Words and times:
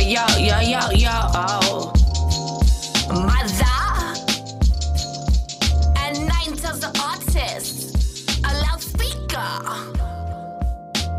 yo, 0.00 0.26
yo, 0.38 0.60
yo, 0.60 0.90
yo. 0.92 1.10
Oh. 1.34 1.92
Mother. 3.08 3.64
And 5.98 6.26
nine 6.26 6.56
tells 6.56 6.80
the 6.80 6.90
artist. 7.02 7.96
A 8.44 8.52
loudspeaker. 8.62 9.52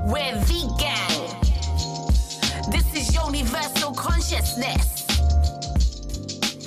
We're 0.06 0.36
vegan. 0.46 1.16
This 2.72 2.88
is 2.94 3.14
universal 3.14 3.94
consciousness. 3.94 5.06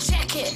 Check 0.08 0.36
it. 0.36 0.54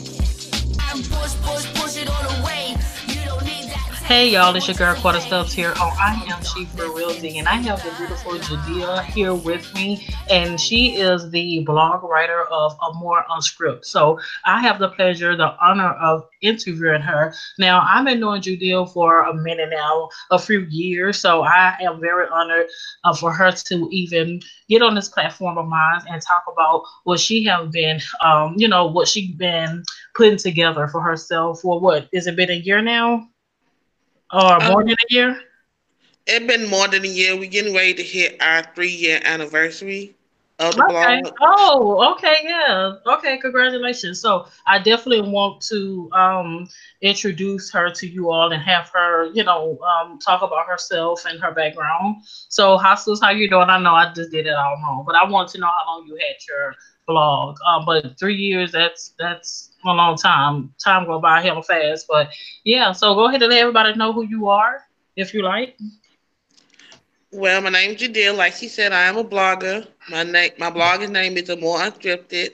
And 0.90 1.04
push, 1.10 1.34
push, 1.42 1.66
push 1.74 1.96
it 1.96 2.08
all 2.08 2.26
away. 2.40 2.76
You 3.08 3.24
don't 3.24 3.44
need 3.44 3.68
that. 3.70 3.91
Hey 4.12 4.28
y'all, 4.28 4.54
it's 4.54 4.68
your 4.68 4.76
girl 4.76 4.94
Quarter 4.94 5.20
Stubbs 5.20 5.54
here. 5.54 5.72
Oh, 5.76 5.96
I 5.98 6.12
am 6.28 6.42
for 6.66 6.94
Realty, 6.94 7.38
and 7.38 7.48
I 7.48 7.54
have 7.54 7.82
the 7.82 7.90
beautiful 7.96 8.32
Jadea 8.32 9.04
here 9.06 9.34
with 9.34 9.74
me, 9.74 10.06
and 10.28 10.60
she 10.60 10.96
is 10.96 11.30
the 11.30 11.60
blog 11.60 12.02
writer 12.02 12.42
of 12.50 12.76
A 12.82 12.92
More 12.92 13.24
Unscript. 13.30 13.86
So 13.86 14.20
I 14.44 14.60
have 14.60 14.78
the 14.78 14.90
pleasure, 14.90 15.34
the 15.34 15.56
honor 15.64 15.92
of 15.94 16.24
interviewing 16.42 17.00
her. 17.00 17.32
Now 17.58 17.86
I've 17.88 18.04
been 18.04 18.20
knowing 18.20 18.42
Jadea 18.42 18.92
for 18.92 19.22
a 19.22 19.32
minute 19.32 19.70
now, 19.70 20.10
a 20.30 20.38
few 20.38 20.66
years, 20.68 21.18
so 21.18 21.44
I 21.44 21.74
am 21.80 21.98
very 21.98 22.26
honored 22.30 22.66
uh, 23.04 23.16
for 23.16 23.32
her 23.32 23.50
to 23.50 23.88
even 23.90 24.42
get 24.68 24.82
on 24.82 24.94
this 24.94 25.08
platform 25.08 25.56
of 25.56 25.66
mine 25.68 26.02
and 26.10 26.20
talk 26.20 26.44
about 26.52 26.82
what 27.04 27.18
she 27.18 27.44
have 27.44 27.72
been, 27.72 27.98
um, 28.20 28.56
you 28.58 28.68
know, 28.68 28.84
what 28.84 29.08
she's 29.08 29.34
been 29.36 29.82
putting 30.14 30.36
together 30.36 30.86
for 30.86 31.00
herself 31.00 31.62
for 31.62 31.80
what 31.80 32.10
is 32.12 32.26
it 32.26 32.36
been 32.36 32.50
a 32.50 32.54
year 32.54 32.82
now? 32.82 33.26
Or 34.32 34.60
more 34.60 34.82
Um, 34.82 34.84
than 34.84 34.94
a 34.94 35.06
year? 35.14 35.40
It's 36.26 36.46
been 36.46 36.68
more 36.68 36.88
than 36.88 37.04
a 37.04 37.08
year. 37.08 37.36
We're 37.36 37.48
getting 37.50 37.74
ready 37.74 37.94
to 37.94 38.02
hit 38.02 38.40
our 38.40 38.62
three 38.74 38.90
year 38.92 39.20
anniversary 39.24 40.14
of 40.58 40.76
the 40.76 40.82
Okay. 40.82 41.22
blog. 41.22 41.26
Oh, 41.40 42.12
okay, 42.14 42.36
yeah. 42.44 42.92
Okay, 43.06 43.38
congratulations. 43.38 44.20
So 44.20 44.46
I 44.66 44.78
definitely 44.78 45.30
want 45.30 45.60
to 45.62 46.10
um 46.12 46.68
introduce 47.02 47.70
her 47.72 47.90
to 47.90 48.06
you 48.06 48.30
all 48.30 48.52
and 48.52 48.62
have 48.62 48.88
her, 48.94 49.26
you 49.32 49.44
know, 49.44 49.78
um 49.80 50.18
talk 50.18 50.42
about 50.42 50.66
herself 50.66 51.24
and 51.26 51.40
her 51.40 51.52
background. 51.52 52.16
So 52.48 52.76
Hostels, 52.78 53.20
how 53.20 53.30
you 53.30 53.48
doing? 53.48 53.68
I 53.70 53.78
know 53.78 53.94
I 53.94 54.12
just 54.14 54.30
did 54.30 54.46
it 54.46 54.54
all 54.54 54.76
wrong, 54.82 55.04
but 55.06 55.16
I 55.16 55.28
want 55.28 55.48
to 55.50 55.58
know 55.60 55.66
how 55.66 55.94
long 55.94 56.06
you 56.06 56.14
had 56.16 56.36
your 56.48 56.74
blog. 57.06 57.56
Um, 57.68 57.84
but 57.86 58.18
three 58.18 58.36
years 58.36 58.72
that's 58.72 59.14
that's 59.18 59.71
a 59.90 59.94
long 59.94 60.16
time. 60.16 60.72
Time 60.82 61.06
go 61.06 61.18
by 61.20 61.40
hell 61.40 61.60
fast. 61.62 62.06
But 62.08 62.28
yeah, 62.64 62.92
so 62.92 63.14
go 63.14 63.28
ahead 63.28 63.42
and 63.42 63.50
let 63.50 63.60
everybody 63.60 63.94
know 63.96 64.12
who 64.12 64.22
you 64.22 64.48
are, 64.48 64.80
if 65.16 65.34
you 65.34 65.42
like. 65.42 65.76
Well, 67.32 67.60
my 67.60 67.70
name's 67.70 68.00
Jadil. 68.00 68.36
Like 68.36 68.54
she 68.54 68.68
said, 68.68 68.92
I 68.92 69.02
am 69.02 69.16
a 69.16 69.24
blogger. 69.24 69.86
My 70.08 70.22
name, 70.22 70.50
my 70.58 70.70
blog's 70.70 71.08
name 71.08 71.36
is 71.36 71.48
A 71.48 71.56
More 71.56 71.78
Unscripted, 71.78 72.50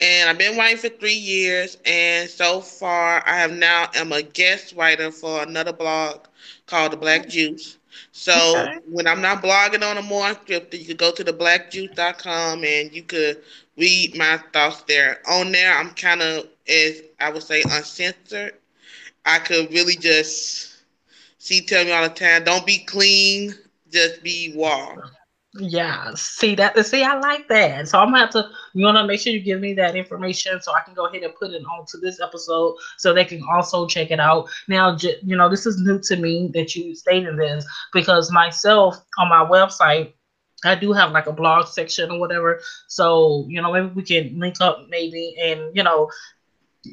and 0.00 0.28
I've 0.28 0.38
been 0.38 0.56
writing 0.56 0.78
for 0.78 0.88
three 0.88 1.14
years. 1.14 1.76
And 1.84 2.28
so 2.28 2.60
far, 2.60 3.22
I 3.26 3.36
have 3.38 3.52
now 3.52 3.88
am 3.94 4.12
a 4.12 4.22
guest 4.22 4.74
writer 4.76 5.10
for 5.10 5.42
another 5.42 5.72
blog 5.72 6.20
called 6.66 6.92
The 6.92 6.96
Black 6.96 7.28
Juice. 7.28 7.78
So 8.12 8.72
Okay. 8.72 8.80
when 8.90 9.06
I'm 9.06 9.20
not 9.20 9.42
blogging 9.42 9.82
on 9.88 9.96
A 9.98 10.02
More 10.02 10.26
Unscripted, 10.26 10.78
you 10.80 10.86
could 10.86 10.98
go 10.98 11.12
to 11.12 11.24
theblackjuice.com 11.24 12.64
and 12.64 12.92
you 12.94 13.02
could 13.02 13.42
read 13.76 14.16
my 14.16 14.38
thoughts 14.52 14.82
there. 14.82 15.20
On 15.28 15.52
there, 15.52 15.76
I'm 15.76 15.90
kind 15.90 16.22
of, 16.22 16.46
as 16.68 17.02
I 17.20 17.30
would 17.30 17.42
say, 17.42 17.62
uncensored. 17.62 18.54
I 19.24 19.38
could 19.38 19.72
really 19.72 19.96
just 19.96 20.84
see 21.38 21.60
tell 21.62 21.84
me 21.84 21.92
all 21.92 22.02
the 22.02 22.14
time, 22.14 22.44
don't 22.44 22.66
be 22.66 22.78
clean, 22.78 23.54
just 23.90 24.22
be 24.22 24.54
raw. 24.58 24.96
Yeah, 25.58 26.12
see 26.14 26.54
that. 26.56 26.76
See, 26.84 27.02
I 27.02 27.18
like 27.18 27.48
that. 27.48 27.88
So 27.88 27.98
I'm 27.98 28.08
gonna 28.08 28.20
have 28.20 28.30
to. 28.30 28.48
You 28.74 28.84
wanna 28.84 29.06
make 29.06 29.20
sure 29.20 29.32
you 29.32 29.40
give 29.40 29.60
me 29.60 29.74
that 29.74 29.94
information 29.94 30.60
so 30.60 30.72
I 30.74 30.80
can 30.82 30.94
go 30.94 31.06
ahead 31.06 31.22
and 31.22 31.34
put 31.34 31.52
it 31.52 31.62
onto 31.64 31.98
this 32.00 32.20
episode 32.20 32.76
so 32.98 33.12
they 33.12 33.24
can 33.24 33.42
also 33.52 33.86
check 33.86 34.10
it 34.10 34.20
out. 34.20 34.48
Now, 34.68 34.96
you 35.00 35.36
know, 35.36 35.48
this 35.48 35.66
is 35.66 35.80
new 35.80 36.00
to 36.00 36.16
me 36.16 36.50
that 36.54 36.74
you 36.74 36.94
stated 36.94 37.38
this 37.38 37.66
because 37.92 38.32
myself 38.32 38.96
on 39.18 39.28
my 39.28 39.44
website. 39.44 40.12
I 40.64 40.74
do 40.74 40.92
have 40.92 41.12
like 41.12 41.26
a 41.26 41.32
blog 41.32 41.66
section 41.66 42.10
or 42.10 42.18
whatever. 42.18 42.60
So, 42.88 43.44
you 43.48 43.60
know, 43.60 43.70
maybe 43.72 43.88
we 43.88 44.02
can 44.02 44.38
link 44.40 44.56
up 44.60 44.86
maybe 44.88 45.34
and, 45.40 45.76
you 45.76 45.82
know, 45.82 46.08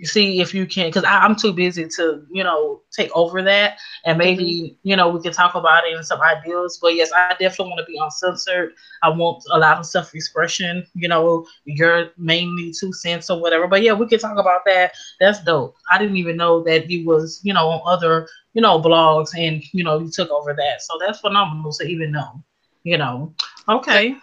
see 0.03 0.41
if 0.41 0.53
you 0.53 0.65
can, 0.65 0.89
because 0.89 1.03
I'm 1.03 1.35
too 1.35 1.53
busy 1.53 1.87
to, 1.97 2.25
you 2.31 2.43
know, 2.43 2.81
take 2.91 3.11
over 3.15 3.41
that. 3.41 3.77
And 4.05 4.19
mm-hmm. 4.19 4.27
maybe, 4.27 4.77
you 4.83 4.95
know, 4.95 5.09
we 5.09 5.21
can 5.21 5.33
talk 5.33 5.55
about 5.55 5.85
it 5.85 5.95
and 5.95 6.05
some 6.05 6.21
ideas. 6.21 6.79
But 6.81 6.95
yes, 6.95 7.11
I 7.15 7.35
definitely 7.39 7.73
want 7.73 7.79
to 7.79 7.85
be 7.85 7.99
uncensored. 8.01 8.73
I 9.03 9.09
want 9.09 9.43
a 9.51 9.59
lot 9.59 9.77
of 9.77 9.85
self 9.85 10.13
expression, 10.15 10.85
you 10.93 11.07
know, 11.07 11.45
your 11.65 12.09
mainly 12.17 12.73
two 12.77 12.93
cents 12.93 13.29
or 13.29 13.39
whatever. 13.41 13.67
But 13.67 13.81
yeah, 13.83 13.93
we 13.93 14.07
can 14.07 14.19
talk 14.19 14.37
about 14.37 14.61
that. 14.65 14.93
That's 15.19 15.43
dope. 15.43 15.75
I 15.91 15.97
didn't 15.97 16.17
even 16.17 16.37
know 16.37 16.63
that 16.63 16.89
you 16.89 17.05
was, 17.05 17.39
you 17.43 17.53
know, 17.53 17.69
on 17.69 17.81
other, 17.85 18.27
you 18.53 18.61
know, 18.61 18.81
blogs 18.81 19.29
and, 19.37 19.63
you 19.73 19.83
know, 19.83 19.99
you 19.99 20.09
took 20.09 20.29
over 20.29 20.53
that. 20.53 20.81
So 20.81 20.97
that's 20.99 21.19
phenomenal 21.19 21.71
to 21.73 21.87
even 21.87 22.11
know, 22.11 22.43
you 22.83 22.97
know. 22.97 23.33
Okay. 23.67 24.15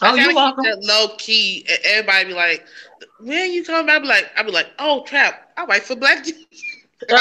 I 0.00 0.10
Oh, 0.10 0.14
you're 0.14 0.34
welcome. 0.34 0.64
that 0.64 0.82
low 0.82 1.14
key. 1.18 1.66
and 1.68 1.78
Everybody 1.84 2.28
be 2.28 2.34
like, 2.34 2.64
when 3.20 3.52
you 3.52 3.64
come 3.64 3.84
about? 3.84 3.96
I 3.96 4.00
be 4.00 4.08
like, 4.08 4.30
I 4.36 4.42
be 4.42 4.50
like, 4.50 4.68
oh 4.78 5.04
trap, 5.04 5.52
I 5.56 5.64
write 5.64 5.82
for 5.82 5.96
Black 5.96 6.24
so 7.08 7.16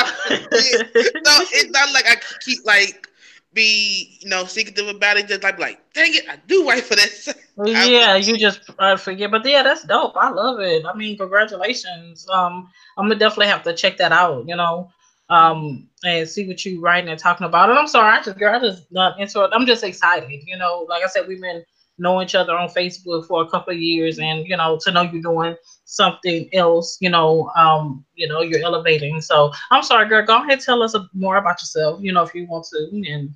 it's 1.51 1.69
not 1.71 1.91
like 1.93 2.05
I 2.07 2.15
keep 2.41 2.65
like 2.65 3.07
be 3.53 4.17
you 4.21 4.29
know 4.29 4.45
secretive 4.45 4.87
about 4.87 5.17
it. 5.17 5.27
Just 5.27 5.43
like 5.43 5.59
like, 5.59 5.79
dang 5.93 6.13
it, 6.13 6.27
I 6.29 6.37
do 6.47 6.67
write 6.67 6.83
for 6.83 6.95
this. 6.95 7.33
yeah, 7.65 8.15
you 8.15 8.37
just 8.37 8.61
uh, 8.79 8.95
forget. 8.95 9.31
But 9.31 9.45
yeah, 9.45 9.63
that's 9.63 9.83
dope. 9.83 10.15
I 10.15 10.29
love 10.29 10.59
it. 10.59 10.85
I 10.85 10.93
mean, 10.95 11.17
congratulations. 11.17 12.27
Um, 12.29 12.69
I'm 12.97 13.05
gonna 13.05 13.19
definitely 13.19 13.47
have 13.47 13.63
to 13.63 13.73
check 13.73 13.97
that 13.97 14.11
out. 14.11 14.47
You 14.47 14.55
know, 14.55 14.89
um, 15.29 15.87
and 16.03 16.27
see 16.27 16.47
what 16.47 16.63
you 16.65 16.81
writing 16.81 17.09
and 17.09 17.19
talking 17.19 17.47
about. 17.47 17.69
And 17.69 17.77
I'm 17.77 17.87
sorry, 17.87 18.17
I 18.17 18.21
just 18.23 18.37
girl, 18.37 18.55
I 18.55 18.59
just 18.59 18.91
not 18.91 19.19
into 19.19 19.43
it. 19.43 19.51
I'm 19.53 19.65
just 19.65 19.83
excited. 19.83 20.29
You 20.45 20.57
know, 20.57 20.85
like 20.89 21.03
I 21.03 21.07
said, 21.07 21.27
we've 21.27 21.41
been 21.41 21.63
knowing 21.97 22.25
each 22.25 22.35
other 22.35 22.53
on 22.53 22.69
Facebook 22.69 23.27
for 23.27 23.43
a 23.43 23.49
couple 23.49 23.73
of 23.73 23.79
years, 23.79 24.19
and 24.19 24.47
you 24.47 24.57
know, 24.57 24.79
to 24.83 24.91
know 24.91 25.03
you're 25.03 25.21
doing 25.21 25.55
something 25.85 26.49
else. 26.53 26.97
You 27.01 27.09
know, 27.09 27.49
um, 27.55 28.05
you 28.15 28.27
know, 28.27 28.41
you're 28.41 28.63
elevating. 28.63 29.21
So 29.21 29.51
I'm 29.71 29.83
sorry, 29.83 30.07
girl. 30.07 30.25
Go 30.25 30.41
ahead, 30.43 30.59
tell 30.61 30.81
us 30.83 30.95
more 31.13 31.37
about 31.37 31.61
yourself. 31.61 31.99
You 32.01 32.13
know, 32.13 32.23
if 32.23 32.33
you 32.35 32.47
want 32.47 32.65
to, 32.71 32.89
and 33.11 33.33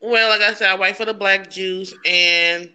Well, 0.00 0.28
like 0.30 0.40
I 0.40 0.54
said, 0.54 0.70
I 0.70 0.76
write 0.76 0.96
for 0.96 1.04
the 1.04 1.14
Black 1.14 1.50
Juice, 1.50 1.94
and 2.04 2.70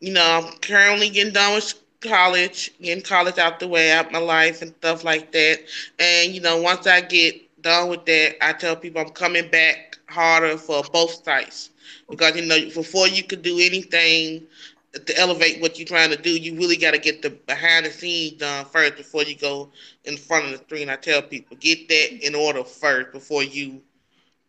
you 0.00 0.12
know, 0.12 0.42
I'm 0.44 0.58
currently 0.58 1.08
getting 1.10 1.32
done 1.32 1.54
with 1.54 1.74
college, 2.00 2.70
getting 2.80 3.02
college 3.02 3.38
out 3.38 3.58
the 3.60 3.68
way, 3.68 3.90
out 3.92 4.12
my 4.12 4.18
life 4.18 4.62
and 4.62 4.74
stuff 4.78 5.04
like 5.04 5.32
that. 5.32 5.58
And 5.98 6.34
you 6.34 6.40
know, 6.40 6.60
once 6.60 6.86
I 6.86 7.00
get 7.00 7.62
done 7.62 7.88
with 7.88 8.04
that, 8.06 8.36
I 8.44 8.52
tell 8.52 8.76
people 8.76 9.00
I'm 9.00 9.10
coming 9.10 9.48
back 9.50 9.98
harder 10.08 10.56
for 10.58 10.82
both 10.92 11.24
sides 11.24 11.70
because 12.08 12.36
you 12.36 12.44
know, 12.46 12.58
before 12.74 13.08
you 13.08 13.22
could 13.24 13.42
do 13.42 13.58
anything 13.58 14.46
to 15.06 15.18
elevate 15.18 15.60
what 15.60 15.78
you're 15.78 15.86
trying 15.86 16.10
to 16.10 16.16
do, 16.16 16.30
you 16.30 16.54
really 16.56 16.76
got 16.76 16.92
to 16.92 16.98
get 16.98 17.22
the 17.22 17.30
behind 17.30 17.86
the 17.86 17.90
scenes 17.90 18.38
done 18.38 18.64
first 18.66 18.96
before 18.96 19.22
you 19.24 19.36
go 19.36 19.70
in 20.04 20.16
front 20.16 20.46
of 20.46 20.52
the 20.52 20.58
screen. 20.58 20.88
I 20.88 20.96
tell 20.96 21.22
people 21.22 21.56
get 21.60 21.88
that 21.88 22.26
in 22.26 22.34
order 22.34 22.64
first 22.64 23.12
before 23.12 23.42
you 23.42 23.80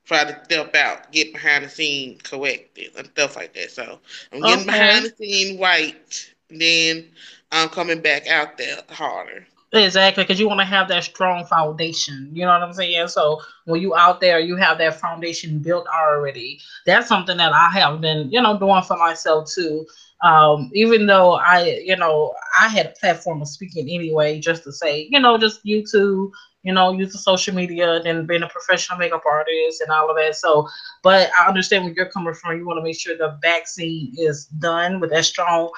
try 0.05 0.23
to 0.23 0.44
step 0.45 0.75
out, 0.75 1.11
get 1.11 1.34
behind 1.34 1.63
the 1.66 1.69
scene 1.69 2.17
corrected 2.23 2.91
and 2.97 3.07
stuff 3.07 3.35
like 3.35 3.53
that. 3.53 3.72
So 3.72 4.00
I'm 4.31 4.44
getting 4.44 4.66
Okay. 4.66 4.66
behind 4.66 5.05
the 5.05 5.11
scene 5.17 5.59
right, 5.59 6.34
then 6.50 7.05
I'm 7.51 7.69
coming 7.69 8.01
back 8.01 8.28
out 8.28 8.57
there 8.57 8.78
harder. 8.89 9.45
Exactly, 9.73 10.23
because 10.23 10.39
you 10.39 10.47
want 10.47 10.59
to 10.61 10.66
have 10.66 10.88
that 10.89 11.03
strong 11.03 11.45
foundation. 11.45 12.29
You 12.34 12.45
know 12.45 12.51
what 12.53 12.63
I'm 12.63 12.73
saying? 12.73 13.07
So 13.09 13.41
when 13.66 13.81
you 13.81 13.95
out 13.95 14.19
there, 14.22 14.39
you 14.39 14.55
have 14.55 14.78
that 14.78 15.00
foundation 15.00 15.59
built 15.59 15.85
already. 15.88 16.59
That's 16.85 17.07
something 17.07 17.38
that 17.38 17.51
I 17.53 17.69
have 17.79 18.00
been, 18.01 18.31
you 18.31 18.41
know, 18.41 18.57
doing 18.57 18.81
for 18.84 18.97
myself 18.97 19.50
too. 19.51 19.85
Um, 20.25 20.72
even 20.74 21.05
though 21.05 21.35
I, 21.35 21.82
you 21.85 21.96
know, 21.96 22.34
I 22.59 22.67
had 22.67 22.88
a 22.88 22.99
platform 22.99 23.44
of 23.44 23.47
speaking 23.47 23.88
anyway, 23.90 24.40
just 24.40 24.64
to 24.64 24.72
say, 24.72 25.08
you 25.11 25.20
know, 25.20 25.38
just 25.38 25.64
YouTube, 25.64 26.32
you 26.64 26.73
know, 26.73 26.91
use 26.94 27.11
the 27.11 27.20
social 27.20 27.53
media, 27.53 28.02
then 28.03 28.26
being 28.26 28.41
a 28.41 28.49
professional 28.49 28.97
makeup 28.97 29.22
artist 29.23 29.82
and 29.82 29.91
all 29.91 30.09
of 30.09 30.17
that. 30.17 30.35
So, 30.35 30.67
but 31.03 31.29
I 31.40 31.47
understand 31.47 31.84
where 31.84 31.94
you're 31.94 32.09
coming 32.09 32.34
from. 32.34 32.58
You 32.58 32.66
want 32.66 32.79
to 32.79 32.84
make 32.84 32.99
sure 32.99 33.16
the 33.16 33.38
vaccine 33.44 34.14
is 34.17 34.46
done 34.46 34.99
with 34.99 35.11
that 35.11 35.26
strong 35.26 35.70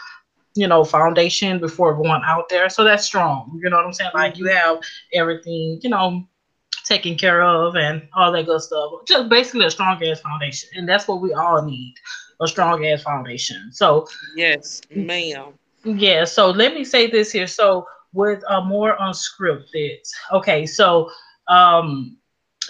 you 0.56 0.68
know, 0.68 0.84
foundation 0.84 1.60
before 1.60 1.94
going 1.94 2.24
out 2.26 2.50
there. 2.50 2.68
So 2.68 2.84
that's 2.84 3.06
strong. 3.06 3.60
You 3.62 3.70
know 3.70 3.78
what 3.78 3.86
I'm 3.86 3.94
saying? 3.94 4.10
Like 4.16 4.38
you 4.38 4.48
have 4.48 4.80
everything, 5.14 5.80
you 5.84 5.90
know, 5.92 6.28
taken 6.84 7.16
care 7.16 7.44
of 7.44 7.76
and 7.76 8.08
all 8.16 8.32
that 8.32 8.48
good 8.48 8.62
stuff. 8.62 8.92
Just 9.08 9.30
basically 9.30 9.66
a 9.66 9.72
strong 9.72 10.04
ass 10.04 10.22
foundation. 10.22 10.70
And 10.76 10.90
that's 10.90 11.08
what 11.08 11.22
we 11.22 11.34
all 11.34 11.62
need. 11.64 11.94
A 12.42 12.48
strong 12.48 12.86
ass 12.86 13.02
foundation. 13.04 13.72
So 13.72 14.08
Yes, 14.36 14.82
ma'am. 14.94 15.54
yeah, 15.84 16.24
so 16.26 16.50
let 16.52 16.74
me 16.74 16.84
say 16.84 17.08
this 17.08 17.32
here. 17.32 17.48
So 17.48 17.86
with 18.14 18.44
a 18.50 18.62
more 18.64 18.96
unscripted, 18.98 19.98
okay, 20.32 20.66
so 20.66 21.10
um 21.48 22.18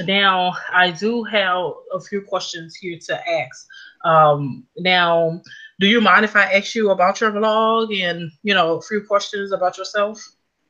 now 0.01 0.53
I 0.73 0.91
do 0.91 1.23
have 1.23 1.71
a 1.93 1.99
few 1.99 2.21
questions 2.21 2.75
here 2.75 2.97
to 3.07 3.15
ask. 3.15 3.67
Um 4.03 4.65
now 4.77 5.41
do 5.79 5.87
you 5.87 6.01
mind 6.01 6.25
if 6.25 6.35
I 6.35 6.53
ask 6.53 6.75
you 6.75 6.91
about 6.91 7.19
your 7.21 7.31
vlog 7.31 7.95
and 8.01 8.31
you 8.43 8.53
know 8.53 8.75
a 8.77 8.81
few 8.81 9.01
questions 9.01 9.51
about 9.51 9.77
yourself? 9.77 10.17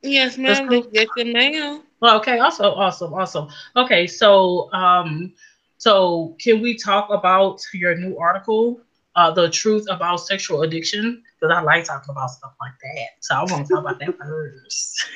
Yes, 0.02 0.38
ma'am. 0.38 0.68
Cool. 0.68 0.86
Yes, 0.92 1.08
ma'am. 1.16 1.82
Okay, 2.02 2.38
awesome, 2.38 2.66
awesome, 2.66 3.12
awesome. 3.14 3.48
Okay, 3.76 4.06
so 4.06 4.72
um, 4.72 5.32
so 5.78 6.36
can 6.40 6.60
we 6.62 6.76
talk 6.76 7.08
about 7.10 7.60
your 7.74 7.94
new 7.96 8.18
article, 8.18 8.80
uh, 9.18 9.32
the 9.32 9.50
truth 9.50 9.84
about 9.90 10.18
sexual 10.18 10.62
addiction? 10.62 11.22
Because 11.40 11.54
I 11.54 11.60
like 11.60 11.84
talking 11.84 12.10
about 12.10 12.30
stuff 12.30 12.54
like 12.60 12.72
that. 12.82 13.08
So 13.18 13.34
I 13.34 13.40
want 13.40 13.66
to 13.66 13.74
talk 13.74 13.84
about 13.84 13.98
that 13.98 14.16
first. 14.18 15.06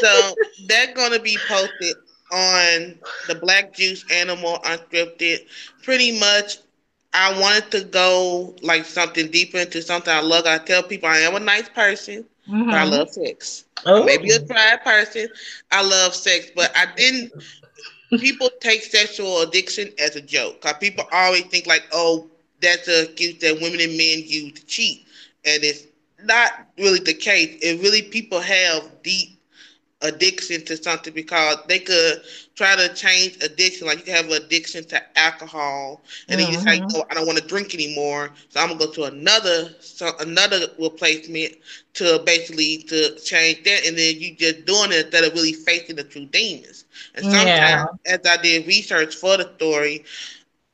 so 0.00 0.34
that's 0.66 0.92
gonna 0.94 1.18
be 1.18 1.36
posted 1.48 1.96
on 2.30 2.94
the 3.26 3.34
Black 3.34 3.74
Juice 3.74 4.04
Animal 4.12 4.58
Unscripted. 4.64 5.46
Pretty 5.82 6.18
much, 6.18 6.58
I 7.12 7.38
wanted 7.40 7.72
to 7.72 7.84
go 7.84 8.54
like 8.62 8.84
something 8.84 9.28
deeper 9.32 9.58
into 9.58 9.82
something 9.82 10.12
I 10.12 10.20
love. 10.20 10.46
I 10.46 10.58
tell 10.58 10.84
people 10.84 11.08
I 11.08 11.18
am 11.18 11.34
a 11.34 11.40
nice 11.40 11.68
person, 11.68 12.24
mm-hmm. 12.48 12.66
but 12.66 12.74
I 12.74 12.84
mm-hmm. 12.84 12.92
love 12.92 13.10
sex. 13.10 13.64
Oh. 13.84 14.04
Maybe 14.04 14.30
a 14.30 14.40
pride 14.40 14.84
person. 14.84 15.26
I 15.72 15.82
love 15.82 16.14
sex, 16.14 16.52
but 16.54 16.70
I 16.76 16.86
didn't. 16.96 17.32
people 18.20 18.48
take 18.60 18.84
sexual 18.84 19.42
addiction 19.42 19.90
as 19.98 20.14
a 20.14 20.20
joke. 20.20 20.60
Cause 20.60 20.74
people 20.80 21.04
always 21.12 21.44
think 21.46 21.66
like, 21.66 21.88
oh, 21.92 22.30
that's 22.60 22.88
a 22.88 23.04
excuse 23.04 23.38
that 23.38 23.60
women 23.60 23.80
and 23.80 23.96
men 23.96 24.22
use 24.26 24.52
to 24.52 24.66
cheat, 24.66 25.06
and 25.44 25.62
it's 25.64 25.86
not 26.24 26.52
really 26.78 27.00
the 27.00 27.14
case. 27.14 27.58
It 27.62 27.80
really 27.82 28.02
people 28.02 28.40
have 28.40 29.02
deep 29.02 29.40
addiction 30.02 30.64
to 30.64 30.76
something 30.76 31.12
because 31.12 31.58
they 31.68 31.78
could 31.78 32.22
try 32.54 32.74
to 32.74 32.92
change 32.94 33.36
addiction. 33.42 33.86
Like 33.86 33.98
you 33.98 34.04
can 34.04 34.14
have 34.14 34.26
an 34.26 34.42
addiction 34.42 34.84
to 34.84 35.18
alcohol, 35.18 36.02
and 36.28 36.40
mm-hmm. 36.40 36.52
then 36.52 36.60
you 36.60 36.88
say, 36.88 36.96
"Oh, 36.98 37.04
I 37.10 37.14
don't 37.14 37.26
want 37.26 37.38
to 37.38 37.46
drink 37.46 37.74
anymore, 37.74 38.30
so 38.48 38.60
I'm 38.60 38.68
gonna 38.68 38.78
go 38.78 38.92
to 38.92 39.04
another 39.04 39.74
so 39.80 40.12
another 40.20 40.66
replacement 40.78 41.54
to 41.94 42.22
basically 42.24 42.78
to 42.88 43.18
change 43.20 43.64
that." 43.64 43.86
And 43.86 43.96
then 43.96 44.18
you 44.18 44.34
just 44.34 44.64
doing 44.64 44.92
it 44.92 45.06
instead 45.06 45.24
of 45.24 45.34
really 45.34 45.52
facing 45.52 45.96
the 45.96 46.04
true 46.04 46.26
demons. 46.26 46.84
And 47.14 47.24
sometimes, 47.24 47.46
yeah. 47.46 47.86
as 48.06 48.20
I 48.26 48.36
did 48.42 48.66
research 48.66 49.16
for 49.16 49.36
the 49.36 49.52
story, 49.56 50.04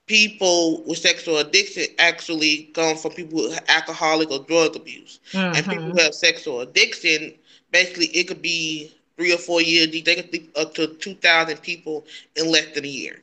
people 0.06 0.82
with 0.84 0.98
sexual 0.98 1.38
addiction 1.38 1.84
actually 1.98 2.70
come 2.74 2.96
from 2.96 3.12
people 3.12 3.42
with 3.42 3.60
alcoholic 3.68 4.30
or 4.30 4.40
drug 4.40 4.76
abuse, 4.76 5.20
mm-hmm. 5.32 5.54
and 5.54 5.66
people 5.66 5.90
who 5.90 6.02
have 6.02 6.14
sexual 6.14 6.60
addiction. 6.60 7.34
Basically, 7.72 8.06
it 8.06 8.28
could 8.28 8.42
be 8.42 8.92
three 9.16 9.32
or 9.32 9.38
four 9.38 9.60
years, 9.62 9.90
they 9.90 10.14
could 10.14 10.30
be 10.30 10.48
up 10.56 10.74
to 10.74 10.88
2,000 10.88 11.56
people 11.58 12.04
in 12.36 12.50
less 12.50 12.74
than 12.74 12.84
a 12.84 12.88
year. 12.88 13.22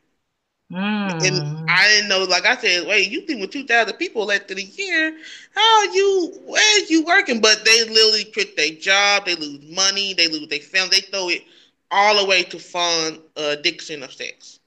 Mm. 0.71 1.23
And 1.23 1.69
I 1.69 1.87
didn't 1.87 2.09
know, 2.09 2.23
like 2.23 2.45
I 2.45 2.57
said, 2.57 2.87
wait, 2.87 3.11
you 3.11 3.21
think 3.21 3.41
with 3.41 3.51
2,000 3.51 3.95
people 3.97 4.25
less 4.25 4.41
than 4.47 4.57
a 4.57 4.61
year, 4.61 5.17
how 5.53 5.83
you, 5.93 6.33
where's 6.45 6.89
you 6.89 7.05
working? 7.05 7.41
But 7.41 7.63
they 7.63 7.83
literally 7.83 8.25
quit 8.25 8.57
their 8.57 8.71
job, 8.71 9.25
they 9.25 9.35
lose 9.35 9.59
money, 9.69 10.13
they 10.15 10.27
lose 10.27 10.47
their 10.47 10.59
family, 10.59 10.97
they 10.97 11.01
throw 11.01 11.29
it 11.29 11.43
all 11.91 12.19
the 12.19 12.25
way 12.25 12.41
to 12.43 12.57
fund 12.57 13.19
uh, 13.37 13.55
addiction 13.59 14.01
of 14.01 14.11
sex. 14.11 14.59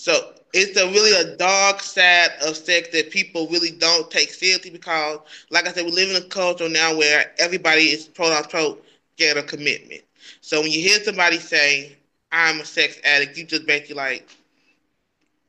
So 0.00 0.32
it's 0.54 0.80
a 0.80 0.86
really 0.86 1.12
a 1.12 1.36
dark 1.36 1.82
side 1.82 2.30
of 2.46 2.56
sex 2.56 2.88
that 2.94 3.10
people 3.10 3.46
really 3.48 3.70
don't 3.70 4.10
take 4.10 4.30
seriously 4.30 4.70
because, 4.70 5.18
like 5.50 5.68
I 5.68 5.72
said, 5.72 5.84
we 5.84 5.92
live 5.92 6.08
in 6.08 6.16
a 6.16 6.26
culture 6.26 6.70
now 6.70 6.96
where 6.96 7.32
everybody 7.38 7.82
is 7.82 8.08
pro 8.08 8.34
pro 8.48 8.78
get 9.18 9.36
a 9.36 9.42
commitment. 9.42 10.00
So 10.40 10.62
when 10.62 10.70
you 10.70 10.80
hear 10.80 11.04
somebody 11.04 11.36
say, 11.36 11.98
I'm 12.32 12.62
a 12.62 12.64
sex 12.64 12.98
addict, 13.04 13.36
you 13.36 13.44
just 13.44 13.66
basically 13.66 13.96
like, 13.96 14.26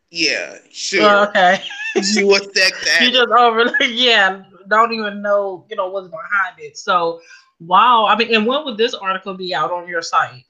yeah, 0.10 0.58
sure. 0.70 1.02
Oh, 1.02 1.24
okay. 1.30 1.64
you 1.96 2.36
a 2.36 2.40
sex 2.40 2.86
addict. 2.90 3.02
You 3.02 3.12
just 3.12 3.30
over 3.30 3.72
yeah, 3.86 4.44
don't 4.68 4.92
even 4.92 5.22
know, 5.22 5.64
you 5.70 5.78
know, 5.78 5.88
what's 5.88 6.10
behind 6.10 6.60
it. 6.60 6.78
So 6.78 7.22
wow. 7.62 8.06
I 8.06 8.18
mean, 8.18 8.36
and 8.36 8.46
when 8.46 8.66
would 8.66 8.76
this 8.76 8.96
article 8.96 9.34
be 9.34 9.56
out 9.56 9.72
on 9.72 9.88
your 9.88 10.02
site? 10.02 10.44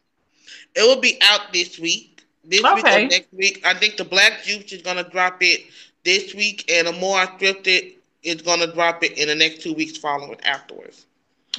It 0.76 0.82
will 0.82 1.00
be 1.00 1.20
out 1.22 1.54
this 1.54 1.78
week. 1.78 2.11
This 2.44 2.64
okay. 2.64 2.74
week 2.74 2.86
or 2.86 3.08
next 3.08 3.34
week. 3.34 3.62
I 3.66 3.74
think 3.74 3.98
the 3.98 4.06
Black 4.06 4.44
Juice 4.44 4.72
is 4.72 4.82
gonna 4.82 5.08
drop 5.10 5.38
it 5.42 5.62
this 6.04 6.34
week 6.34 6.70
and 6.72 6.88
the 6.88 6.94
more 6.94 7.18
I 7.18 7.28
scripted 7.28 7.68
it 7.68 7.98
is 8.24 8.42
gonna 8.42 8.72
drop 8.74 9.04
it 9.04 9.18
in 9.18 9.28
the 9.28 9.36
next 9.36 9.62
two 9.62 9.74
weeks 9.74 9.98
following 9.98 10.40
afterwards. 10.44 11.06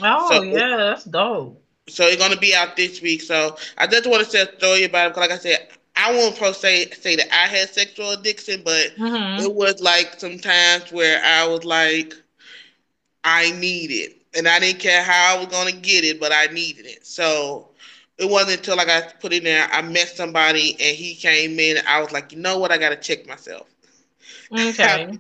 Oh 0.03 0.31
so 0.31 0.43
yeah, 0.43 0.77
that's 0.77 1.05
dope. 1.05 1.61
So 1.89 2.07
it's 2.07 2.21
gonna 2.23 2.37
be 2.37 2.55
out 2.55 2.77
this 2.77 3.03
week. 3.03 3.23
So 3.23 3.57
I 3.79 3.87
just 3.87 4.09
want 4.09 4.25
to 4.25 4.31
say 4.31 4.43
a 4.43 4.57
story 4.59 4.85
about 4.85 5.07
it. 5.07 5.11
Because 5.11 5.29
like 5.29 5.39
I 5.39 5.39
said, 5.39 5.69
I 5.97 6.13
won't 6.13 6.37
pro 6.37 6.53
say 6.53 6.89
say 6.91 7.17
that 7.17 7.33
I 7.33 7.49
had 7.49 7.69
sexual 7.69 8.11
addiction, 8.11 8.63
but 8.65 8.97
mm-hmm. 8.97 9.43
it 9.43 9.55
was 9.55 9.81
like 9.81 10.19
sometimes 10.19 10.91
where 10.93 11.23
I 11.25 11.47
was 11.47 11.65
like, 11.65 12.15
I 13.25 13.53
need 13.53 13.91
it, 13.91 14.17
and 14.37 14.49
I 14.49 14.59
didn't 14.59 14.81
care 14.81 15.03
how 15.03 15.37
I 15.37 15.39
was 15.39 15.49
gonna 15.49 15.73
get 15.73 16.05
it, 16.05 16.21
but 16.21 16.33
I 16.33 16.47
needed 16.47 16.87
it. 16.87 17.07
So 17.07 17.69
it 18.19 18.29
wasn't 18.29 18.59
until 18.59 18.77
like 18.77 18.89
I 18.89 19.03
put 19.21 19.33
in 19.33 19.45
there, 19.45 19.69
I 19.73 19.83
met 19.83 20.09
somebody 20.09 20.77
and 20.81 20.97
he 20.97 21.15
came 21.15 21.59
in. 21.59 21.79
I 21.87 22.01
was 22.01 22.13
like, 22.13 22.33
you 22.33 22.39
know 22.39 22.59
what, 22.59 22.71
I 22.71 22.79
gotta 22.79 22.97
check 22.97 23.27
myself. 23.27 23.69
Okay. 24.53 25.19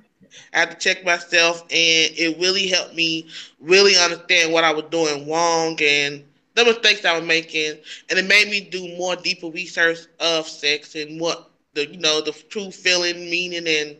I 0.54 0.58
had 0.58 0.70
to 0.70 0.76
check 0.76 1.04
myself, 1.04 1.62
and 1.62 1.70
it 1.70 2.38
really 2.38 2.66
helped 2.66 2.94
me 2.94 3.28
really 3.60 3.96
understand 3.96 4.52
what 4.52 4.64
I 4.64 4.72
was 4.72 4.84
doing 4.90 5.28
wrong 5.28 5.78
and 5.82 6.24
the 6.54 6.64
mistakes 6.64 7.04
I 7.04 7.18
was 7.18 7.26
making, 7.26 7.78
and 8.10 8.18
it 8.18 8.26
made 8.26 8.48
me 8.48 8.60
do 8.60 8.96
more 8.96 9.16
deeper 9.16 9.48
research 9.48 10.00
of 10.20 10.46
sex 10.46 10.94
and 10.94 11.20
what 11.20 11.50
the 11.74 11.90
you 11.90 11.98
know 11.98 12.20
the 12.20 12.32
true 12.32 12.70
feeling, 12.70 13.30
meaning, 13.30 13.66
and 13.66 13.96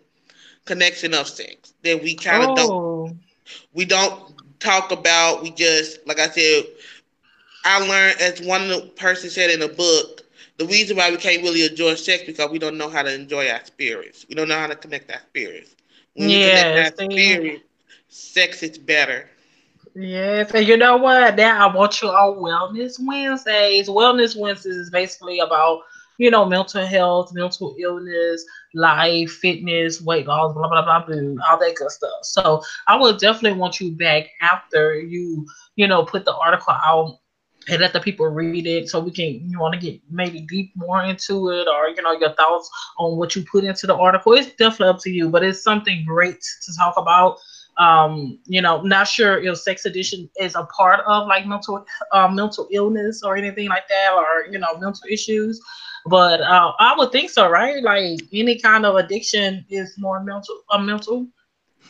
connection 0.65 1.15
of 1.15 1.29
sex 1.29 1.73
that 1.83 2.03
we 2.03 2.15
kind 2.15 2.45
of 2.45 2.51
oh. 2.51 2.57
don't 2.57 3.19
we 3.73 3.85
don't 3.85 4.35
talk 4.61 4.93
about. 4.93 5.43
We 5.43 5.51
just 5.51 6.07
like 6.07 6.19
I 6.19 6.29
said, 6.29 6.65
I 7.65 7.87
learned 7.87 8.21
as 8.21 8.41
one 8.41 8.91
person 8.97 9.31
said 9.31 9.51
in 9.51 9.63
a 9.63 9.69
book. 9.69 10.23
The 10.59 10.67
reason 10.67 10.97
why 10.97 11.11
we 11.11 11.17
can't 11.17 11.43
really 11.43 11.65
enjoy 11.65 11.95
sex 11.95 12.25
because 12.25 12.51
we 12.51 12.59
don't 12.59 12.77
know 12.77 12.89
how 12.89 13.03
to 13.03 13.13
enjoy 13.13 13.49
our 13.49 13.65
spirits. 13.65 14.27
We 14.29 14.35
don't 14.35 14.49
know 14.49 14.59
how 14.59 14.67
to 14.67 14.77
connect 14.77 15.11
our 15.11 15.21
spirits. 15.21 15.75
When 16.15 16.29
yeah, 16.29 16.63
connect 16.63 17.01
our 17.01 17.11
spirit, 17.11 17.63
sex 18.09 18.63
is 18.63 18.79
better. 18.79 19.29
Yes, 19.95 20.51
and 20.53 20.67
you 20.67 20.77
know 20.77 20.97
what? 20.97 21.37
Now 21.37 21.69
I 21.69 21.75
want 21.75 22.01
you 22.01 22.09
on 22.09 22.39
Wellness 22.39 22.97
Wednesdays. 23.01 23.89
Wellness 23.89 24.39
Wednesdays 24.39 24.77
is 24.77 24.91
basically 24.91 25.39
about 25.41 25.81
you 26.19 26.31
know 26.31 26.45
mental 26.45 26.87
health, 26.87 27.33
mental 27.35 27.75
illness, 27.79 28.45
life, 28.75 29.31
fitness, 29.31 30.01
weight 30.01 30.27
loss, 30.27 30.55
blah 30.55 30.69
blah 30.69 30.83
blah 30.83 31.05
blah, 31.05 31.45
all 31.49 31.59
that 31.59 31.75
good 31.77 31.91
stuff. 31.91 32.21
So 32.23 32.63
I 32.87 32.97
would 32.97 33.19
definitely 33.19 33.59
want 33.59 33.81
you 33.81 33.91
back 33.91 34.31
after 34.41 35.01
you 35.01 35.47
you 35.77 35.87
know 35.87 36.05
put 36.05 36.25
the 36.25 36.35
article 36.37 36.75
out 36.85 37.19
and 37.69 37.81
let 37.81 37.93
the 37.93 38.01
people 38.01 38.27
read 38.27 38.67
it 38.67 38.89
so 38.89 39.01
we 39.01 39.11
can 39.11 39.49
you 39.49 39.59
want 39.59 39.75
to 39.75 39.81
get 39.81 40.01
maybe 40.11 40.41
deep 40.41 40.73
more 40.75 41.03
into 41.03 41.51
it 41.51 41.67
or 41.69 41.89
you 41.89 42.03
know 42.03 42.13
your 42.13 42.33
thoughts 42.35 42.71
on 42.99 43.17
what 43.17 43.35
you 43.35 43.45
put 43.51 43.65
into 43.65 43.87
the 43.87 43.95
article. 43.95 44.33
It's 44.33 44.53
definitely 44.55 44.89
up 44.89 45.01
to 45.01 45.11
you 45.11 45.29
but 45.29 45.43
it's 45.45 45.63
something 45.63 46.05
great 46.07 46.41
to 46.41 46.77
talk 46.77 46.95
about. 46.97 47.39
Um 47.79 48.39
you 48.47 48.61
know 48.61 48.83
not 48.83 49.09
sure 49.09 49.39
if 49.43 49.59
sex 49.59 49.85
addiction 49.87 50.29
is 50.41 50.55
a 50.55 50.65
part 50.65 51.01
of 51.07 51.27
like 51.27 51.47
mental 51.47 51.85
uh, 52.13 52.29
mental 52.29 52.69
illness 52.71 53.23
or 53.23 53.37
anything 53.37 53.69
like 53.69 53.89
that 53.89 54.13
or 54.13 54.47
you 54.51 54.59
know 54.59 54.73
mental 54.79 55.03
issues 55.11 55.61
but 56.07 56.41
uh, 56.41 56.73
i 56.81 56.95
would 56.97 57.13
think 57.13 57.31
so 57.31 57.49
right? 57.49 57.83
Like 57.83 58.21
any 58.33 58.59
kind 58.59 58.85
of 58.85 58.97
addiction 58.97 59.65
is 59.71 59.95
more 59.99 60.23
mental 60.23 60.63
a 60.71 60.75
uh, 60.75 60.79
mental? 60.79 61.27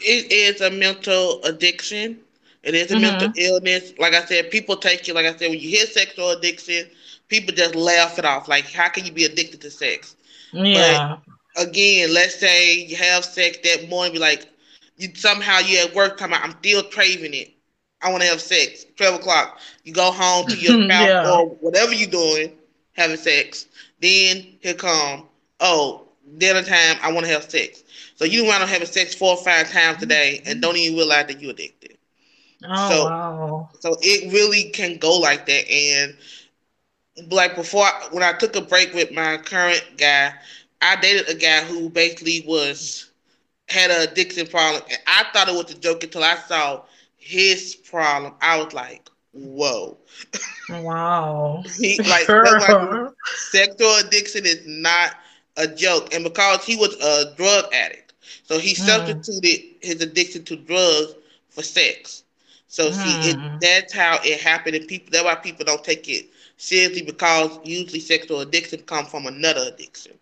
It 0.01 0.33
is 0.33 0.61
a 0.61 0.71
mental 0.71 1.43
addiction 1.45 2.21
it 2.63 2.75
is 2.75 2.91
a 2.91 2.95
mm-hmm. 2.95 3.03
mental 3.03 3.33
illness 3.37 3.93
like 3.99 4.15
i 4.15 4.25
said 4.25 4.51
people 4.51 4.77
take 4.77 5.09
it 5.09 5.15
like 5.15 5.27
i 5.27 5.35
said 5.37 5.51
when 5.51 5.59
you 5.59 5.69
hear 5.69 5.87
sexual 5.87 6.31
addiction 6.31 6.87
people 7.29 7.55
just 7.55 7.75
laugh 7.75 8.19
it 8.19 8.25
off 8.25 8.49
like 8.49 8.71
how 8.71 8.89
can 8.89 9.05
you 9.05 9.13
be 9.13 9.25
addicted 9.25 9.61
to 9.61 9.71
sex 9.71 10.17
yeah 10.53 11.17
but 11.57 11.69
again 11.69 12.13
let's 12.13 12.39
say 12.39 12.75
you 12.75 12.97
have 12.97 13.25
sex 13.25 13.59
that 13.63 13.89
morning 13.89 14.13
be 14.13 14.19
like 14.19 14.49
you 15.03 15.09
somehow 15.15 15.59
you 15.59 15.79
at 15.79 15.95
work 15.95 16.17
time 16.17 16.33
I'm 16.33 16.55
still 16.59 16.83
craving 16.85 17.35
it. 17.35 17.53
I 18.01 18.11
want 18.11 18.23
to 18.23 18.29
have 18.29 18.41
sex. 18.41 18.87
Twelve 18.97 19.17
o'clock. 19.17 19.59
You 19.85 19.93
go 19.93 20.11
home 20.11 20.47
to 20.47 20.57
your 20.57 20.83
spouse 20.85 21.09
yeah. 21.09 21.31
or 21.31 21.49
whatever 21.57 21.93
you're 21.93 22.11
doing, 22.11 22.53
having 22.93 23.17
sex. 23.17 23.67
Then 24.01 24.57
here 24.61 24.75
come, 24.75 25.29
oh, 25.61 26.09
dinner 26.39 26.63
time. 26.63 26.97
I 27.03 27.13
want 27.13 27.27
to 27.27 27.33
have 27.33 27.51
sex. 27.51 27.83
So 28.17 28.25
you 28.25 28.45
want 28.45 28.63
to 28.63 28.67
having 28.67 28.87
sex 28.87 29.15
four 29.15 29.37
or 29.37 29.43
five 29.43 29.71
times 29.71 30.03
a 30.03 30.07
day 30.07 30.43
and 30.47 30.63
don't 30.63 30.77
even 30.77 30.97
realize 30.97 31.27
that 31.27 31.41
you're 31.41 31.51
addicted. 31.51 31.82
Oh, 32.69 32.89
so, 32.91 33.05
wow. 33.05 33.71
so 33.81 33.97
it 34.01 34.33
really 34.33 34.71
can 34.71 34.99
go 34.99 35.19
like 35.19 35.47
that. 35.47 35.71
And 35.71 36.17
like 37.31 37.57
before, 37.57 37.87
when 38.11 38.23
I 38.23 38.33
took 38.33 38.57
a 38.57 38.61
break 38.61 38.95
with 38.95 39.13
my 39.13 39.39
current 39.39 39.85
guy, 39.97 40.33
I 40.81 40.97
dated 40.97 41.29
a 41.29 41.35
guy 41.35 41.63
who 41.65 41.89
basically 41.89 42.45
was 42.47 43.11
had 43.69 43.91
a 43.91 44.11
addiction 44.11 44.47
problem. 44.47 44.83
And 44.89 44.99
I 45.07 45.25
thought 45.33 45.49
it 45.49 45.55
was 45.55 45.73
a 45.73 45.79
joke 45.79 46.05
until 46.05 46.25
I 46.25 46.37
saw 46.37 46.83
his 47.17 47.75
problem. 47.75 48.35
I 48.41 48.63
was 48.63 48.73
like, 48.73 49.09
whoa. 49.33 49.97
Wow. 50.69 51.63
he, 51.79 51.99
like, 51.99 52.27
sexual 53.51 53.97
addiction 53.97 54.45
is 54.45 54.63
not 54.67 55.15
a 55.57 55.67
joke. 55.67 56.13
And 56.15 56.25
because 56.25 56.65
he 56.65 56.77
was 56.77 56.95
a 57.01 57.35
drug 57.37 57.73
addict. 57.73 58.13
So 58.45 58.59
he 58.59 58.75
mm. 58.75 58.77
substituted 58.77 59.77
his 59.81 60.01
addiction 60.03 60.45
to 60.45 60.57
drugs 60.57 61.15
for 61.49 61.63
sex. 61.63 62.22
So 62.73 62.89
mm. 62.89 62.95
see, 62.95 63.29
it, 63.29 63.37
mm. 63.37 63.61
that's 63.61 63.93
how 63.93 64.19
it 64.25 64.41
happened, 64.41 64.77
and 64.77 64.89
people 64.89 65.11
that's 65.13 65.25
why 65.25 65.35
people 65.35 65.67
don't 65.67 65.85
take 65.85 66.09
it 66.09 66.31
seriously 66.57 67.03
because 67.03 67.59
usually 67.65 68.01
sexual 68.01 68.41
addiction 68.41 68.81
comes 68.81 69.11
from 69.11 69.27
another 69.27 69.61
addiction. 69.69 70.13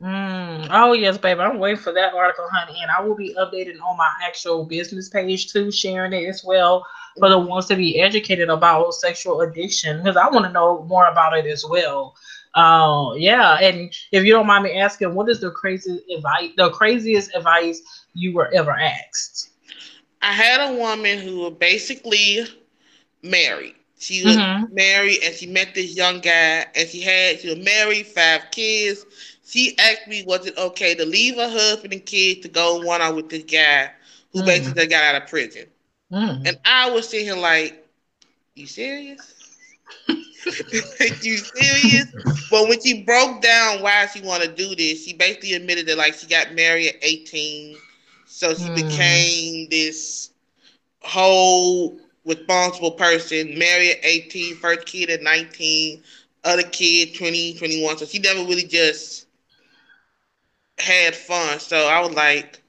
Mm. 0.00 0.68
Oh 0.70 0.94
yes, 0.94 1.18
baby. 1.18 1.40
I'm 1.40 1.58
waiting 1.58 1.78
for 1.78 1.92
that 1.92 2.14
article, 2.14 2.48
honey, 2.50 2.78
and 2.80 2.90
I 2.90 3.02
will 3.02 3.14
be 3.14 3.34
updating 3.34 3.82
on 3.82 3.98
my 3.98 4.10
actual 4.22 4.64
business 4.64 5.10
page 5.10 5.52
too, 5.52 5.70
sharing 5.70 6.14
it 6.14 6.26
as 6.26 6.42
well 6.42 6.86
for 7.18 7.28
the 7.28 7.38
ones 7.38 7.66
to 7.66 7.76
be 7.76 8.00
educated 8.00 8.48
about 8.48 8.94
sexual 8.94 9.42
addiction 9.42 9.98
because 9.98 10.16
I 10.16 10.26
want 10.30 10.46
to 10.46 10.52
know 10.52 10.84
more 10.84 11.06
about 11.08 11.36
it 11.36 11.44
as 11.44 11.66
well. 11.68 12.14
Uh, 12.54 13.12
yeah, 13.18 13.58
and 13.60 13.92
if 14.10 14.24
you 14.24 14.32
don't 14.32 14.46
mind 14.46 14.64
me 14.64 14.78
asking, 14.80 15.14
what 15.14 15.28
is 15.28 15.40
the 15.40 15.50
craziest 15.50 16.08
advice? 16.10 16.50
The 16.56 16.70
craziest 16.70 17.34
advice 17.34 17.82
you 18.14 18.32
were 18.32 18.50
ever 18.54 18.72
asked? 18.72 19.50
I 20.24 20.32
had 20.32 20.70
a 20.70 20.72
woman 20.78 21.18
who 21.18 21.40
was 21.40 21.52
basically 21.60 22.46
married. 23.22 23.74
She 23.98 24.24
was 24.24 24.36
mm-hmm. 24.36 24.74
married 24.74 25.18
and 25.22 25.34
she 25.34 25.46
met 25.46 25.74
this 25.74 25.94
young 25.94 26.20
guy 26.20 26.64
and 26.74 26.88
she 26.88 27.02
had 27.02 27.40
she 27.40 27.50
was 27.50 27.58
married, 27.58 28.06
five 28.06 28.44
kids. 28.50 29.04
She 29.46 29.76
asked 29.78 30.08
me, 30.08 30.24
was 30.26 30.46
it 30.46 30.56
okay 30.56 30.94
to 30.94 31.04
leave 31.04 31.36
her 31.36 31.50
husband 31.50 31.92
and 31.92 32.04
kids 32.06 32.40
to 32.40 32.48
go 32.48 32.80
one 32.80 33.02
on 33.02 33.16
with 33.16 33.28
this 33.28 33.44
guy 33.44 33.90
who 34.32 34.40
mm. 34.40 34.46
basically 34.46 34.86
got 34.86 35.04
out 35.04 35.22
of 35.22 35.28
prison? 35.28 35.66
Mm. 36.10 36.48
And 36.48 36.58
I 36.64 36.90
was 36.90 37.06
sitting 37.06 37.26
here 37.26 37.36
like, 37.36 37.86
you 38.54 38.66
serious? 38.66 39.34
you 40.08 41.36
serious? 41.36 42.06
but 42.50 42.66
when 42.66 42.80
she 42.80 43.02
broke 43.02 43.42
down 43.42 43.82
why 43.82 44.06
she 44.06 44.22
wanna 44.22 44.48
do 44.48 44.74
this, 44.74 45.04
she 45.04 45.12
basically 45.12 45.52
admitted 45.52 45.86
that 45.86 45.98
like 45.98 46.14
she 46.14 46.26
got 46.26 46.54
married 46.54 46.88
at 46.88 46.96
18. 47.02 47.76
So 48.34 48.52
she 48.52 48.64
mm. 48.64 48.74
became 48.74 49.68
this 49.70 50.30
whole 51.02 51.96
responsible 52.26 52.90
person, 52.90 53.56
married 53.56 53.92
at 53.92 54.04
18, 54.04 54.56
first 54.56 54.86
kid 54.86 55.08
at 55.08 55.22
19, 55.22 56.02
other 56.42 56.64
kid 56.64 57.14
20, 57.14 57.54
21. 57.54 57.96
So 57.98 58.06
she 58.06 58.18
never 58.18 58.40
really 58.40 58.64
just 58.64 59.26
had 60.78 61.14
fun. 61.14 61.60
So 61.60 61.86
I 61.86 62.00
was 62.00 62.10
like, 62.10 62.60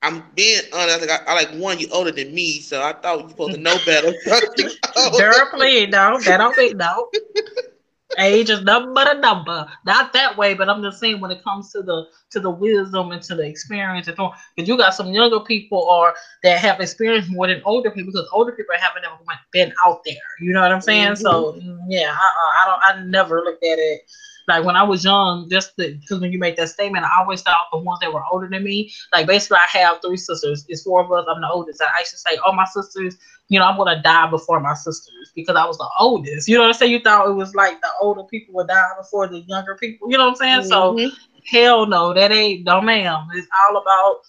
I'm 0.00 0.22
being 0.36 0.62
honest. 0.72 1.10
I, 1.10 1.24
I, 1.26 1.34
like 1.34 1.50
one, 1.54 1.80
you 1.80 1.88
older 1.90 2.12
than 2.12 2.32
me, 2.32 2.60
so 2.60 2.80
I 2.80 2.92
thought 2.92 3.20
you 3.20 3.28
supposed 3.30 3.54
to 3.54 3.60
know 3.60 3.76
better. 3.84 4.12
Girl, 5.18 5.48
please, 5.54 5.88
no, 5.88 6.20
that 6.20 6.36
don't 6.36 6.56
mean 6.56 6.76
no. 6.76 7.08
Age 8.18 8.50
is 8.50 8.62
nothing 8.62 8.94
but 8.94 9.16
a 9.16 9.18
number. 9.18 9.66
Not 9.84 10.12
that 10.12 10.36
way, 10.36 10.54
but 10.54 10.68
I'm 10.68 10.82
just 10.82 11.00
saying 11.00 11.20
when 11.20 11.30
it 11.30 11.42
comes 11.42 11.72
to 11.72 11.82
the 11.82 12.06
to 12.30 12.40
the 12.40 12.50
wisdom 12.50 13.12
and 13.12 13.22
to 13.22 13.34
the 13.34 13.42
experience 13.42 14.08
and 14.08 14.16
so 14.16 14.32
because 14.54 14.68
you 14.68 14.76
got 14.76 14.94
some 14.94 15.12
younger 15.12 15.40
people 15.40 15.78
or 15.78 16.14
that 16.42 16.58
have 16.58 16.80
experienced 16.80 17.30
more 17.30 17.46
than 17.46 17.62
older 17.64 17.90
people 17.90 18.12
because 18.12 18.28
older 18.32 18.52
people 18.52 18.74
haven't 18.78 19.04
ever 19.04 19.16
been 19.52 19.72
out 19.84 20.02
there. 20.04 20.14
You 20.40 20.52
know 20.52 20.60
what 20.60 20.70
I'm 20.70 20.80
saying? 20.80 21.12
Mm-hmm. 21.14 21.22
So 21.22 21.58
yeah, 21.88 22.14
I, 22.14 22.62
I 22.62 22.66
don't. 22.66 23.00
I 23.00 23.04
never 23.06 23.40
looked 23.42 23.64
at 23.64 23.78
it 23.78 24.02
like 24.48 24.64
when 24.64 24.76
I 24.76 24.82
was 24.82 25.04
young, 25.04 25.48
just 25.48 25.76
because 25.76 26.20
when 26.20 26.32
you 26.32 26.38
make 26.38 26.56
that 26.56 26.68
statement, 26.68 27.04
I 27.04 27.20
always 27.20 27.42
thought 27.42 27.56
the 27.72 27.78
ones 27.78 28.00
that 28.00 28.12
were 28.12 28.24
older 28.30 28.48
than 28.48 28.62
me. 28.62 28.92
Like 29.12 29.26
basically, 29.26 29.58
I 29.58 29.78
have 29.78 30.00
three 30.02 30.16
sisters. 30.16 30.64
It's 30.68 30.82
four 30.82 31.04
of 31.04 31.12
us. 31.12 31.26
I'm 31.28 31.40
the 31.40 31.50
oldest. 31.50 31.82
I 31.82 32.00
used 32.00 32.12
to 32.12 32.18
say, 32.18 32.38
"Oh, 32.44 32.52
my 32.52 32.66
sisters." 32.66 33.16
You 33.48 33.58
know, 33.58 33.66
I'm 33.66 33.76
gonna 33.76 34.02
die 34.02 34.30
before 34.30 34.58
my 34.60 34.74
sisters 34.74 35.32
because 35.34 35.56
I 35.56 35.66
was 35.66 35.76
the 35.78 35.88
oldest. 35.98 36.48
You 36.48 36.56
know 36.56 36.62
what 36.62 36.68
I'm 36.68 36.74
saying? 36.74 36.92
You 36.92 37.00
thought 37.00 37.28
it 37.28 37.34
was 37.34 37.54
like 37.54 37.80
the 37.80 37.90
older 38.00 38.24
people 38.24 38.54
would 38.54 38.68
die 38.68 38.90
before 38.98 39.28
the 39.28 39.40
younger 39.40 39.76
people. 39.76 40.10
You 40.10 40.16
know 40.16 40.24
what 40.24 40.40
I'm 40.42 40.64
saying? 40.64 40.70
Mm-hmm. 40.70 41.08
So 41.08 41.16
hell 41.46 41.86
no, 41.86 42.14
that 42.14 42.32
ain't 42.32 42.64
no 42.64 42.80
ma'am. 42.80 43.28
It's 43.34 43.48
all 43.68 43.76
about 43.76 44.20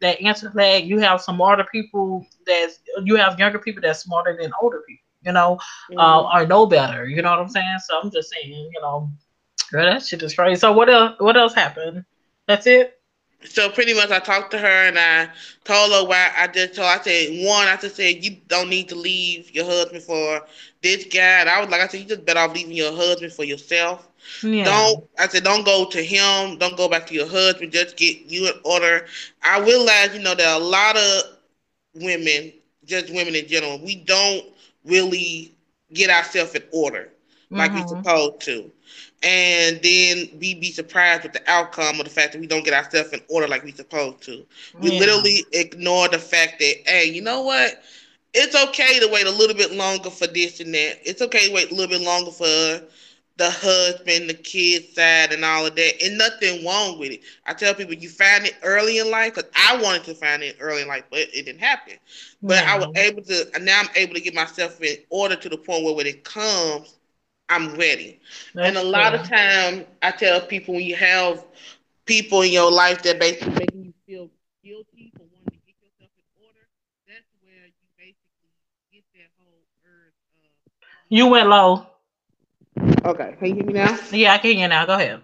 that 0.00 0.20
answer 0.20 0.50
flag. 0.50 0.86
You 0.86 0.98
have 1.00 1.20
smarter 1.20 1.66
people 1.70 2.26
that's 2.46 2.80
you 3.04 3.16
have 3.16 3.38
younger 3.38 3.58
people 3.58 3.82
that's 3.82 4.00
smarter 4.00 4.36
than 4.40 4.52
older 4.62 4.82
people. 4.86 5.04
You 5.24 5.32
know, 5.32 5.58
mm-hmm. 5.90 5.98
uh, 5.98 6.32
or 6.32 6.46
know 6.46 6.66
better. 6.66 7.06
You 7.06 7.20
know 7.22 7.30
what 7.30 7.40
I'm 7.40 7.48
saying? 7.48 7.78
So 7.86 8.00
I'm 8.00 8.10
just 8.10 8.30
saying, 8.30 8.70
you 8.72 8.80
know, 8.80 9.10
Girl, 9.70 9.84
that 9.84 10.04
shit 10.04 10.22
is 10.22 10.34
crazy. 10.34 10.60
So 10.60 10.72
what 10.72 10.88
else? 10.88 11.14
What 11.18 11.36
else 11.36 11.54
happened? 11.54 12.04
That's 12.46 12.66
it. 12.66 12.98
So 13.44 13.70
pretty 13.70 13.94
much, 13.94 14.10
I 14.10 14.18
talked 14.18 14.50
to 14.50 14.58
her 14.58 14.66
and 14.66 14.98
I 14.98 15.28
told 15.62 15.92
her 15.92 16.04
why 16.04 16.32
I 16.36 16.48
just 16.48 16.74
told. 16.74 16.88
I 16.88 17.00
said 17.00 17.46
one, 17.46 17.68
I 17.68 17.76
just 17.76 17.94
said 17.94 18.24
you 18.24 18.36
don't 18.48 18.68
need 18.68 18.88
to 18.88 18.96
leave 18.96 19.54
your 19.54 19.64
husband 19.64 20.02
for 20.02 20.42
this 20.82 21.04
guy. 21.04 21.40
And 21.40 21.48
I 21.48 21.60
was 21.60 21.68
like, 21.70 21.80
I 21.80 21.86
said 21.86 22.00
you 22.00 22.06
just 22.06 22.24
better 22.24 22.40
off 22.40 22.54
leaving 22.54 22.72
your 22.72 22.92
husband 22.92 23.32
for 23.32 23.44
yourself. 23.44 24.08
Yeah. 24.42 24.64
Don't 24.64 25.08
I 25.18 25.28
said 25.28 25.44
don't 25.44 25.64
go 25.64 25.88
to 25.88 26.02
him. 26.02 26.58
Don't 26.58 26.76
go 26.76 26.88
back 26.88 27.06
to 27.08 27.14
your 27.14 27.28
husband. 27.28 27.70
Just 27.70 27.96
get 27.96 28.26
you 28.26 28.48
in 28.48 28.54
order. 28.64 29.06
I 29.42 29.60
realize 29.60 30.14
you 30.14 30.20
know 30.20 30.34
there 30.34 30.48
are 30.48 30.60
a 30.60 30.64
lot 30.64 30.96
of 30.96 31.22
women, 31.94 32.52
just 32.84 33.12
women 33.14 33.36
in 33.36 33.46
general. 33.46 33.78
We 33.78 33.96
don't 33.96 34.46
really 34.84 35.54
get 35.92 36.10
ourselves 36.10 36.54
in 36.54 36.62
order 36.72 37.12
like 37.50 37.72
mm-hmm. 37.72 37.82
we 37.82 37.88
supposed 37.88 38.40
to 38.42 38.70
and 39.22 39.80
then 39.82 40.28
we 40.38 40.54
be 40.54 40.70
surprised 40.70 41.24
with 41.24 41.32
the 41.32 41.50
outcome 41.50 41.98
of 41.98 42.04
the 42.04 42.10
fact 42.10 42.32
that 42.32 42.40
we 42.40 42.46
don't 42.46 42.64
get 42.64 42.74
ourselves 42.74 43.12
in 43.12 43.20
order 43.28 43.48
like 43.48 43.64
we 43.64 43.72
supposed 43.72 44.22
to. 44.22 44.46
We 44.78 44.92
yeah. 44.92 45.00
literally 45.00 45.44
ignore 45.52 46.08
the 46.08 46.18
fact 46.18 46.60
that, 46.60 46.74
hey, 46.86 47.06
you 47.06 47.22
know 47.22 47.42
what? 47.42 47.82
It's 48.34 48.54
okay 48.54 49.00
to 49.00 49.08
wait 49.08 49.26
a 49.26 49.30
little 49.30 49.56
bit 49.56 49.72
longer 49.72 50.10
for 50.10 50.28
this 50.28 50.60
and 50.60 50.72
that. 50.74 51.00
It's 51.04 51.20
okay 51.22 51.48
to 51.48 51.54
wait 51.54 51.70
a 51.70 51.74
little 51.74 51.98
bit 51.98 52.04
longer 52.04 52.30
for 52.30 52.86
the 53.38 53.50
husband, 53.50 54.28
the 54.28 54.34
kids 54.34 54.94
side, 54.94 55.32
and 55.32 55.44
all 55.44 55.66
of 55.66 55.74
that. 55.76 56.02
And 56.02 56.18
nothing 56.18 56.64
wrong 56.64 56.98
with 56.98 57.12
it. 57.12 57.22
I 57.46 57.54
tell 57.54 57.74
people 57.74 57.94
you 57.94 58.08
find 58.08 58.44
it 58.44 58.54
early 58.62 58.98
in 58.98 59.10
life 59.10 59.34
because 59.34 59.50
I 59.56 59.80
wanted 59.80 60.04
to 60.04 60.14
find 60.14 60.42
it 60.42 60.56
early 60.60 60.82
in 60.82 60.88
life, 60.88 61.04
but 61.10 61.20
it 61.20 61.46
didn't 61.46 61.60
happen. 61.60 61.94
But 62.42 62.64
I 62.64 62.78
was 62.78 62.94
able 62.96 63.22
to. 63.22 63.46
Now 63.60 63.80
I'm 63.80 63.88
able 63.96 64.14
to 64.14 64.20
get 64.20 64.34
myself 64.34 64.80
in 64.82 64.96
order 65.10 65.36
to 65.36 65.48
the 65.48 65.56
point 65.56 65.84
where 65.84 65.94
when 65.94 66.06
it 66.06 66.24
comes, 66.24 66.97
I'm 67.48 67.74
ready. 67.76 68.20
That's 68.54 68.68
and 68.68 68.76
a 68.76 68.82
lot 68.82 69.14
of 69.14 69.22
time 69.22 69.86
I 70.02 70.10
tell 70.10 70.40
people 70.40 70.74
when 70.74 70.84
you 70.84 70.96
have 70.96 71.44
people 72.06 72.42
in 72.42 72.52
your 72.52 72.70
life 72.70 73.02
that 73.02 73.18
basically 73.18 73.54
making 73.54 73.84
you 73.84 73.92
feel 74.06 74.30
guilty 74.62 75.12
for 75.16 75.24
wanting 75.32 75.52
to 75.52 75.60
get 75.66 75.76
yourself 75.80 76.10
in 76.16 76.26
order, 76.44 76.68
that's 77.06 77.28
where 77.40 77.66
you 77.66 77.86
basically 77.96 78.52
get 78.92 79.04
that 79.14 79.30
whole 79.38 79.64
urge 79.84 80.14
of 80.36 80.50
You 81.08 81.26
went 81.28 81.48
low. 81.48 81.86
Okay. 83.04 83.34
Can 83.38 83.48
you 83.48 83.54
hear 83.54 83.64
me 83.64 83.72
now? 83.72 83.98
Yeah, 84.12 84.32
I 84.34 84.38
can 84.38 84.50
hear 84.52 84.60
you 84.60 84.68
now. 84.68 84.86
Go 84.86 84.94
ahead. 84.94 85.20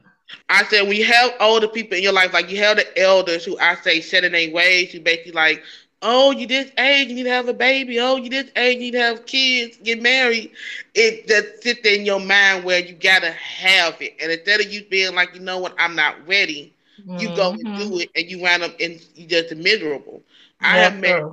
I 0.48 0.64
said 0.64 0.88
we 0.88 1.02
have 1.02 1.32
older 1.40 1.68
people 1.68 1.96
in 1.96 2.02
your 2.02 2.12
life, 2.12 2.32
like 2.32 2.50
you 2.50 2.58
have 2.58 2.76
the 2.76 2.98
elders 2.98 3.44
who 3.44 3.58
I 3.58 3.74
say 3.76 4.00
set 4.00 4.24
in 4.24 4.32
their 4.32 4.50
ways, 4.50 4.92
who 4.92 5.00
basically 5.00 5.32
like 5.32 5.62
oh, 6.04 6.30
you 6.30 6.46
this 6.46 6.70
age, 6.78 7.08
you 7.08 7.14
need 7.14 7.24
to 7.24 7.30
have 7.30 7.48
a 7.48 7.54
baby. 7.54 7.98
Oh, 7.98 8.16
you 8.16 8.28
this 8.28 8.50
age, 8.54 8.76
you 8.76 8.80
need 8.80 8.90
to 8.92 9.00
have 9.00 9.26
kids, 9.26 9.78
get 9.78 10.00
married. 10.00 10.52
It 10.94 11.26
just 11.26 11.62
sits 11.62 11.80
there 11.82 11.96
in 11.96 12.04
your 12.04 12.20
mind 12.20 12.64
where 12.64 12.78
you 12.78 12.94
gotta 12.94 13.32
have 13.32 14.00
it. 14.00 14.14
And 14.20 14.30
instead 14.30 14.60
of 14.60 14.72
you 14.72 14.84
being 14.84 15.14
like, 15.14 15.34
you 15.34 15.40
know 15.40 15.58
what, 15.58 15.74
I'm 15.78 15.96
not 15.96 16.16
ready, 16.28 16.72
mm-hmm. 17.00 17.18
you 17.18 17.34
go 17.34 17.52
and 17.52 17.62
do 17.62 17.70
mm-hmm. 17.70 18.00
it, 18.00 18.10
and 18.14 18.30
you 18.30 18.40
wind 18.40 18.62
up 18.62 18.78
in 18.78 19.00
you 19.14 19.26
just 19.26 19.56
miserable. 19.56 20.22
I 20.60 20.78
have 20.78 20.98
met 21.00 21.24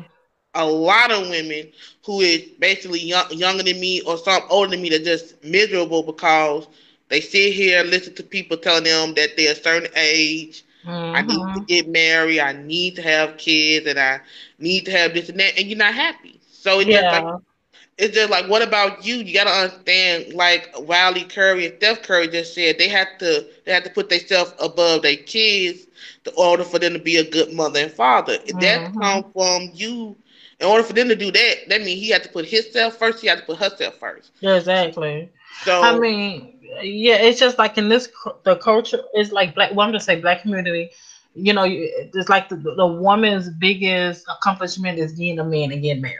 a 0.53 0.65
lot 0.65 1.11
of 1.11 1.29
women 1.29 1.71
who 2.05 2.21
is 2.21 2.41
basically 2.59 2.99
young, 2.99 3.31
younger 3.31 3.63
than 3.63 3.79
me 3.79 4.01
or 4.01 4.17
some 4.17 4.41
older 4.49 4.71
than 4.71 4.81
me 4.81 4.89
that 4.89 5.03
just 5.03 5.41
miserable 5.43 6.03
because 6.03 6.67
they 7.09 7.21
sit 7.21 7.53
here 7.53 7.81
and 7.81 7.89
listen 7.89 8.13
to 8.15 8.23
people 8.23 8.57
telling 8.57 8.83
them 8.85 9.13
that 9.13 9.31
they're 9.37 9.53
a 9.53 9.55
certain 9.55 9.91
age 9.95 10.63
Mm-hmm. 10.85 11.15
I 11.15 11.21
need 11.21 11.33
to 11.33 11.39
mm-hmm. 11.39 11.63
get 11.65 11.87
married. 11.89 12.39
I 12.39 12.53
need 12.53 12.95
to 12.95 13.01
have 13.01 13.37
kids, 13.37 13.87
and 13.87 13.99
I 13.99 14.21
need 14.59 14.85
to 14.85 14.91
have 14.91 15.13
this 15.13 15.29
and 15.29 15.39
that. 15.39 15.57
And 15.57 15.67
you're 15.67 15.77
not 15.77 15.93
happy. 15.93 16.39
So 16.51 16.79
it's 16.79 16.89
yeah. 16.89 17.01
just 17.01 17.23
like 17.23 17.41
it's 17.97 18.15
just 18.15 18.31
like, 18.31 18.47
what 18.47 18.63
about 18.63 19.05
you? 19.05 19.15
You 19.15 19.33
gotta 19.33 19.51
understand. 19.51 20.33
Like 20.33 20.73
Wiley 20.79 21.23
Curry 21.23 21.67
and 21.67 21.75
Steph 21.77 22.01
Curry 22.01 22.27
just 22.27 22.55
said, 22.55 22.77
they 22.79 22.89
have 22.89 23.07
to 23.19 23.45
they 23.65 23.73
have 23.73 23.83
to 23.83 23.89
put 23.91 24.09
themselves 24.09 24.53
above 24.59 25.03
their 25.03 25.17
kids 25.17 25.85
in 26.25 26.33
order 26.35 26.63
for 26.63 26.79
them 26.79 26.93
to 26.93 26.99
be 26.99 27.17
a 27.17 27.29
good 27.29 27.53
mother 27.53 27.81
and 27.81 27.91
father. 27.91 28.37
Mm-hmm. 28.37 28.59
That 28.59 28.93
comes 28.93 29.25
from 29.33 29.69
you. 29.73 30.15
In 30.59 30.67
order 30.67 30.83
for 30.83 30.93
them 30.93 31.09
to 31.09 31.15
do 31.15 31.31
that, 31.31 31.55
that 31.69 31.81
means 31.81 31.99
he 31.99 32.09
had 32.09 32.21
to 32.21 32.29
put 32.29 32.45
himself 32.45 32.95
first. 32.97 33.19
He 33.19 33.27
had 33.27 33.39
to 33.39 33.45
put 33.45 33.57
herself 33.57 33.95
first. 33.95 34.31
Exactly. 34.43 35.29
So 35.63 35.81
I 35.81 35.97
mean, 35.97 36.59
yeah, 36.81 37.15
it's 37.15 37.39
just 37.39 37.57
like 37.57 37.77
in 37.77 37.89
this 37.89 38.09
the 38.43 38.55
culture 38.57 39.01
is 39.15 39.31
like 39.31 39.55
black. 39.55 39.71
Well, 39.73 39.87
I'm 39.87 39.93
just 39.93 40.05
say 40.05 40.19
black 40.19 40.41
community. 40.41 40.91
You 41.33 41.53
know, 41.53 41.65
it's 41.65 42.29
like 42.29 42.49
the, 42.49 42.57
the 42.57 42.85
woman's 42.85 43.49
biggest 43.49 44.25
accomplishment 44.29 44.99
is 44.99 45.13
getting 45.13 45.39
a 45.39 45.45
man 45.45 45.71
and 45.71 45.81
getting 45.81 46.01
married. 46.01 46.17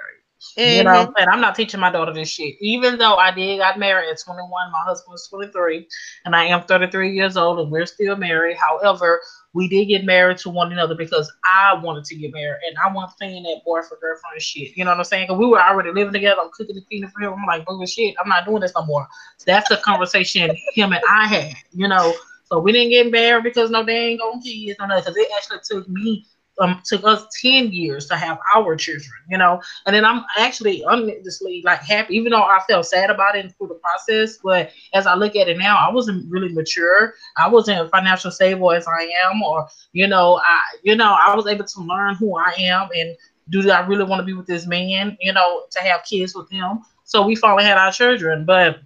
Mm-hmm. 0.58 0.78
You 0.78 0.84
know, 0.84 1.14
and 1.18 1.30
I'm 1.30 1.42
not 1.42 1.56
teaching 1.56 1.80
my 1.80 1.92
daughter 1.92 2.14
this 2.14 2.30
shit. 2.30 2.56
Even 2.62 2.98
though 2.98 3.16
I 3.16 3.32
did 3.32 3.60
got 3.60 3.78
married 3.78 4.10
at 4.10 4.20
21, 4.20 4.72
my 4.72 4.80
husband 4.80 5.12
was 5.12 5.28
23, 5.28 5.88
and 6.26 6.36
I 6.36 6.46
am 6.46 6.64
33 6.64 7.14
years 7.14 7.38
old, 7.38 7.60
and 7.60 7.72
we're 7.72 7.86
still 7.86 8.16
married. 8.16 8.58
However, 8.58 9.22
we 9.54 9.68
did 9.68 9.86
get 9.86 10.06
married 10.06 10.38
to 10.40 10.50
one 10.50 10.72
another 10.72 10.96
because 10.96 11.32
I 11.44 11.76
wanted 11.76 12.06
to 12.06 12.16
get 12.16 12.32
married, 12.34 12.62
and 12.68 12.78
I 12.84 12.94
wasn't 12.94 13.18
playing 13.18 13.44
that 13.44 13.62
boyfriend 13.66 14.02
girlfriend 14.02 14.42
shit. 14.42 14.78
You 14.78 14.86
know 14.86 14.92
what 14.92 15.00
I'm 15.00 15.04
saying? 15.04 15.28
Because 15.28 15.40
we 15.40 15.48
were 15.48 15.62
already 15.62 15.92
living 15.92 16.14
together. 16.14 16.42
I'm 16.42 16.50
cooking 16.54 16.76
the 16.76 16.82
cleaning 16.82 17.10
for 17.10 17.22
him. 17.22 17.34
I'm 17.34 17.46
like, 17.46 17.66
boo, 17.66 17.86
shit, 17.86 18.16
I'm 18.22 18.30
not 18.30 18.46
doing 18.46 18.62
this 18.62 18.74
no 18.76 18.86
more. 18.86 19.08
That's 19.46 19.70
the 19.70 19.78
conversation 19.78 20.56
him 20.74 20.94
and 20.94 21.04
I 21.10 21.28
had. 21.28 21.56
You 21.74 21.88
know, 21.88 22.14
So 22.46 22.60
we 22.60 22.72
didn't 22.72 22.90
get 22.90 23.12
married 23.12 23.44
because 23.44 23.70
no, 23.72 23.88
ain't 23.88 24.20
gonna 24.20 24.42
kids, 24.42 24.78
no, 24.80 24.86
nothing. 24.86 25.04
because 25.04 25.18
it 25.18 25.32
actually 25.38 25.60
took 25.64 25.88
me 25.90 26.26
um 26.60 26.82
took 26.86 27.04
us 27.06 27.26
10 27.42 27.72
years 27.72 28.08
to 28.08 28.16
have 28.16 28.38
our 28.56 28.76
children, 28.76 29.12
you 29.30 29.38
know. 29.38 29.62
And 29.86 29.96
then 29.96 30.06
I'm 30.06 30.24
actually 30.38 30.84
honestly 30.84 31.62
like 31.66 31.82
happy, 31.82 32.16
even 32.16 32.32
though 32.32 32.44
I 32.44 32.60
felt 32.68 32.86
sad 32.86 33.10
about 33.10 33.36
it 33.36 33.54
through 33.58 33.68
the 33.68 33.76
process. 33.76 34.38
But 34.44 34.72
as 34.94 35.08
I 35.08 35.16
look 35.16 35.36
at 35.36 35.48
it 35.48 35.58
now, 35.58 35.78
I 35.78 35.92
wasn't 35.92 36.30
really 36.30 36.54
mature. 36.54 37.14
I 37.38 37.48
wasn't 37.48 37.90
financial 37.92 38.32
stable 38.32 38.72
as 38.72 38.88
I 38.88 39.10
am, 39.26 39.42
or 39.42 39.68
you 39.94 40.08
know, 40.08 40.42
I 40.44 40.62
you 40.84 40.96
know, 40.96 41.16
I 41.20 41.36
was 41.36 41.48
able 41.48 41.66
to 41.66 41.82
learn 41.82 42.16
who 42.16 42.38
I 42.38 42.54
am 42.58 42.90
and 42.96 43.16
do 43.50 43.70
I 43.70 43.86
really 43.86 44.06
want 44.06 44.20
to 44.20 44.26
be 44.26 44.34
with 44.34 44.48
this 44.48 44.66
man, 44.66 45.18
you 45.20 45.34
know, 45.34 45.64
to 45.72 45.80
have 45.82 46.04
kids 46.04 46.36
with 46.36 46.50
him. 46.50 46.80
So 47.04 47.26
we 47.26 47.36
finally 47.36 47.64
had 47.64 47.78
our 47.78 47.92
children. 47.92 48.46
But 48.46 48.80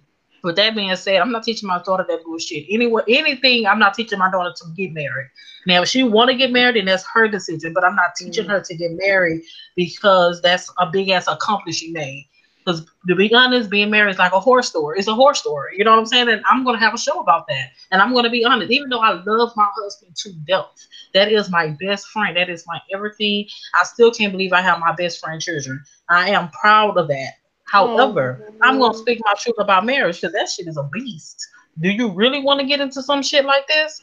with 0.46 0.56
that 0.56 0.76
being 0.76 0.94
said, 0.94 1.20
I'm 1.20 1.32
not 1.32 1.42
teaching 1.42 1.66
my 1.66 1.82
daughter 1.82 2.06
that 2.08 2.24
bullshit. 2.24 2.66
Anywhere, 2.70 3.02
anything, 3.08 3.66
I'm 3.66 3.80
not 3.80 3.94
teaching 3.94 4.18
my 4.18 4.30
daughter 4.30 4.54
to 4.56 4.64
get 4.76 4.92
married. 4.92 5.28
Now, 5.66 5.82
if 5.82 5.88
she 5.88 6.04
want 6.04 6.30
to 6.30 6.36
get 6.36 6.52
married, 6.52 6.76
then 6.76 6.84
that's 6.84 7.04
her 7.12 7.26
decision. 7.26 7.72
But 7.74 7.84
I'm 7.84 7.96
not 7.96 8.14
teaching 8.16 8.44
mm-hmm. 8.44 8.52
her 8.52 8.60
to 8.60 8.76
get 8.76 8.92
married 8.92 9.42
because 9.74 10.40
that's 10.40 10.72
a 10.78 10.86
big 10.86 11.08
ass 11.08 11.26
accomplishment 11.26 11.74
she 11.74 11.90
made. 11.90 12.28
Because 12.64 12.86
to 13.08 13.16
be 13.16 13.32
honest, 13.34 13.70
being 13.70 13.90
married 13.90 14.12
is 14.12 14.18
like 14.18 14.32
a 14.32 14.40
horror 14.40 14.62
story. 14.62 14.98
It's 14.98 15.08
a 15.08 15.14
horror 15.14 15.34
story. 15.34 15.74
You 15.78 15.84
know 15.84 15.90
what 15.90 15.98
I'm 15.98 16.06
saying? 16.06 16.28
And 16.28 16.42
I'm 16.48 16.64
gonna 16.64 16.78
have 16.78 16.94
a 16.94 16.98
show 16.98 17.20
about 17.20 17.48
that. 17.48 17.70
And 17.90 18.00
I'm 18.00 18.14
gonna 18.14 18.30
be 18.30 18.44
honest, 18.44 18.70
even 18.70 18.88
though 18.88 19.00
I 19.00 19.22
love 19.24 19.52
my 19.56 19.68
husband 19.76 20.14
to 20.16 20.32
death, 20.46 20.86
that 21.14 21.30
is 21.30 21.50
my 21.50 21.76
best 21.80 22.06
friend. 22.08 22.36
That 22.36 22.50
is 22.50 22.64
my 22.66 22.80
everything. 22.92 23.46
I 23.80 23.84
still 23.84 24.12
can't 24.12 24.32
believe 24.32 24.52
I 24.52 24.62
have 24.62 24.78
my 24.78 24.92
best 24.94 25.20
friend 25.20 25.40
children. 25.40 25.82
I 26.08 26.30
am 26.30 26.50
proud 26.50 26.98
of 26.98 27.08
that. 27.08 27.34
However, 27.66 28.48
oh, 28.48 28.54
I'm 28.62 28.78
gonna 28.78 28.96
speak 28.96 29.20
my 29.24 29.34
truth 29.38 29.56
about 29.58 29.84
marriage 29.84 30.20
because 30.20 30.32
that 30.32 30.48
shit 30.48 30.66
is 30.66 30.76
a 30.76 30.84
beast. 30.84 31.46
Do 31.80 31.90
you 31.90 32.08
really 32.10 32.40
want 32.40 32.60
to 32.60 32.66
get 32.66 32.80
into 32.80 33.02
some 33.02 33.22
shit 33.22 33.44
like 33.44 33.66
this? 33.66 34.02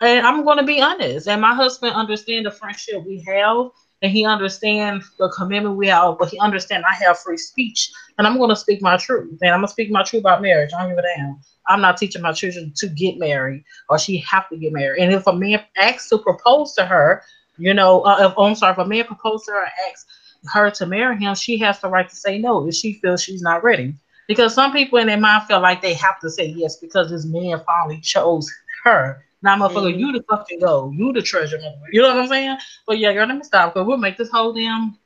And 0.00 0.26
I'm 0.26 0.44
gonna 0.44 0.64
be 0.64 0.80
honest. 0.80 1.28
And 1.28 1.40
my 1.40 1.54
husband 1.54 1.94
understand 1.94 2.46
the 2.46 2.50
friendship 2.50 3.04
we 3.04 3.22
have, 3.26 3.70
and 4.02 4.10
he 4.10 4.24
understand 4.24 5.02
the 5.18 5.28
commitment 5.36 5.76
we 5.76 5.88
have. 5.88 6.18
But 6.18 6.30
he 6.30 6.38
understand 6.38 6.84
I 6.88 6.94
have 7.04 7.18
free 7.18 7.36
speech, 7.36 7.90
and 8.16 8.26
I'm 8.26 8.38
gonna 8.38 8.56
speak 8.56 8.80
my 8.80 8.96
truth. 8.96 9.38
And 9.42 9.50
I'm 9.50 9.58
gonna 9.58 9.68
speak 9.68 9.90
my 9.90 10.02
truth 10.02 10.20
about 10.20 10.40
marriage. 10.40 10.70
I 10.72 10.80
don't 10.80 10.90
give 10.90 10.98
a 10.98 11.02
damn. 11.02 11.40
I'm 11.70 11.80
not 11.80 11.96
teaching 11.96 12.22
my 12.22 12.32
children 12.32 12.72
to 12.76 12.88
get 12.88 13.18
married 13.18 13.64
or 13.88 13.98
she 13.98 14.18
have 14.18 14.48
to 14.48 14.56
get 14.56 14.72
married. 14.72 15.02
And 15.02 15.12
if 15.12 15.26
a 15.26 15.32
man 15.32 15.62
asks 15.76 16.08
to 16.08 16.18
propose 16.18 16.74
to 16.74 16.84
her, 16.84 17.22
you 17.58 17.74
know, 17.74 18.00
uh, 18.02 18.28
if, 18.28 18.34
oh, 18.36 18.44
I'm 18.44 18.54
sorry, 18.54 18.72
if 18.72 18.78
a 18.78 18.84
man 18.84 19.04
proposes 19.04 19.46
to 19.46 19.52
her, 19.52 19.66
asks 19.88 20.06
her 20.46 20.70
to 20.70 20.86
marry 20.86 21.16
him, 21.18 21.34
she 21.34 21.58
has 21.58 21.80
the 21.80 21.88
right 21.88 22.08
to 22.08 22.16
say 22.16 22.38
no 22.38 22.66
if 22.66 22.74
she 22.74 22.94
feels 22.94 23.22
she's 23.22 23.42
not 23.42 23.62
ready. 23.62 23.94
Because 24.26 24.54
some 24.54 24.72
people 24.72 24.98
in 24.98 25.08
their 25.08 25.18
mind 25.18 25.44
feel 25.48 25.60
like 25.60 25.82
they 25.82 25.94
have 25.94 26.20
to 26.20 26.30
say 26.30 26.46
yes 26.46 26.76
because 26.76 27.10
this 27.10 27.24
man 27.24 27.60
finally 27.66 28.00
chose 28.00 28.48
her. 28.84 29.24
Now, 29.42 29.56
motherfucker, 29.56 29.90
mm-hmm. 29.90 29.98
you 29.98 30.12
the 30.12 30.22
fucking 30.28 30.60
go. 30.60 30.92
You 30.94 31.12
the 31.12 31.22
treasure. 31.22 31.58
You 31.90 32.02
know 32.02 32.08
what 32.08 32.18
I'm 32.18 32.28
saying? 32.28 32.58
But 32.86 32.98
yeah, 32.98 33.12
girl, 33.12 33.26
let 33.26 33.36
me 33.36 33.42
stop 33.42 33.72
because 33.72 33.86
we'll 33.86 33.96
make 33.96 34.18
this 34.18 34.30
whole 34.30 34.52
damn 34.52 34.98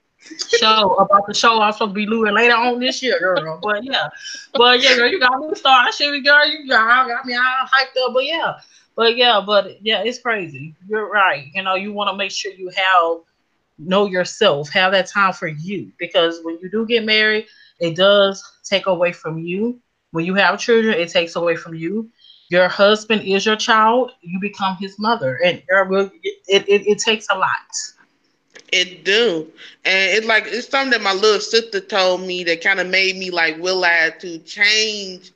show 0.59 0.95
about 0.95 1.26
the 1.26 1.35
show 1.35 1.61
I'm 1.61 1.73
supposed 1.73 1.91
to 1.91 1.95
be 1.95 2.07
doing 2.07 2.35
later 2.35 2.55
on 2.55 2.81
this 2.81 3.03
year, 3.03 3.19
girl. 3.19 3.61
But 3.62 3.85
yeah, 3.85 4.09
but 4.53 4.83
yeah, 4.83 4.97
girl, 4.97 5.09
you 5.09 5.21
got 5.21 5.38
me 5.38 5.55
started. 5.55 5.95
Shit, 5.95 6.25
girl, 6.25 6.49
you 6.49 6.69
got, 6.69 7.09
got 7.09 7.25
me 7.25 7.35
all 7.35 7.43
hyped 7.43 7.97
up. 8.05 8.12
But 8.12 8.25
yeah, 8.25 8.55
but 8.97 9.17
yeah, 9.17 9.43
but 9.45 9.83
yeah, 9.83 10.03
it's 10.03 10.19
crazy. 10.19 10.75
You're 10.88 11.11
right. 11.11 11.50
You 11.55 11.62
know, 11.62 11.75
you 11.75 11.93
want 11.93 12.11
to 12.11 12.17
make 12.17 12.33
sure 12.33 12.53
you 12.53 12.71
have 12.71 13.19
know 13.78 14.07
yourself, 14.07 14.69
have 14.71 14.93
that 14.93 15.07
time 15.07 15.33
for 15.33 15.49
you, 15.49 15.93
because 15.99 16.40
when 16.43 16.59
you 16.61 16.71
do 16.71 16.87
get 16.87 17.04
married, 17.04 17.47
it 17.81 17.97
does 17.97 18.43
take 18.64 18.87
away 18.87 19.12
from 19.12 19.38
you. 19.38 19.81
When 20.12 20.25
you 20.25 20.35
have 20.35 20.61
children, 20.61 20.95
it 20.95 21.09
takes 21.09 21.37
away 21.37 21.57
from 21.57 21.75
you. 21.75 22.11
Your 22.50 22.69
husband 22.69 23.23
is 23.23 23.45
your 23.45 23.57
child. 23.57 24.12
You 24.23 24.38
become 24.40 24.76
his 24.76 24.99
mother, 24.99 25.40
and 25.45 25.62
it, 25.69 26.35
it, 26.49 26.87
it 26.87 26.99
takes 26.99 27.26
a 27.31 27.38
lot. 27.38 27.49
It 28.73 29.04
do, 29.04 29.50
and 29.85 30.12
it's 30.16 30.26
like 30.26 30.45
it's 30.47 30.69
something 30.69 30.90
that 30.90 31.02
my 31.02 31.12
little 31.12 31.40
sister 31.40 31.81
told 31.81 32.23
me 32.23 32.45
that 32.45 32.62
kind 32.62 32.81
of 32.81 32.88
made 32.88 33.16
me 33.16 33.31
like 33.31 33.57
realize 33.57 34.12
to 34.21 34.38
change 34.40 35.33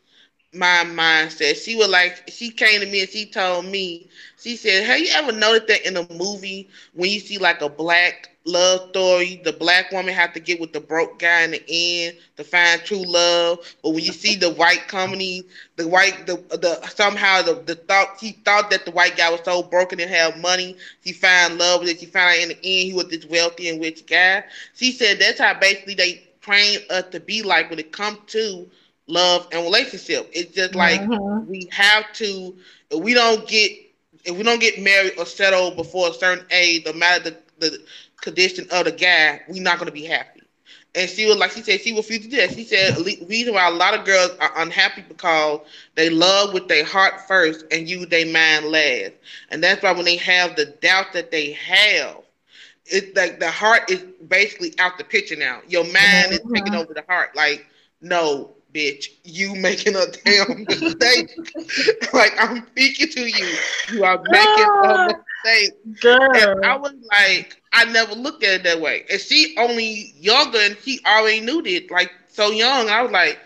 my 0.52 0.84
mindset. 0.86 1.62
She 1.62 1.74
was 1.76 1.88
like, 1.88 2.28
she 2.28 2.50
came 2.50 2.80
to 2.80 2.86
me 2.86 3.00
and 3.00 3.08
she 3.10 3.26
told 3.26 3.66
me, 3.66 4.08
she 4.38 4.56
said, 4.56 4.84
"Have 4.84 4.98
you 5.00 5.08
ever 5.14 5.32
noticed 5.32 5.68
that 5.68 5.86
in 5.86 5.96
a 5.96 6.04
movie 6.04 6.62
when 6.86 7.04
you 7.04 7.12
see 7.12 7.32
like 7.32 7.54
a 7.56 7.62
black 7.62 8.24
love 8.44 8.88
story, 8.90 9.40
the 9.44 9.52
black 9.52 9.90
woman 9.92 10.12
have 10.12 10.32
to 10.34 10.40
get 10.40 10.58
with 10.60 10.72
the 10.72 10.80
broke 10.80 11.18
guy 11.18 11.42
in 11.42 11.50
the 11.52 11.62
end 11.68 12.16
to 12.36 12.44
find 12.44 12.82
true 12.82 13.04
love. 13.06 13.58
But 13.82 13.90
when 13.90 14.04
you 14.04 14.12
see 14.12 14.36
the 14.36 14.50
white 14.50 14.88
company, 14.88 15.44
the 15.76 15.86
white 15.86 16.26
the 16.26 16.36
the 16.50 16.86
somehow 16.88 17.42
the, 17.42 17.54
the 17.54 17.74
thought 17.74 18.16
he 18.20 18.32
thought 18.32 18.70
that 18.70 18.84
the 18.84 18.90
white 18.92 19.16
guy 19.16 19.30
was 19.30 19.40
so 19.44 19.62
broken 19.62 20.00
and 20.00 20.10
had 20.10 20.38
money, 20.40 20.76
he 21.02 21.12
found 21.12 21.58
love 21.58 21.80
with 21.80 21.90
it. 21.90 22.00
She 22.00 22.06
found 22.06 22.30
out 22.36 22.42
in 22.42 22.48
the 22.48 22.54
end 22.56 22.88
he 22.88 22.92
was 22.94 23.08
this 23.08 23.26
wealthy 23.26 23.68
and 23.68 23.80
rich 23.80 24.06
guy. 24.06 24.44
She 24.74 24.92
said 24.92 25.18
that's 25.18 25.38
how 25.38 25.54
basically 25.58 25.94
they 25.94 26.22
train 26.40 26.78
us 26.90 27.04
to 27.12 27.20
be 27.20 27.42
like 27.42 27.70
when 27.70 27.78
it 27.78 27.92
comes 27.92 28.18
to 28.28 28.68
love 29.08 29.48
and 29.50 29.64
relationship. 29.64 30.30
It's 30.32 30.54
just 30.54 30.74
like 30.74 31.00
mm-hmm. 31.00 31.50
we 31.50 31.68
have 31.72 32.12
to 32.14 32.56
if 32.90 33.02
we 33.02 33.14
don't 33.14 33.46
get 33.48 33.72
if 34.24 34.36
we 34.36 34.42
don't 34.42 34.60
get 34.60 34.80
married 34.80 35.14
or 35.18 35.26
settled 35.26 35.76
before 35.76 36.10
a 36.10 36.12
certain 36.12 36.46
age, 36.50 36.84
no 36.86 36.92
matter 36.92 37.30
the, 37.30 37.36
the 37.58 37.84
condition 38.20 38.66
of 38.70 38.84
the 38.84 38.92
guy, 38.92 39.40
we're 39.48 39.62
not 39.62 39.78
gonna 39.78 39.90
be 39.90 40.04
happy. 40.04 40.42
And 40.94 41.08
she 41.08 41.26
was 41.26 41.36
like, 41.36 41.52
she 41.52 41.62
said 41.62 41.80
she 41.80 41.94
refused 41.94 42.24
to 42.24 42.28
do 42.28 42.36
that. 42.38 42.54
She 42.54 42.64
said 42.64 42.94
the 42.96 43.26
reason 43.28 43.54
why 43.54 43.68
a 43.68 43.72
lot 43.72 43.94
of 43.94 44.04
girls 44.04 44.32
are 44.40 44.50
unhappy 44.60 45.04
because 45.06 45.60
they 45.94 46.10
love 46.10 46.52
with 46.52 46.68
their 46.68 46.84
heart 46.84 47.26
first 47.26 47.64
and 47.70 47.88
use 47.88 48.06
their 48.08 48.26
mind 48.26 48.66
last. 48.66 49.12
And 49.50 49.62
that's 49.62 49.82
why 49.82 49.92
when 49.92 50.04
they 50.04 50.16
have 50.16 50.56
the 50.56 50.66
doubt 50.66 51.12
that 51.12 51.30
they 51.30 51.52
have, 51.52 52.16
it's 52.86 53.14
like 53.16 53.38
the 53.38 53.50
heart 53.50 53.90
is 53.90 54.02
basically 54.28 54.74
out 54.78 54.98
the 54.98 55.04
picture 55.04 55.36
now. 55.36 55.60
Your 55.68 55.84
mind 55.84 55.96
mm-hmm. 55.96 56.32
is 56.32 56.40
taking 56.54 56.74
over 56.74 56.94
the 56.94 57.04
heart. 57.06 57.36
Like, 57.36 57.66
no, 58.00 58.54
bitch, 58.78 59.08
you 59.24 59.54
making 59.56 59.96
a 59.96 60.06
damn 60.24 60.64
mistake. 60.64 61.36
like 62.12 62.32
I'm 62.38 62.64
speaking 62.68 63.08
to 63.08 63.20
you. 63.26 63.56
You 63.92 64.04
are 64.04 64.22
making 64.30 64.64
a 64.64 64.82
ah, 64.84 65.12
mistake. 65.44 66.00
Girl. 66.00 66.30
And 66.34 66.64
I 66.64 66.76
was 66.76 66.94
like, 67.10 67.60
I 67.72 67.84
never 67.86 68.14
looked 68.14 68.44
at 68.44 68.60
it 68.60 68.62
that 68.64 68.80
way. 68.80 69.04
And 69.10 69.20
she 69.20 69.56
only 69.58 70.14
younger 70.16 70.58
and 70.58 70.76
she 70.82 71.00
already 71.04 71.40
knew 71.40 71.62
it, 71.64 71.90
like 71.90 72.12
so 72.30 72.50
young. 72.50 72.88
I 72.88 73.02
was 73.02 73.10
like, 73.10 73.38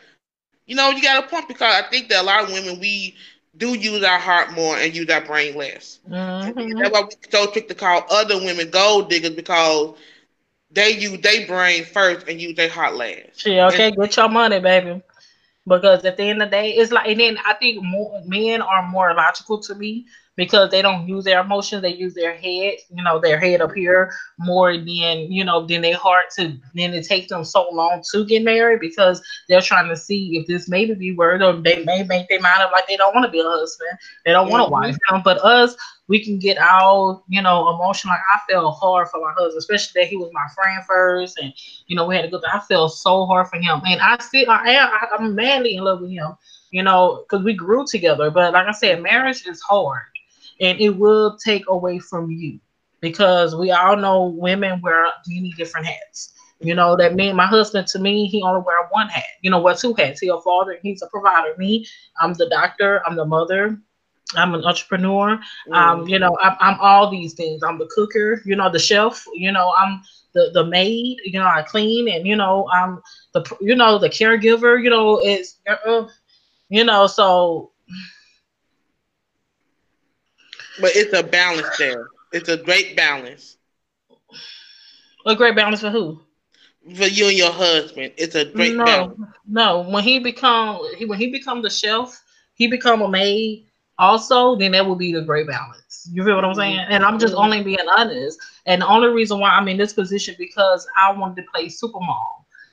you 0.66 0.76
know, 0.76 0.90
you 0.90 1.02
got 1.02 1.24
a 1.24 1.26
point 1.26 1.48
because 1.48 1.74
I 1.82 1.88
think 1.88 2.08
that 2.10 2.22
a 2.22 2.26
lot 2.26 2.44
of 2.44 2.52
women 2.52 2.78
we 2.78 3.16
do 3.56 3.74
use 3.74 4.04
our 4.04 4.18
heart 4.18 4.52
more 4.52 4.76
and 4.76 4.94
use 4.94 5.08
our 5.08 5.22
brain 5.22 5.56
less. 5.56 6.00
Mm-hmm. 6.08 6.78
That's 6.78 6.90
why 6.90 7.02
we 7.02 7.10
so 7.30 7.46
quick 7.46 7.68
to 7.68 7.74
call 7.74 8.04
other 8.10 8.36
women 8.36 8.70
gold 8.70 9.08
diggers 9.08 9.30
because 9.30 9.96
they 10.70 10.90
use 10.90 11.20
their 11.20 11.46
brain 11.46 11.84
first 11.84 12.28
and 12.28 12.40
use 12.40 12.56
their 12.56 12.70
heart 12.70 12.94
last. 12.94 13.44
Yeah, 13.44 13.68
okay, 13.68 13.88
and, 13.88 13.96
get 13.96 14.16
your 14.16 14.28
money, 14.28 14.60
baby 14.60 15.02
because 15.66 16.04
at 16.04 16.16
the 16.16 16.24
end 16.24 16.42
of 16.42 16.50
the 16.50 16.56
day, 16.56 16.70
it's 16.72 16.92
like, 16.92 17.08
and 17.08 17.20
then 17.20 17.38
I 17.46 17.54
think 17.54 17.82
more 17.82 18.20
men 18.24 18.62
are 18.62 18.88
more 18.88 19.14
logical 19.14 19.60
to 19.60 19.74
me 19.74 20.06
because 20.36 20.70
they 20.70 20.80
don't 20.80 21.06
use 21.06 21.24
their 21.24 21.40
emotions, 21.40 21.82
they 21.82 21.94
use 21.94 22.14
their 22.14 22.34
head, 22.34 22.74
you 22.90 23.02
know, 23.02 23.18
their 23.20 23.38
head 23.38 23.60
up 23.60 23.72
here 23.74 24.12
more 24.38 24.76
than 24.76 25.30
you 25.30 25.44
know 25.44 25.66
than 25.66 25.82
their 25.82 25.96
heart 25.96 26.26
to. 26.36 26.56
Then 26.74 26.94
it 26.94 27.06
takes 27.06 27.28
them 27.28 27.44
so 27.44 27.68
long 27.70 28.02
to 28.12 28.24
get 28.24 28.42
married 28.42 28.80
because 28.80 29.22
they're 29.48 29.60
trying 29.60 29.88
to 29.88 29.96
see 29.96 30.36
if 30.38 30.46
this 30.46 30.68
maybe 30.68 30.94
be 30.94 31.14
word 31.14 31.42
or 31.42 31.54
they 31.60 31.84
may 31.84 32.02
make 32.02 32.28
their 32.28 32.40
mind 32.40 32.62
up 32.62 32.72
like 32.72 32.86
they 32.86 32.96
don't 32.96 33.14
want 33.14 33.26
to 33.26 33.30
be 33.30 33.40
a 33.40 33.44
husband, 33.44 33.98
they 34.24 34.32
don't 34.32 34.48
want 34.48 34.66
a 34.66 34.70
wife. 34.70 34.96
You 35.10 35.16
know? 35.16 35.22
But 35.22 35.38
us, 35.44 35.76
we 36.08 36.24
can 36.24 36.38
get 36.38 36.58
all 36.58 37.24
you 37.28 37.42
know 37.42 37.74
emotional. 37.74 38.12
Like 38.12 38.20
I 38.34 38.52
felt 38.52 38.76
hard 38.78 39.08
for 39.08 39.20
my 39.20 39.32
husband, 39.32 39.58
especially 39.58 40.02
that 40.02 40.08
he 40.08 40.16
was 40.16 40.30
my 40.32 40.46
friend 40.54 40.82
first, 40.86 41.38
and 41.38 41.52
you 41.86 41.96
know 41.96 42.06
we 42.06 42.16
had 42.16 42.22
to 42.22 42.30
go. 42.30 42.38
Through, 42.38 42.50
I 42.52 42.60
felt 42.60 42.94
so 42.94 43.26
hard 43.26 43.48
for 43.48 43.56
him, 43.56 43.80
and 43.86 44.00
I 44.00 44.18
still 44.18 44.50
I 44.50 44.70
am 44.70 44.90
I'm 45.18 45.34
madly 45.34 45.76
in 45.76 45.84
love 45.84 46.00
with 46.00 46.10
him. 46.10 46.36
You 46.70 46.82
know, 46.82 47.24
because 47.28 47.44
we 47.44 47.52
grew 47.52 47.84
together. 47.86 48.30
But 48.30 48.54
like 48.54 48.66
I 48.66 48.72
said, 48.72 49.02
marriage 49.02 49.46
is 49.46 49.60
hard, 49.60 50.02
and 50.62 50.80
it 50.80 50.90
will 50.90 51.36
take 51.44 51.64
away 51.68 51.98
from 51.98 52.30
you 52.30 52.58
because 53.00 53.54
we 53.54 53.72
all 53.72 53.96
know 53.96 54.26
women 54.26 54.80
wear 54.80 55.06
many 55.26 55.52
different 55.58 55.86
hats. 55.86 56.32
You 56.60 56.76
know 56.76 56.96
that 56.96 57.16
me, 57.16 57.32
my 57.32 57.46
husband, 57.46 57.88
to 57.88 57.98
me, 57.98 58.28
he 58.28 58.40
only 58.40 58.62
wear 58.64 58.86
one 58.90 59.08
hat. 59.08 59.24
You 59.42 59.50
know, 59.50 59.58
what 59.58 59.78
two 59.78 59.94
hats. 59.94 60.20
He 60.20 60.28
a 60.28 60.38
father, 60.40 60.78
he's 60.80 61.02
a 61.02 61.08
provider. 61.08 61.56
Me, 61.58 61.84
I'm 62.20 62.32
the 62.34 62.48
doctor, 62.48 63.02
I'm 63.04 63.16
the 63.16 63.24
mother, 63.24 63.76
I'm 64.36 64.54
an 64.54 64.64
entrepreneur. 64.64 65.40
Mm. 65.68 65.74
Um, 65.74 66.08
you 66.08 66.20
know, 66.20 66.38
I'm, 66.40 66.56
I'm, 66.60 66.78
all 66.80 67.10
these 67.10 67.34
things. 67.34 67.64
I'm 67.64 67.78
the 67.78 67.90
cooker, 67.92 68.40
you 68.44 68.54
know, 68.54 68.70
the 68.70 68.78
chef, 68.78 69.24
you 69.34 69.50
know, 69.50 69.74
I'm 69.76 70.02
the, 70.34 70.50
the 70.54 70.64
maid, 70.64 71.18
you 71.24 71.40
know, 71.40 71.46
I 71.46 71.62
clean 71.62 72.08
and, 72.08 72.26
you 72.28 72.36
know, 72.36 72.68
I'm 72.72 73.02
the, 73.34 73.44
you 73.60 73.74
know, 73.74 73.98
the 73.98 74.08
caregiver, 74.08 74.80
you 74.80 74.88
know, 74.88 75.18
it's, 75.18 75.58
uh, 75.66 76.06
you 76.68 76.84
know, 76.84 77.08
so. 77.08 77.71
But 80.80 80.92
it's 80.94 81.12
a 81.12 81.22
balance 81.22 81.76
there. 81.78 82.08
It's 82.32 82.48
a 82.48 82.56
great 82.56 82.96
balance. 82.96 83.56
A 85.26 85.36
great 85.36 85.54
balance 85.54 85.80
for 85.80 85.90
who? 85.90 86.20
For 86.96 87.04
you 87.04 87.28
and 87.28 87.36
your 87.36 87.52
husband. 87.52 88.12
It's 88.16 88.34
a 88.34 88.44
great 88.44 88.74
no, 88.74 88.84
balance. 88.84 89.20
No, 89.46 89.82
when 89.82 90.02
he 90.02 90.18
become, 90.18 90.78
when 91.06 91.18
he 91.18 91.30
become 91.30 91.62
the 91.62 91.70
chef, 91.70 92.20
he 92.54 92.66
become 92.66 93.02
a 93.02 93.08
maid, 93.08 93.66
also, 93.98 94.56
then 94.56 94.72
that 94.72 94.84
will 94.86 94.96
be 94.96 95.12
the 95.12 95.22
great 95.22 95.46
balance. 95.46 96.08
You 96.10 96.24
feel 96.24 96.34
what 96.34 96.44
I'm 96.44 96.54
saying? 96.54 96.78
Mm-hmm. 96.78 96.92
And 96.92 97.04
I'm 97.04 97.18
just 97.18 97.34
mm-hmm. 97.34 97.44
only 97.44 97.62
being 97.62 97.78
honest. 97.96 98.38
And 98.66 98.82
the 98.82 98.86
only 98.88 99.08
reason 99.08 99.38
why 99.38 99.50
I'm 99.50 99.68
in 99.68 99.76
this 99.76 99.92
position 99.92 100.34
because 100.38 100.86
I 100.96 101.12
wanted 101.12 101.42
to 101.42 101.48
play 101.52 101.68
super 101.68 102.00
mom. 102.00 102.26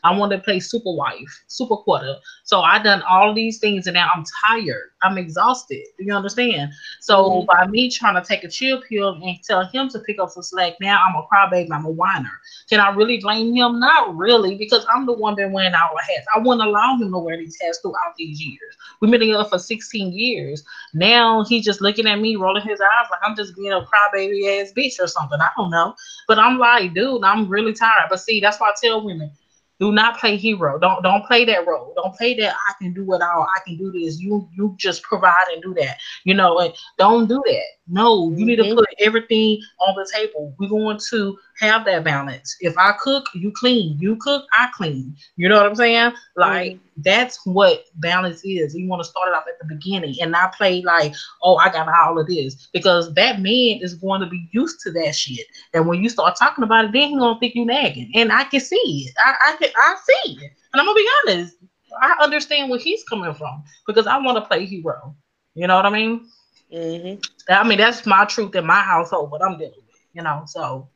I 0.04 0.16
wanted 0.16 0.38
to 0.38 0.44
play 0.44 0.60
super 0.60 0.94
wife, 0.94 1.44
super 1.48 1.78
quarter. 1.78 2.16
So 2.44 2.62
I 2.62 2.82
done 2.82 3.02
all 3.04 3.34
these 3.34 3.60
things 3.60 3.88
and 3.88 3.96
now 3.96 4.10
I'm 4.14 4.24
tired. 4.46 4.92
I'm 5.02 5.18
exhausted. 5.18 5.84
You 5.98 6.14
understand? 6.14 6.72
So 7.00 7.24
mm-hmm. 7.24 7.46
by 7.46 7.68
me 7.68 7.90
trying 7.90 8.22
to 8.22 8.28
take 8.28 8.44
a 8.44 8.50
chill 8.50 8.82
pill 8.82 9.10
and 9.10 9.44
tell 9.44 9.66
him 9.66 9.90
to 9.90 10.00
pick 10.00 10.20
up 10.20 10.30
some 10.30 10.44
slack, 10.44 10.74
now 10.82 11.04
I'm 11.04 11.16
a 11.16 11.26
crybaby, 11.28 11.72
I'm 11.72 11.86
a 11.86 11.90
whiner. 11.90 12.32
Can 12.70 12.80
I 12.80 12.90
really 12.90 13.20
blame 13.20 13.56
him? 13.56 13.80
Not 13.80 14.16
really, 14.16 14.56
because 14.56 14.86
I'm 14.94 15.06
the 15.06 15.14
one 15.14 15.36
been 15.36 15.52
wearing 15.52 15.74
our 15.74 15.98
hats. 16.02 16.28
I 16.36 16.40
wouldn't 16.40 16.68
allow 16.68 16.98
him 16.98 17.12
to 17.12 17.18
wear 17.20 17.38
these 17.38 17.58
hats 17.62 17.80
throughout 17.80 18.16
these 18.18 18.42
years. 18.42 18.76
We've 19.00 19.12
been 19.12 19.20
together 19.20 19.46
for 19.46 19.60
16 19.60 20.12
years. 20.12 20.64
Now 20.94 21.44
he's 21.44 21.66
just 21.66 21.82
looking 21.82 22.08
at 22.08 22.20
me, 22.20 22.36
rolling 22.36 22.68
his 22.68 22.82
eyes 22.82 23.08
like 23.12 23.20
I'm 23.24 23.36
just 23.36 23.56
being 23.56 23.72
a 23.72 23.82
crybaby 23.82 24.62
ass 24.62 24.74
bitch 24.76 25.00
or 25.00 25.08
something. 25.08 25.40
I 25.40 25.50
don't 25.58 25.72
know. 25.72 25.96
But 26.28 26.40
I'm 26.40 26.58
like, 26.58 26.94
dude, 26.94 27.24
I'm 27.24 27.48
really 27.48 27.74
tired. 27.74 28.08
But 28.10 28.20
see, 28.20 28.40
that's 28.40 28.60
why 28.60 28.70
I 28.70 28.74
tell 28.82 29.04
women 29.04 29.32
do 29.80 29.92
not 29.92 30.20
play 30.20 30.36
hero. 30.36 30.78
Don't 30.78 31.02
don't 31.04 31.26
play 31.26 31.46
that 31.46 31.65
role. 31.65 31.94
Don't 31.96 32.15
play 32.15 32.34
that 32.36 32.54
I 32.68 32.74
can 32.82 32.94
do 32.94 33.13
it 33.13 33.22
all. 33.22 33.48
I 33.56 33.60
can 33.65 33.78
do 33.78 33.92
this. 33.92 34.20
You 34.20 34.48
you 34.54 34.76
just 34.78 35.04
provide 35.04 35.48
and 35.54 35.62
do 35.62 35.74
that. 35.76 35.98
You 36.26 36.34
know, 36.34 36.60
and 36.60 36.74
don't 36.98 37.28
do 37.28 37.42
that. 37.46 37.63
No, 37.91 38.32
you 38.36 38.45
need 38.45 38.58
to 38.58 38.63
mm-hmm. 38.63 38.78
put 38.78 38.89
everything 38.99 39.62
on 39.80 39.95
the 39.95 40.08
table. 40.13 40.56
We're 40.60 40.69
going 40.69 40.99
to 41.10 41.38
have 41.60 41.86
that 41.86 42.04
balance. 42.04 42.56
If 42.60 42.78
I 42.78 42.93
cook, 43.02 43.25
you 43.34 43.52
clean. 43.52 43.97
You 43.99 44.15
cook, 44.17 44.45
I 44.54 44.69
clean. 44.75 45.15
You 45.38 45.49
know 45.49 45.58
what 45.58 45.65
I'm 45.65 45.75
saying? 45.75 46.13
Like 46.36 46.73
mm-hmm. 46.73 47.02
that's 47.02 47.43
what 47.45 47.86
balance 47.95 48.41
is. 48.43 48.75
You 48.75 48.88
want 48.88 49.02
to 49.02 49.10
start 49.10 49.30
it 49.30 49.36
off 49.36 49.45
at 49.47 49.58
the 49.60 49.73
beginning 49.73 50.15
and 50.21 50.32
not 50.32 50.54
play 50.54 50.84
like, 50.84 51.15
oh, 51.41 51.58
I 51.58 51.69
got 51.69 51.89
all 51.89 52.19
of 52.19 52.28
this. 52.28 52.69
Because 52.71 53.12
that 53.15 53.41
man 53.41 53.80
is 53.82 53.95
going 53.95 54.21
to 54.21 54.28
be 54.28 54.47
used 54.52 54.80
to 54.82 54.91
that 54.91 55.15
shit. 55.15 55.47
And 55.73 55.88
when 55.88 56.04
you 56.04 56.10
start 56.10 56.38
talking 56.38 56.63
about 56.63 56.86
it, 56.86 56.91
then 56.93 57.10
he's 57.10 57.19
gonna 57.19 57.39
think 57.39 57.56
you 57.56 57.65
nagging. 57.65 58.12
And 58.13 58.32
I 58.32 58.43
can 58.43 58.60
see 58.60 59.08
it. 59.08 59.13
I 59.17 59.34
I 59.41 59.56
can 59.58 59.69
I 59.75 59.95
see 60.06 60.34
it. 60.34 60.52
And 60.73 60.80
I'm 60.80 60.86
gonna 60.86 60.95
be 60.95 61.10
honest. 61.25 61.56
I 62.02 62.15
understand 62.21 62.69
where 62.69 62.80
he's 62.80 63.04
coming 63.06 63.34
from 63.34 63.63
because 63.88 64.06
I 64.06 64.19
want 64.19 64.38
to 64.38 64.47
play 64.47 64.65
hero. 64.65 65.15
You 65.56 65.67
know 65.67 65.75
what 65.75 65.88
I 65.88 65.89
mean? 65.89 66.28
Mm-hmm. 66.74 67.20
I 67.50 67.68
mean, 67.68 67.78
that's 67.78 68.06
my 68.06 68.26
truth 68.26 68.56
in 68.56 68.66
my 68.66 68.82
household, 68.82 69.32
what 69.32 69.44
I'm 69.44 69.58
dealing 69.58 69.74
with, 69.76 70.00
you 70.14 70.22
know. 70.22 70.44
So, 70.46 70.88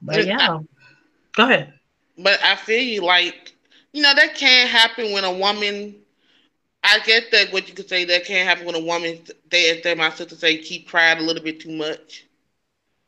but 0.00 0.24
yeah, 0.26 0.58
go 1.34 1.44
ahead. 1.44 1.72
But 2.18 2.38
I 2.42 2.56
feel 2.56 2.82
you 2.82 3.02
like, 3.02 3.54
you 3.92 4.02
know, 4.02 4.14
that 4.14 4.34
can't 4.36 4.70
happen 4.70 5.12
when 5.12 5.24
a 5.24 5.32
woman. 5.32 5.96
I 6.84 7.00
get 7.00 7.32
that 7.32 7.52
what 7.52 7.68
you 7.68 7.74
could 7.74 7.88
say 7.88 8.04
that 8.04 8.26
can't 8.26 8.48
happen 8.48 8.64
when 8.64 8.76
a 8.76 8.80
woman. 8.80 9.18
They, 9.50 9.80
they 9.80 9.94
my 9.94 10.10
sister 10.10 10.36
say, 10.36 10.58
keep 10.58 10.88
crying 10.88 11.18
a 11.18 11.22
little 11.22 11.42
bit 11.42 11.60
too 11.60 11.72
much. 11.72 12.26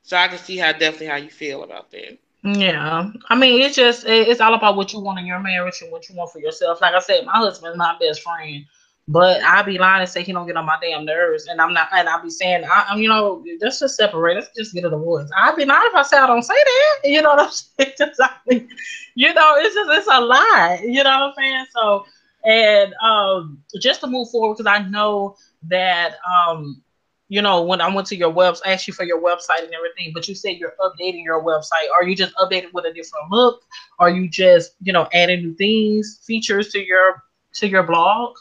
So 0.03 0.17
I 0.17 0.27
can 0.27 0.39
see 0.39 0.57
how 0.57 0.73
definitely 0.73 1.07
how 1.07 1.17
you 1.17 1.31
feel 1.31 1.63
about 1.63 1.91
that. 1.93 2.19
Yeah, 2.43 3.11
I 3.29 3.37
mean, 3.37 3.61
it's 3.61 3.77
just 3.77 4.05
it's 4.07 4.41
all 4.41 4.55
about 4.55 4.77
what 4.77 4.93
you 4.93 5.01
want 5.01 5.19
in 5.19 5.27
your 5.27 5.41
marriage 5.41 5.83
and 5.83 5.93
what 5.93 6.09
you 6.09 6.15
want 6.15 6.33
for 6.33 6.39
yourself. 6.39 6.81
Like 6.81 6.95
I 6.95 7.01
said, 7.01 7.25
my 7.25 7.37
husband's 7.37 7.77
my 7.77 7.97
best 8.01 8.23
friend. 8.23 8.65
But 9.11 9.43
I 9.43 9.63
be 9.63 9.79
lying 9.79 10.03
and 10.03 10.09
say 10.09 10.23
he 10.23 10.33
don't 10.33 10.47
get 10.47 10.59
on 10.59 10.67
my 10.67 10.77
damn 10.83 11.07
nerves, 11.07 11.47
and 11.47 11.63
I'm 11.63 11.73
not, 11.73 11.89
and 11.95 12.07
I 12.07 12.21
be 12.21 12.29
saying, 12.29 12.65
I, 12.65 12.93
am 12.93 12.99
you 12.99 13.09
know, 13.09 13.43
let's 13.59 13.81
just 13.81 13.97
separate. 13.97 14.35
Let's 14.35 14.51
just 14.55 14.75
get 14.75 14.83
to 14.83 14.91
the 14.91 14.99
woods. 14.99 15.33
I 15.35 15.55
be 15.55 15.65
lying 15.65 15.87
if 15.87 15.95
I 15.95 16.03
say 16.03 16.19
I 16.19 16.27
don't 16.27 16.43
say 16.43 16.55
that. 16.55 16.99
You 17.09 17.23
know 17.23 17.31
what 17.31 17.47
I'm 17.47 17.51
saying? 17.51 17.93
Just, 17.99 18.21
I 18.21 18.31
mean, 18.47 18.69
you 19.15 19.33
know, 19.33 19.55
it's 19.57 19.75
just 19.75 19.91
it's 19.91 20.07
a 20.11 20.21
lie. 20.21 20.83
You 20.85 21.03
know 21.05 21.11
what 21.11 21.29
I'm 21.29 21.35
saying? 21.39 21.67
So, 21.73 22.05
and 22.45 22.93
um, 23.03 23.63
just 23.81 24.01
to 24.01 24.07
move 24.07 24.29
forward, 24.31 24.57
because 24.57 24.67
I 24.67 24.87
know 24.89 25.37
that 25.69 26.17
um, 26.29 26.83
you 27.29 27.41
know, 27.41 27.63
when 27.63 27.81
I 27.81 27.95
went 27.95 28.07
to 28.09 28.17
your 28.17 28.33
website, 28.33 28.67
asked 28.67 28.89
you 28.89 28.95
for 28.95 29.05
your 29.05 29.23
website 29.23 29.65
and 29.65 29.73
everything, 29.73 30.13
but 30.13 30.29
you 30.29 30.35
said 30.35 30.57
you're 30.57 30.75
updating 30.81 31.25
your 31.25 31.43
website. 31.43 31.91
Are 31.95 32.05
you 32.05 32.15
just 32.15 32.35
updating 32.37 32.73
with 32.75 32.85
a 32.85 32.93
different 32.93 33.31
look? 33.31 33.63
Are 33.99 34.11
you 34.11 34.29
just, 34.29 34.73
you 34.83 34.93
know, 34.93 35.09
adding 35.15 35.43
new 35.43 35.55
things, 35.55 36.21
features 36.27 36.69
to 36.73 36.85
your 36.85 37.23
to 37.55 37.69
your 37.69 37.85
blog? 37.85 38.37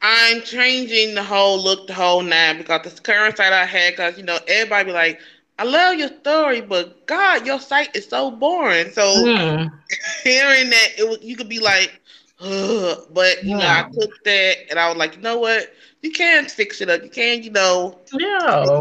I'm 0.00 0.42
changing 0.42 1.14
the 1.14 1.22
whole 1.22 1.62
look, 1.62 1.86
the 1.86 1.94
whole 1.94 2.22
nine 2.22 2.58
because 2.58 2.94
the 2.94 3.00
current 3.00 3.36
site 3.36 3.52
I 3.52 3.64
had, 3.64 3.92
because 3.92 4.18
you 4.18 4.24
know 4.24 4.38
everybody 4.48 4.86
be 4.86 4.92
like, 4.92 5.20
I 5.58 5.64
love 5.64 5.98
your 5.98 6.08
story, 6.08 6.60
but 6.60 7.06
God, 7.06 7.46
your 7.46 7.60
site 7.60 7.94
is 7.94 8.08
so 8.08 8.30
boring. 8.30 8.90
So 8.90 9.02
mm. 9.02 9.70
hearing 10.24 10.70
that, 10.70 10.88
it 10.96 11.22
you 11.22 11.36
could 11.36 11.48
be 11.48 11.60
like, 11.60 12.00
Ugh. 12.40 13.06
but 13.12 13.44
you 13.44 13.50
yeah. 13.50 13.58
know, 13.58 13.68
I 13.68 13.90
took 13.92 14.24
that 14.24 14.56
and 14.70 14.78
I 14.78 14.88
was 14.88 14.96
like, 14.96 15.16
you 15.16 15.22
know 15.22 15.38
what? 15.38 15.72
You 16.02 16.10
can 16.10 16.46
fix 16.46 16.80
it 16.80 16.90
up. 16.90 17.04
You 17.04 17.10
can, 17.10 17.44
you 17.44 17.50
know, 17.50 17.96
yeah, 18.18 18.80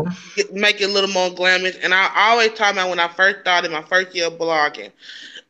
make 0.54 0.82
it 0.82 0.90
a 0.90 0.94
little 0.94 1.12
more 1.12 1.30
glamorous. 1.30 1.76
And 1.78 1.94
I 1.94 2.10
always 2.16 2.52
talk 2.54 2.74
about 2.74 2.90
when 2.90 3.00
I 3.00 3.08
first 3.10 3.42
started 3.42 3.72
my 3.72 3.84
first 3.84 4.16
year 4.16 4.26
of 4.26 4.40
blogging, 4.40 4.92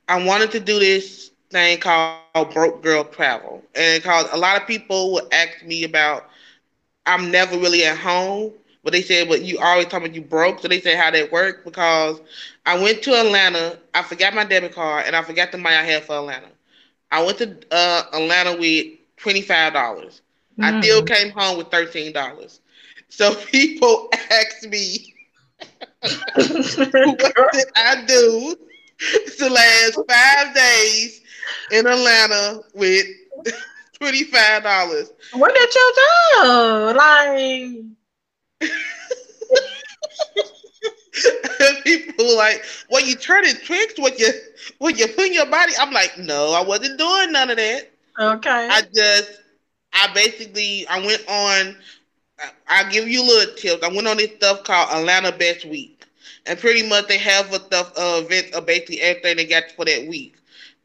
I 0.10 0.22
wanted 0.22 0.52
to 0.52 0.60
do 0.60 0.80
this 0.80 1.31
thing 1.52 1.80
called 1.80 2.14
Broke 2.16 2.44
Girl 2.44 2.68
Travel, 2.72 3.64
and 3.76 4.04
called 4.04 4.28
a 4.32 4.38
lot 4.38 4.60
of 4.62 4.68
people 4.68 4.86
would 4.86 5.02
ask 5.06 5.36
me 5.36 5.56
about. 5.60 6.06
I'm 7.06 7.32
never 7.32 7.58
really 7.58 7.84
at 7.86 7.98
home, 7.98 8.52
but 8.84 8.94
they 8.94 9.02
said, 9.02 9.28
"But 9.30 9.42
you 9.42 9.60
always 9.60 9.86
talking 9.86 10.06
about 10.06 10.16
you 10.16 10.22
broke." 10.22 10.60
So 10.62 10.68
they 10.68 10.80
said 10.80 10.98
how 10.98 11.12
that 11.12 11.32
worked 11.32 11.66
because 11.66 12.22
I 12.66 12.78
went 12.80 13.02
to 13.04 13.14
Atlanta. 13.14 13.78
I 13.94 14.04
forgot 14.04 14.34
my 14.34 14.46
debit 14.46 14.74
card, 14.74 15.06
and 15.08 15.16
I 15.16 15.22
forgot 15.24 15.52
the 15.52 15.58
money 15.58 15.76
I 15.76 15.84
had 15.84 16.04
for 16.04 16.18
Atlanta. 16.18 16.48
I 17.12 17.24
went 17.24 17.38
to 17.40 17.56
uh, 17.72 18.04
Atlanta 18.14 18.58
with 18.58 18.88
twenty 19.18 19.42
five 19.42 19.74
dollars. 19.74 20.22
Mm. 20.60 20.62
I 20.62 20.74
still 20.82 21.02
came 21.04 21.32
home 21.32 21.58
with 21.58 21.70
thirteen 21.72 22.14
dollars. 22.14 22.62
So 23.10 23.36
people 23.52 24.10
ask 24.32 24.68
me, 24.70 25.14
"What 27.02 27.52
did 27.52 27.68
I 27.76 28.04
do?" 28.08 28.56
the 29.40 29.50
last 29.50 30.00
five 30.08 30.56
days 30.56 31.21
in 31.72 31.88
Atlanta 31.88 32.62
with 32.74 33.06
twenty 33.94 34.24
five 34.26 34.64
dollars. 34.64 35.12
What 35.34 35.54
did 35.54 35.74
you 35.74 35.94
do? 35.96 36.94
Like 36.96 37.84
people 41.84 42.38
like, 42.38 42.64
well, 42.90 43.06
you 43.06 43.16
turning 43.16 43.56
tricks 43.56 44.00
when 44.00 44.18
you 44.18 44.32
when 44.80 44.98
you 44.98 45.08
put 45.08 45.32
your 45.32 45.46
body. 45.46 45.74
I'm 45.80 45.92
like, 45.92 46.18
no, 46.18 46.54
I 46.54 46.64
wasn't 46.64 46.98
doing 46.98 47.32
none 47.32 47.50
of 47.50 47.58
that. 47.58 47.92
Okay. 48.20 48.68
I 48.72 48.82
just 48.94 49.42
I 49.94 50.14
basically 50.14 50.88
I 50.88 51.06
went 51.06 51.28
on 51.28 51.76
I'll 52.68 52.90
give 52.90 53.08
you 53.08 53.22
a 53.22 53.26
little 53.26 53.56
tips. 53.56 53.84
I 53.84 53.90
went 53.90 54.08
on 54.08 54.18
this 54.18 54.36
stuff 54.36 54.64
called 54.64 54.90
Atlanta 54.92 55.32
Best 55.32 55.66
Week. 55.66 56.06
And 56.46 56.58
pretty 56.58 56.88
much 56.88 57.08
they 57.08 57.20
have 57.20 57.52
a 57.54 57.60
stuff 57.60 57.92
uh, 57.98 58.22
events 58.24 58.56
of 58.56 58.66
basically 58.66 59.02
everything 59.02 59.38
they 59.38 59.46
got 59.46 59.72
for 59.76 59.86
that 59.86 60.08
week. 60.08 60.36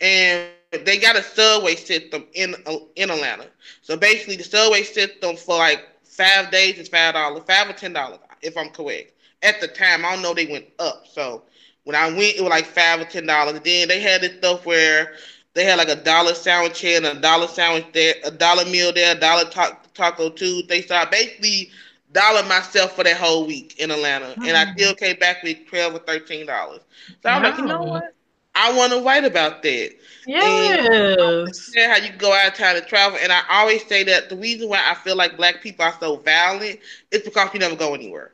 And 0.01 0.51
they 0.71 0.99
got 0.99 1.17
a 1.17 1.23
subway 1.23 1.77
system 1.77 2.25
in 2.35 2.55
uh, 2.67 2.77
in 2.97 3.11
Atlanta. 3.11 3.47
So 3.83 3.97
basically, 3.97 4.37
the 4.37 4.45
subway 4.45 4.83
system 4.83 5.37
for 5.37 5.57
like 5.57 5.87
five 6.05 6.51
days 6.51 6.79
is 6.79 6.89
five 6.89 7.15
dollars, 7.15 7.43
five 7.47 7.69
or 7.69 7.73
ten 7.73 7.93
dollars, 7.93 8.19
if 8.43 8.57
I'm 8.57 8.71
correct. 8.71 9.13
At 9.43 9.61
the 9.61 9.69
time, 9.69 10.05
I 10.05 10.13
don't 10.13 10.23
know 10.23 10.35
they 10.35 10.47
went 10.47 10.67
up. 10.79 11.07
So 11.11 11.43
when 11.85 11.95
I 11.95 12.09
went, 12.09 12.37
it 12.37 12.43
was 12.43 12.51
like 12.51 12.67
five 12.67 13.01
or 13.01 13.05
ten 13.05 13.27
dollars. 13.27 13.61
Then 13.61 13.89
they 13.89 14.01
had 14.01 14.23
this 14.23 14.37
stuff 14.39 14.67
where 14.67 15.15
they 15.55 15.65
had 15.65 15.79
like 15.79 15.89
a 15.89 15.97
dollar 15.97 16.35
sandwich 16.35 16.81
here 16.81 16.97
and 16.97 17.07
a 17.07 17.21
dollar 17.21 17.47
sandwich 17.47 17.87
there, 17.93 18.15
a 18.25 18.31
dollar 18.31 18.65
meal 18.65 18.93
there, 18.93 19.17
a 19.17 19.19
dollar 19.19 19.45
ta- 19.45 19.79
taco 19.95 20.31
Tuesday. 20.31 20.83
So 20.83 20.97
I 20.97 21.05
basically 21.05 21.71
dollar 22.13 22.43
myself 22.45 22.97
for 22.97 23.05
that 23.05 23.17
whole 23.17 23.47
week 23.47 23.79
in 23.79 23.91
Atlanta, 23.91 24.27
mm-hmm. 24.27 24.45
and 24.45 24.57
I 24.57 24.73
still 24.75 24.95
came 24.95 25.19
back 25.19 25.43
with 25.43 25.67
twelve 25.69 25.95
or 25.95 26.01
thirteen 26.01 26.47
dollars. 26.47 26.81
So 27.23 27.29
I'm 27.29 27.43
wow. 27.43 27.51
like, 27.51 27.59
you 27.59 27.67
know 27.67 27.83
what? 27.83 28.16
I 28.57 28.73
want 28.73 28.93
to 28.93 29.03
write 29.03 29.25
about 29.25 29.63
that. 29.63 29.95
Yes. 30.27 31.71
And 31.77 31.93
how 31.93 31.99
you 31.99 32.13
go 32.19 32.33
out 32.33 32.49
of 32.49 32.55
town 32.55 32.75
to 32.75 32.81
travel. 32.81 33.19
And 33.23 33.31
I 33.31 33.43
always 33.51 33.87
say 33.87 34.03
that 34.05 34.29
the 34.31 34.37
reason 34.37 34.69
why 34.69 34.83
I 34.85 34.95
feel 34.95 35.15
like 35.15 35.37
black 35.37 35.63
people 35.63 35.85
are 35.85 35.95
so 36.01 36.17
violent 36.17 36.81
is 37.11 37.23
because 37.23 37.53
we 37.53 37.61
never 37.61 37.77
go 37.77 37.95
anywhere. 37.95 38.33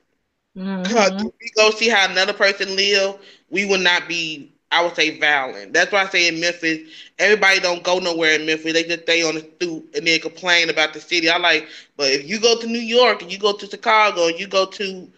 Mm-hmm. 0.56 0.82
Because 0.84 1.10
if 1.22 1.32
we 1.40 1.50
go 1.56 1.70
see 1.70 1.88
how 1.88 2.10
another 2.10 2.32
person 2.32 2.76
live, 2.76 3.16
we 3.50 3.66
will 3.66 3.80
not 3.80 4.08
be, 4.08 4.52
I 4.70 4.82
would 4.84 4.94
say, 4.94 5.18
violent. 5.18 5.72
That's 5.72 5.90
why 5.90 6.02
I 6.02 6.06
say 6.06 6.28
in 6.28 6.40
Memphis, 6.40 6.88
everybody 7.18 7.60
don't 7.60 7.82
go 7.82 7.98
nowhere 7.98 8.38
in 8.38 8.46
Memphis. 8.46 8.72
They 8.72 8.84
just 8.84 9.02
stay 9.02 9.22
on 9.22 9.34
the 9.34 9.50
stoop 9.56 9.94
and 9.94 10.06
then 10.06 10.20
complain 10.20 10.70
about 10.70 10.94
the 10.94 11.00
city. 11.00 11.28
I 11.28 11.36
like, 11.38 11.68
but 11.96 12.10
if 12.10 12.28
you 12.28 12.40
go 12.40 12.58
to 12.60 12.66
New 12.66 12.78
York 12.78 13.22
and 13.22 13.32
you 13.32 13.38
go 13.38 13.54
to 13.54 13.66
Chicago 13.66 14.28
and 14.28 14.38
you 14.38 14.46
go 14.46 14.66
to 14.66 15.10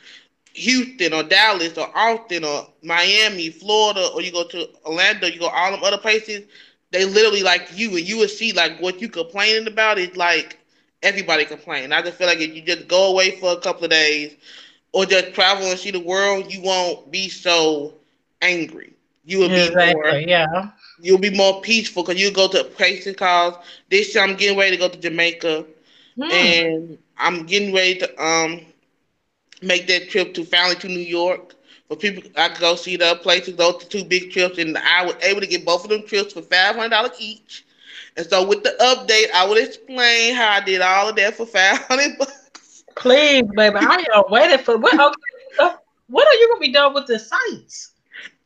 Houston 0.55 1.13
or 1.13 1.23
Dallas 1.23 1.77
or 1.77 1.91
Austin 1.97 2.45
or 2.45 2.69
Miami, 2.83 3.51
Florida, 3.51 4.09
or 4.15 4.23
you 4.23 4.33
go 4.33 4.47
to 4.49 4.69
Orlando, 4.85 5.27
you 5.27 5.39
go 5.39 5.49
all 5.49 5.73
them 5.73 5.83
other 5.83 5.99
places, 5.99 6.47
they 6.93 7.05
literally 7.05 7.43
like 7.43 7.69
you, 7.75 7.91
and 7.97 8.09
you 8.09 8.19
would 8.19 8.31
see 8.31 8.53
like 8.53 8.81
what 8.81 9.01
you 9.01 9.09
complaining 9.09 9.67
about 9.67 9.99
is 9.99 10.17
like 10.17 10.59
everybody 11.03 11.45
complain. 11.45 11.93
I 11.93 12.03
just 12.03 12.17
feel 12.17 12.29
like 12.29 12.39
if 12.41 12.55
you 12.55 12.63
just 12.63 12.89
go 12.89 13.11
away 13.11 13.33
for 13.33 13.53
a 13.53 13.61
couple 13.61 13.85
of 13.85 13.91
days 13.91 14.37
or 14.93 15.05
just 15.05 15.35
travel 15.35 15.67
and 15.67 15.79
see 15.79 15.91
the 15.91 16.01
world, 16.01 16.53
you 16.53 16.63
won't 16.63 17.11
be 17.11 17.29
so 17.29 17.95
angry. 18.41 18.93
You 19.25 19.39
will 19.39 19.51
exactly, 19.51 19.87
be 19.87 19.95
more, 19.95 20.19
yeah. 20.21 20.71
You'll 21.01 21.19
be 21.19 21.37
more 21.37 21.61
peaceful 21.63 22.05
because 22.05 22.21
you 22.21 22.31
go 22.31 22.47
to 22.49 22.63
places 22.63 23.17
called 23.17 23.59
this. 23.91 24.15
Year 24.15 24.23
I'm 24.23 24.37
getting 24.37 24.57
ready 24.57 24.77
to 24.77 24.77
go 24.77 24.89
to 24.89 24.99
Jamaica 24.99 25.65
mm. 26.17 26.33
and 26.33 26.99
I'm 27.19 27.45
getting 27.45 27.75
ready 27.75 27.99
to 27.99 28.25
um 28.25 28.61
make 29.65 29.87
that 29.89 30.11
trip 30.11 30.35
to 30.35 30.45
finally 30.45 30.77
to 30.77 30.89
New 30.89 30.99
York. 30.99 31.55
For 31.89 31.97
people, 31.97 32.23
I 32.37 32.49
could 32.49 32.61
go 32.61 32.77
see 32.77 32.97
the 32.97 33.19
places. 33.23 33.57
Those 33.57 33.85
two 33.85 34.05
big 34.05 34.31
trips, 34.31 34.59
and 34.59 34.77
I 34.79 35.05
was 35.05 35.17
able 35.23 35.41
to 35.41 35.47
get 35.47 35.65
both 35.65 35.85
of 35.85 35.91
them 35.91 36.07
trips 36.07 36.33
for 36.33 36.43
five 36.43 36.75
hundred 36.77 36.91
dollars 36.91 37.17
each. 37.19 37.67
And 38.17 38.27
so, 38.27 38.47
with 38.47 38.63
the 38.63 38.75
update, 38.81 39.31
I 39.35 39.47
will 39.47 39.59
explain 39.59 40.35
how 40.35 40.51
I 40.51 40.61
did 40.61 40.81
all 40.81 41.09
of 41.09 41.17
that 41.17 41.37
for 41.37 41.47
five 41.47 41.79
hundred 41.79 42.19
bucks. 42.19 42.85
Please, 42.97 43.43
baby, 43.55 43.77
I 43.77 44.05
am 44.15 44.25
waiting 44.31 44.59
for 44.59 44.79
what? 44.79 44.95
Okay, 44.95 45.75
what 46.09 46.27
are 46.27 46.35
you 46.35 46.49
gonna 46.49 46.61
be 46.61 46.73
done 46.73 46.95
with 46.95 47.07
the 47.07 47.19
sites? 47.19 47.93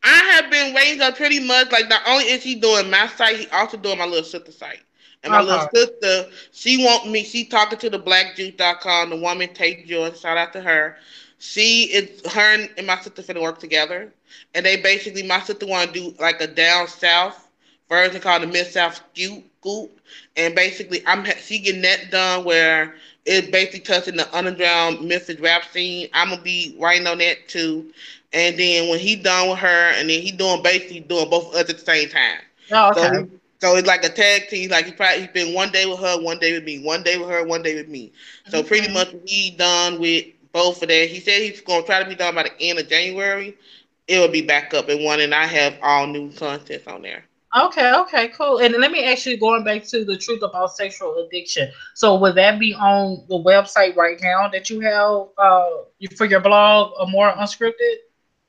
I 0.02 0.16
have 0.32 0.50
been 0.50 0.74
waiting 0.74 1.00
up 1.02 1.16
pretty 1.16 1.40
much. 1.40 1.70
Like 1.70 1.88
not 1.88 2.02
only 2.06 2.24
is 2.24 2.42
he 2.42 2.54
doing 2.54 2.90
my 2.90 3.06
site, 3.08 3.36
he 3.36 3.46
also 3.48 3.76
doing 3.76 3.98
my 3.98 4.06
little 4.06 4.24
sister 4.24 4.52
site. 4.52 4.80
And 5.24 5.32
my 5.32 5.40
uh-huh. 5.40 5.68
little 5.72 5.90
sister, 6.00 6.30
she 6.52 6.84
want 6.84 7.10
me. 7.10 7.24
She 7.24 7.44
talking 7.44 7.78
to 7.80 7.90
the 7.90 7.98
blackjuice.com, 7.98 9.10
the 9.10 9.16
woman 9.16 9.52
take 9.52 9.86
joy. 9.86 10.12
Shout 10.12 10.38
out 10.38 10.52
to 10.52 10.60
her. 10.60 10.96
She 11.38 11.84
is 11.84 12.24
her 12.32 12.66
and 12.76 12.86
my 12.86 12.98
sister 12.98 13.22
finna 13.22 13.42
work 13.42 13.58
together, 13.58 14.12
and 14.54 14.66
they 14.66 14.76
basically 14.76 15.22
my 15.22 15.40
sister 15.40 15.66
want 15.66 15.92
to 15.92 16.00
do 16.00 16.16
like 16.20 16.40
a 16.40 16.46
down 16.48 16.88
south 16.88 17.48
version 17.88 18.20
called 18.20 18.42
the 18.42 18.48
Mid 18.48 18.66
South 18.66 19.00
Scoop, 19.14 20.00
and 20.36 20.54
basically 20.54 21.02
I'm 21.06 21.24
she 21.40 21.60
getting 21.60 21.82
that 21.82 22.10
done 22.10 22.44
where 22.44 22.96
it's 23.24 23.48
basically 23.50 23.80
touching 23.80 24.16
the 24.16 24.36
underground 24.36 25.06
Memphis 25.06 25.38
rap 25.38 25.64
scene. 25.66 26.08
I'm 26.12 26.30
gonna 26.30 26.42
be 26.42 26.76
writing 26.78 27.06
on 27.06 27.18
that 27.18 27.48
too, 27.48 27.92
and 28.32 28.58
then 28.58 28.88
when 28.88 28.98
he 28.98 29.14
done 29.14 29.50
with 29.50 29.58
her, 29.60 29.92
and 29.94 30.10
then 30.10 30.20
he 30.20 30.32
doing 30.32 30.62
basically 30.62 31.00
doing 31.00 31.30
both 31.30 31.48
of 31.48 31.54
us 31.54 31.70
at 31.70 31.78
the 31.78 31.78
same 31.78 32.08
time. 32.08 32.40
Oh, 32.72 32.90
okay. 32.90 33.00
So, 33.00 33.28
so 33.58 33.76
it's 33.76 33.88
like 33.88 34.04
a 34.04 34.08
tag 34.08 34.48
team. 34.48 34.70
Like 34.70 34.86
he 34.86 34.92
probably 34.92 35.22
he's 35.22 35.30
been 35.30 35.54
one 35.54 35.70
day 35.70 35.86
with 35.86 35.98
her, 35.98 36.20
one 36.20 36.38
day 36.38 36.52
with 36.52 36.64
me, 36.64 36.84
one 36.84 37.02
day 37.02 37.18
with 37.18 37.28
her, 37.28 37.44
one 37.44 37.62
day 37.62 37.74
with 37.74 37.88
me. 37.88 38.12
So 38.48 38.58
mm-hmm. 38.58 38.68
pretty 38.68 38.92
much 38.92 39.14
he 39.24 39.50
done 39.50 39.98
with 39.98 40.26
both 40.52 40.82
of 40.82 40.88
that. 40.88 41.08
He 41.08 41.20
said 41.20 41.42
he's 41.42 41.60
gonna 41.60 41.84
try 41.84 42.02
to 42.02 42.08
be 42.08 42.14
done 42.14 42.34
by 42.34 42.44
the 42.44 42.60
end 42.60 42.78
of 42.78 42.88
January. 42.88 43.56
It 44.06 44.18
will 44.18 44.28
be 44.28 44.42
back 44.42 44.72
up 44.74 44.88
in 44.88 45.04
one, 45.04 45.20
and 45.20 45.34
I 45.34 45.44
have 45.44 45.78
all 45.82 46.06
new 46.06 46.30
content 46.32 46.86
on 46.86 47.02
there. 47.02 47.24
Okay, 47.56 47.94
okay, 47.94 48.28
cool. 48.28 48.58
And 48.58 48.74
let 48.74 48.90
me 48.92 49.04
actually 49.04 49.38
going 49.38 49.64
back 49.64 49.84
to 49.86 50.04
the 50.04 50.16
truth 50.16 50.42
about 50.42 50.76
sexual 50.76 51.26
addiction. 51.26 51.70
So 51.94 52.16
would 52.16 52.34
that 52.36 52.58
be 52.58 52.74
on 52.74 53.24
the 53.28 53.36
website 53.36 53.96
right 53.96 54.18
now 54.22 54.48
that 54.48 54.70
you 54.70 54.80
have 54.80 55.28
uh, 55.36 55.70
for 56.16 56.26
your 56.26 56.40
blog, 56.40 56.92
or 56.98 57.06
more 57.08 57.32
unscripted? 57.32 57.96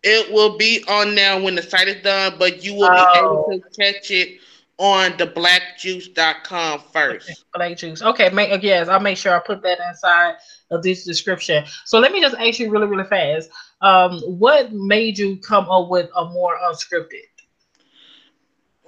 It 0.04 0.32
will 0.32 0.58
be 0.58 0.84
on 0.88 1.16
now 1.16 1.42
when 1.42 1.56
the 1.56 1.62
site 1.62 1.88
is 1.88 2.02
done, 2.04 2.36
but 2.40 2.64
you 2.64 2.74
will 2.74 2.90
be 2.90 3.18
able 3.20 3.46
oh. 3.48 3.52
to 3.52 3.60
catch 3.78 4.12
it 4.12 4.40
on 4.80 5.16
the 5.18 5.28
blackjuice.com 5.28 6.82
first. 6.92 7.46
Black 7.54 7.78
juice. 7.78 8.02
Okay, 8.02 8.30
make 8.30 8.64
yes, 8.64 8.88
I'll 8.88 9.02
make 9.02 9.18
sure 9.18 9.36
I 9.36 9.40
put 9.40 9.62
that 9.62 9.78
inside 9.88 10.36
of 10.72 10.82
this 10.82 11.04
description. 11.04 11.66
So 11.86 12.00
let 12.00 12.14
me 12.14 12.22
just 12.22 12.36
ask 12.38 12.60
you 12.60 12.72
really, 12.72 12.88
really 12.88 13.04
fast. 13.04 13.50
Um, 13.82 14.22
what 14.22 14.72
made 14.72 15.18
you 15.18 15.36
come 15.38 15.70
up 15.70 15.90
with 15.90 16.10
a 16.16 16.26
more 16.26 16.58
unscripted? 16.64 17.28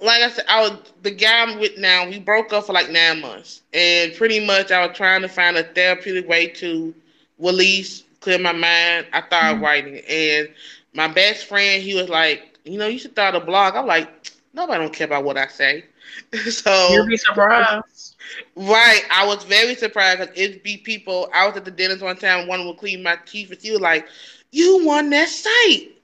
Like 0.00 0.22
I 0.22 0.30
said, 0.30 0.46
I 0.48 0.62
was 0.62 0.78
the 1.02 1.10
guy 1.10 1.42
I'm 1.42 1.60
with 1.60 1.78
now. 1.78 2.08
We 2.08 2.18
broke 2.18 2.52
up 2.52 2.66
for 2.66 2.72
like 2.72 2.90
nine 2.90 3.20
months, 3.20 3.62
and 3.72 4.14
pretty 4.14 4.44
much 4.44 4.72
I 4.72 4.84
was 4.84 4.96
trying 4.96 5.22
to 5.22 5.28
find 5.28 5.56
a 5.56 5.62
therapeutic 5.62 6.26
way 6.26 6.48
to 6.48 6.92
release, 7.38 8.02
clear 8.20 8.38
my 8.38 8.52
mind. 8.52 9.06
I 9.12 9.24
started 9.26 9.56
mm-hmm. 9.56 9.64
writing, 9.64 10.02
and 10.08 10.48
my 10.94 11.06
best 11.06 11.46
friend, 11.46 11.82
he 11.82 11.94
was 11.94 12.08
like, 12.08 12.58
you 12.64 12.78
know, 12.78 12.86
you 12.86 12.98
should 12.98 13.12
start 13.12 13.34
a 13.34 13.40
blog. 13.40 13.76
I'm 13.76 13.86
like, 13.86 14.32
nobody 14.52 14.80
don't 14.80 14.92
care 14.92 15.06
about 15.06 15.24
what 15.24 15.36
I 15.36 15.46
say. 15.46 15.84
so 16.50 16.88
you'll 16.90 17.06
be 17.06 17.16
surprised. 17.16 18.16
Right. 18.56 19.02
I 19.10 19.26
was 19.26 19.44
very 19.44 19.74
surprised 19.74 20.20
because 20.20 20.34
it'd 20.36 20.62
be 20.62 20.78
people. 20.78 21.28
I 21.34 21.46
was 21.46 21.56
at 21.56 21.64
the 21.64 21.70
dentist 21.70 22.02
one 22.02 22.16
time, 22.16 22.46
one 22.48 22.66
would 22.66 22.78
clean 22.78 23.02
my 23.02 23.16
teeth, 23.26 23.50
and 23.50 23.60
she 23.60 23.70
was 23.70 23.80
like, 23.80 24.06
You 24.50 24.84
won 24.84 25.10
that 25.10 25.28
site. 25.28 25.96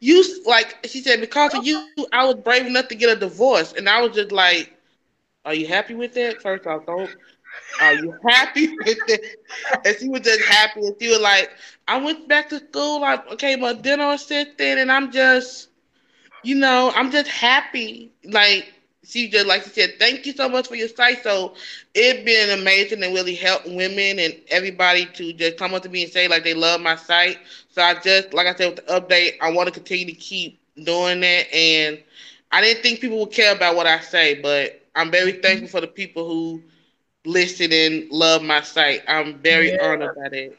You 0.00 0.24
like 0.44 0.76
she 0.84 1.00
said, 1.00 1.20
because 1.20 1.54
of 1.54 1.66
you, 1.66 1.88
I 2.12 2.24
was 2.26 2.36
brave 2.36 2.66
enough 2.66 2.88
to 2.88 2.94
get 2.94 3.16
a 3.16 3.18
divorce. 3.18 3.72
And 3.72 3.88
I 3.88 4.02
was 4.02 4.14
just 4.14 4.32
like, 4.32 4.72
Are 5.44 5.54
you 5.54 5.66
happy 5.66 5.94
with 5.94 6.14
that? 6.14 6.42
First 6.42 6.66
off, 6.66 6.86
don't 6.86 7.10
are 7.80 7.94
you 7.94 8.14
happy 8.28 8.68
with 8.84 8.98
it? 9.08 9.40
And 9.84 9.96
she 9.98 10.08
was 10.08 10.20
just 10.22 10.42
happy. 10.44 10.86
And 10.86 10.96
she 11.00 11.08
was 11.08 11.20
like, 11.20 11.50
I 11.88 11.98
went 11.98 12.28
back 12.28 12.48
to 12.50 12.58
school. 12.58 13.04
I 13.04 13.16
became 13.16 13.62
a 13.62 13.74
dental 13.74 14.12
assistant, 14.12 14.78
and 14.78 14.90
I'm 14.90 15.12
just, 15.12 15.68
you 16.42 16.54
know, 16.54 16.92
I'm 16.94 17.10
just 17.10 17.28
happy. 17.28 18.12
Like, 18.24 18.72
she 19.06 19.28
just 19.28 19.46
like 19.46 19.62
she 19.62 19.70
said, 19.70 19.94
thank 19.98 20.26
you 20.26 20.32
so 20.32 20.48
much 20.48 20.66
for 20.68 20.74
your 20.74 20.88
site. 20.88 21.22
So 21.22 21.54
it 21.94 22.24
been 22.24 22.58
amazing 22.58 23.02
and 23.04 23.14
really 23.14 23.34
helped 23.34 23.66
women 23.66 24.18
and 24.18 24.34
everybody 24.48 25.06
to 25.14 25.32
just 25.32 25.56
come 25.56 25.74
up 25.74 25.82
to 25.84 25.88
me 25.88 26.02
and 26.02 26.12
say 26.12 26.28
like 26.28 26.44
they 26.44 26.54
love 26.54 26.80
my 26.80 26.96
site. 26.96 27.38
So 27.70 27.82
I 27.82 27.94
just 28.00 28.34
like 28.34 28.46
I 28.46 28.54
said 28.54 28.74
with 28.74 28.84
the 28.86 28.92
update, 28.92 29.34
I 29.40 29.52
want 29.52 29.68
to 29.68 29.72
continue 29.72 30.06
to 30.06 30.12
keep 30.12 30.58
doing 30.82 31.20
that. 31.20 31.54
And 31.54 32.02
I 32.50 32.60
didn't 32.60 32.82
think 32.82 33.00
people 33.00 33.20
would 33.20 33.32
care 33.32 33.54
about 33.54 33.76
what 33.76 33.86
I 33.86 34.00
say, 34.00 34.40
but 34.40 34.82
I'm 34.94 35.10
very 35.10 35.32
mm-hmm. 35.32 35.42
thankful 35.42 35.68
for 35.68 35.80
the 35.80 35.86
people 35.86 36.26
who 36.28 36.62
listen 37.24 37.72
and 37.72 38.10
love 38.10 38.42
my 38.42 38.62
site. 38.62 39.02
I'm 39.06 39.38
very 39.38 39.72
yeah. 39.72 39.84
honored 39.84 40.16
by 40.16 40.28
that. 40.30 40.56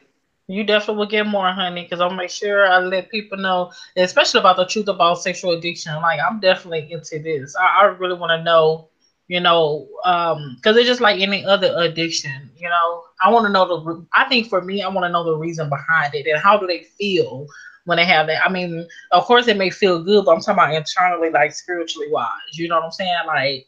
You 0.48 0.64
definitely 0.64 0.96
will 1.00 1.06
get 1.06 1.26
more, 1.26 1.52
honey, 1.52 1.82
because 1.82 2.00
I'll 2.00 2.10
make 2.14 2.30
sure 2.30 2.66
I 2.66 2.78
let 2.78 3.10
people 3.10 3.36
know, 3.38 3.70
especially 3.96 4.40
about 4.40 4.56
the 4.56 4.64
truth 4.66 4.88
about 4.88 5.20
sexual 5.22 5.52
addiction. 5.52 5.94
Like, 5.96 6.20
I'm 6.20 6.40
definitely 6.40 6.90
into 6.90 7.18
this. 7.18 7.54
I, 7.54 7.82
I 7.82 7.84
really 7.84 8.18
want 8.18 8.30
to 8.30 8.42
know, 8.42 8.88
you 9.28 9.40
know, 9.40 9.86
um, 10.04 10.56
because 10.56 10.76
it's 10.78 10.88
just 10.88 11.02
like 11.02 11.20
any 11.20 11.44
other 11.44 11.74
addiction. 11.76 12.50
You 12.56 12.70
know, 12.70 13.02
I 13.22 13.30
want 13.30 13.44
to 13.46 13.52
know 13.52 13.66
the. 13.68 14.06
I 14.14 14.24
think 14.28 14.48
for 14.48 14.62
me, 14.62 14.82
I 14.82 14.88
want 14.88 15.04
to 15.04 15.12
know 15.12 15.22
the 15.22 15.36
reason 15.36 15.68
behind 15.68 16.14
it 16.14 16.26
and 16.26 16.40
how 16.40 16.56
do 16.58 16.66
they 16.66 16.84
feel 16.98 17.46
when 17.84 17.96
they 17.98 18.06
have 18.06 18.26
that. 18.28 18.42
I 18.42 18.48
mean, 18.50 18.88
of 19.12 19.24
course, 19.24 19.48
it 19.48 19.58
may 19.58 19.68
feel 19.68 20.02
good, 20.02 20.24
but 20.24 20.32
I'm 20.32 20.40
talking 20.40 20.54
about 20.54 20.74
internally, 20.74 21.28
like 21.30 21.52
spiritually 21.52 22.08
wise. 22.10 22.30
You 22.54 22.68
know 22.68 22.76
what 22.76 22.86
I'm 22.86 22.90
saying? 22.92 23.12
Like, 23.26 23.66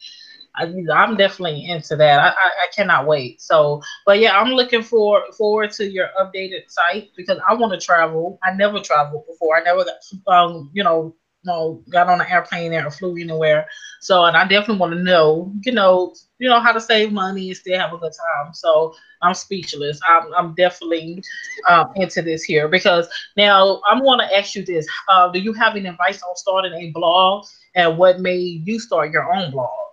I, 0.56 0.64
am 0.64 1.16
definitely 1.16 1.68
into 1.68 1.96
that. 1.96 2.18
I, 2.20 2.28
I, 2.28 2.50
I, 2.62 2.66
cannot 2.74 3.06
wait. 3.06 3.40
So, 3.40 3.80
but 4.04 4.18
yeah, 4.18 4.38
I'm 4.38 4.52
looking 4.52 4.82
for 4.82 5.22
forward 5.36 5.70
to 5.72 5.88
your 5.88 6.08
updated 6.20 6.68
site 6.68 7.10
because 7.16 7.38
I 7.48 7.54
want 7.54 7.72
to 7.72 7.84
travel. 7.84 8.38
I 8.42 8.52
never 8.52 8.80
traveled 8.80 9.26
before. 9.26 9.56
I 9.56 9.62
never 9.62 9.84
got, 9.84 10.32
um, 10.32 10.70
you 10.72 10.82
know, 10.82 11.14
no, 11.44 11.82
got 11.90 12.08
on 12.08 12.20
an 12.20 12.26
airplane 12.26 12.70
there 12.70 12.86
or 12.86 12.90
flew 12.90 13.16
anywhere. 13.16 13.66
So, 14.00 14.24
and 14.24 14.36
I 14.36 14.46
definitely 14.46 14.78
want 14.78 14.92
to 14.92 15.02
know, 15.02 15.52
you 15.62 15.72
know, 15.72 16.14
you 16.38 16.48
know 16.48 16.60
how 16.60 16.72
to 16.72 16.80
save 16.80 17.12
money 17.12 17.48
and 17.48 17.56
still 17.56 17.78
have 17.78 17.92
a 17.92 17.98
good 17.98 18.12
time. 18.12 18.52
So, 18.52 18.94
I'm 19.22 19.34
speechless. 19.34 20.00
I'm, 20.08 20.32
I'm 20.34 20.54
definitely 20.54 21.22
um, 21.68 21.92
into 21.96 22.22
this 22.22 22.42
here 22.42 22.68
because 22.68 23.06
now 23.36 23.80
I'm 23.86 24.02
going 24.02 24.18
to 24.18 24.36
ask 24.36 24.54
you 24.54 24.64
this: 24.64 24.86
uh, 25.08 25.30
Do 25.30 25.38
you 25.38 25.52
have 25.54 25.76
any 25.76 25.88
advice 25.88 26.22
on 26.22 26.36
starting 26.36 26.72
a 26.72 26.90
blog, 26.90 27.46
and 27.74 27.98
what 27.98 28.20
made 28.20 28.66
you 28.66 28.80
start 28.80 29.12
your 29.12 29.32
own 29.34 29.50
blog? 29.50 29.89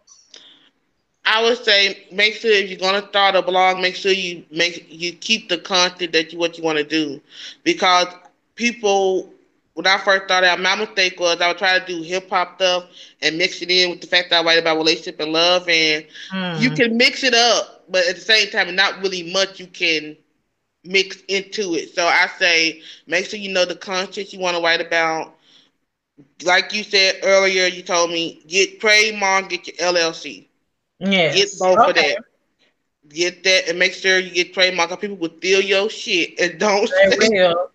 I 1.28 1.44
would 1.44 1.64
say 1.64 2.08
make 2.12 2.36
sure 2.36 2.52
if 2.52 2.70
you're 2.70 2.80
gonna 2.80 3.06
start 3.10 3.36
a 3.36 3.42
blog, 3.42 3.80
make 3.80 3.96
sure 3.96 4.14
you 4.14 4.46
make 4.50 4.88
you 4.90 5.12
keep 5.12 5.50
the 5.50 5.58
content 5.58 6.14
that 6.14 6.32
you 6.32 6.40
what 6.40 6.58
you 6.58 6.64
want 6.64 6.78
to 6.78 6.84
do, 6.84 7.22
because 7.64 8.08
people. 8.56 9.34
When 9.74 9.86
I 9.86 10.00
first 10.00 10.26
started 10.26 10.48
out, 10.48 10.60
my 10.60 10.76
mistake 10.76 11.20
was 11.20 11.40
I 11.40 11.50
would 11.50 11.60
try 11.60 11.78
to 11.78 11.86
do 11.86 12.02
hip 12.02 12.32
hop 12.32 12.56
stuff 12.56 12.86
and 13.22 13.38
mix 13.38 13.62
it 13.62 13.70
in 13.70 13.92
with 13.92 14.02
the 14.02 14.08
fact 14.08 14.32
that 14.32 14.44
I 14.44 14.44
write 14.44 14.58
about 14.58 14.78
relationship 14.78 15.20
and 15.20 15.32
love, 15.32 15.70
and 15.70 16.04
mm. 16.34 16.60
you 16.60 16.72
can 16.72 16.98
mix 16.98 17.24
it 17.24 17.36
up, 17.36 17.84
but 17.88 18.08
at 18.08 18.16
the 18.16 18.22
same 18.22 18.50
time, 18.50 18.76
not 18.76 19.00
really 19.04 19.32
much 19.32 19.60
you 19.60 19.68
can 19.68 20.18
mix 20.84 21.22
into 21.28 21.76
it. 21.76 21.94
So 21.94 22.08
I 22.08 22.26
say 22.40 22.82
make 23.06 23.28
sure 23.28 23.38
you 23.38 23.54
know 23.54 23.66
the 23.66 23.76
content 23.76 24.34
you 24.34 24.40
want 24.40 24.58
to 24.58 24.64
write 24.64 24.82
about. 24.82 25.36
Like 26.44 26.74
you 26.74 26.84
said 26.84 27.20
earlier, 27.22 27.68
you 27.68 27.84
told 27.84 28.10
me 28.10 28.42
get 28.48 28.80
trademark, 28.80 29.50
get 29.50 29.68
your 29.68 29.76
LLC 29.94 30.47
Yes. 31.00 31.36
Get 31.36 31.50
both 31.60 31.80
okay. 31.80 31.90
of 31.90 31.96
that. 31.96 32.24
Get 33.10 33.44
that 33.46 33.70
and 33.70 33.80
make 33.80 33.94
sure 33.94 34.20
you 34.20 34.32
get 34.32 34.54
trademark. 34.54 35.00
People 35.00 35.16
will 35.16 35.32
steal 35.38 35.62
your 35.62 35.90
shit 35.90 36.38
and 36.42 36.60
don't. 36.60 36.92
They 37.10 37.30
will. 37.30 37.72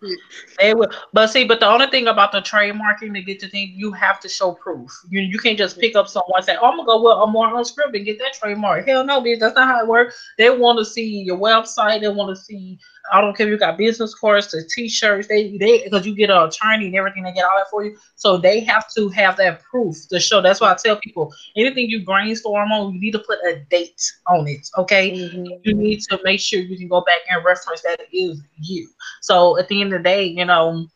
they 0.59 0.73
will. 0.75 0.91
But 1.11 1.27
see, 1.27 1.43
but 1.43 1.59
the 1.59 1.67
only 1.67 1.87
thing 1.87 2.07
about 2.07 2.31
the 2.31 2.41
trademarking 2.41 3.15
to 3.15 3.21
get 3.23 3.39
the 3.39 3.47
thing, 3.47 3.73
you 3.75 3.91
have 3.93 4.19
to 4.19 4.29
show 4.29 4.51
proof. 4.53 4.91
You 5.09 5.21
you 5.21 5.39
can't 5.39 5.57
just 5.57 5.79
pick 5.79 5.95
up 5.95 6.07
someone 6.07 6.37
and 6.37 6.45
say, 6.45 6.55
"Oh, 6.61 6.69
I'm 6.69 6.77
gonna 6.77 6.85
go 6.85 7.01
with 7.01 7.17
a 7.17 7.31
more 7.31 7.47
unscripted 7.47 7.95
and 7.95 8.05
get 8.05 8.19
that 8.19 8.33
trademark." 8.33 8.85
Hell 8.85 9.03
no, 9.03 9.21
bitch. 9.21 9.39
That's 9.39 9.55
not 9.55 9.67
how 9.67 9.81
it 9.81 9.87
works. 9.87 10.23
They 10.37 10.51
want 10.51 10.77
to 10.77 10.85
see 10.85 11.23
your 11.23 11.39
website. 11.39 12.01
They 12.01 12.09
want 12.09 12.35
to 12.37 12.39
see 12.39 12.77
I 13.11 13.21
don't 13.21 13.35
care 13.35 13.47
if 13.47 13.51
you 13.51 13.57
got 13.57 13.77
business 13.77 14.15
cards 14.15 14.47
to 14.47 14.61
t-shirts. 14.67 15.27
They 15.27 15.57
they 15.57 15.83
because 15.83 16.05
you 16.05 16.15
get 16.15 16.29
a 16.29 16.45
attorney 16.45 16.87
and 16.87 16.95
everything, 16.95 17.23
they 17.23 17.33
get 17.33 17.45
all 17.45 17.57
that 17.57 17.69
for 17.69 17.83
you. 17.83 17.97
So 18.15 18.37
they 18.37 18.61
have 18.61 18.91
to 18.95 19.09
have 19.09 19.37
that 19.37 19.61
proof 19.61 20.07
to 20.09 20.19
show. 20.19 20.41
That's 20.41 20.61
why 20.61 20.71
I 20.71 20.75
tell 20.75 20.95
people 20.97 21.33
anything 21.55 21.89
you 21.89 22.05
brainstorm 22.05 22.71
on, 22.71 22.93
you 22.93 23.01
need 23.01 23.11
to 23.11 23.19
put 23.19 23.39
a 23.39 23.59
date 23.69 24.01
on 24.27 24.47
it. 24.47 24.67
Okay, 24.77 25.11
mm-hmm. 25.11 25.45
you 25.63 25.73
need 25.75 26.01
to 26.09 26.19
make 26.23 26.39
sure 26.39 26.59
you 26.59 26.77
can 26.77 26.87
go 26.87 27.01
back 27.01 27.19
and 27.29 27.43
reference 27.43 27.81
that 27.81 27.99
is 28.11 28.41
you. 28.57 28.89
So 29.21 29.57
at 29.59 29.67
the 29.67 29.81
end 29.81 29.93
of 29.93 29.99
the 29.99 30.03
day, 30.03 30.25
you 30.25 30.45
know 30.45 30.87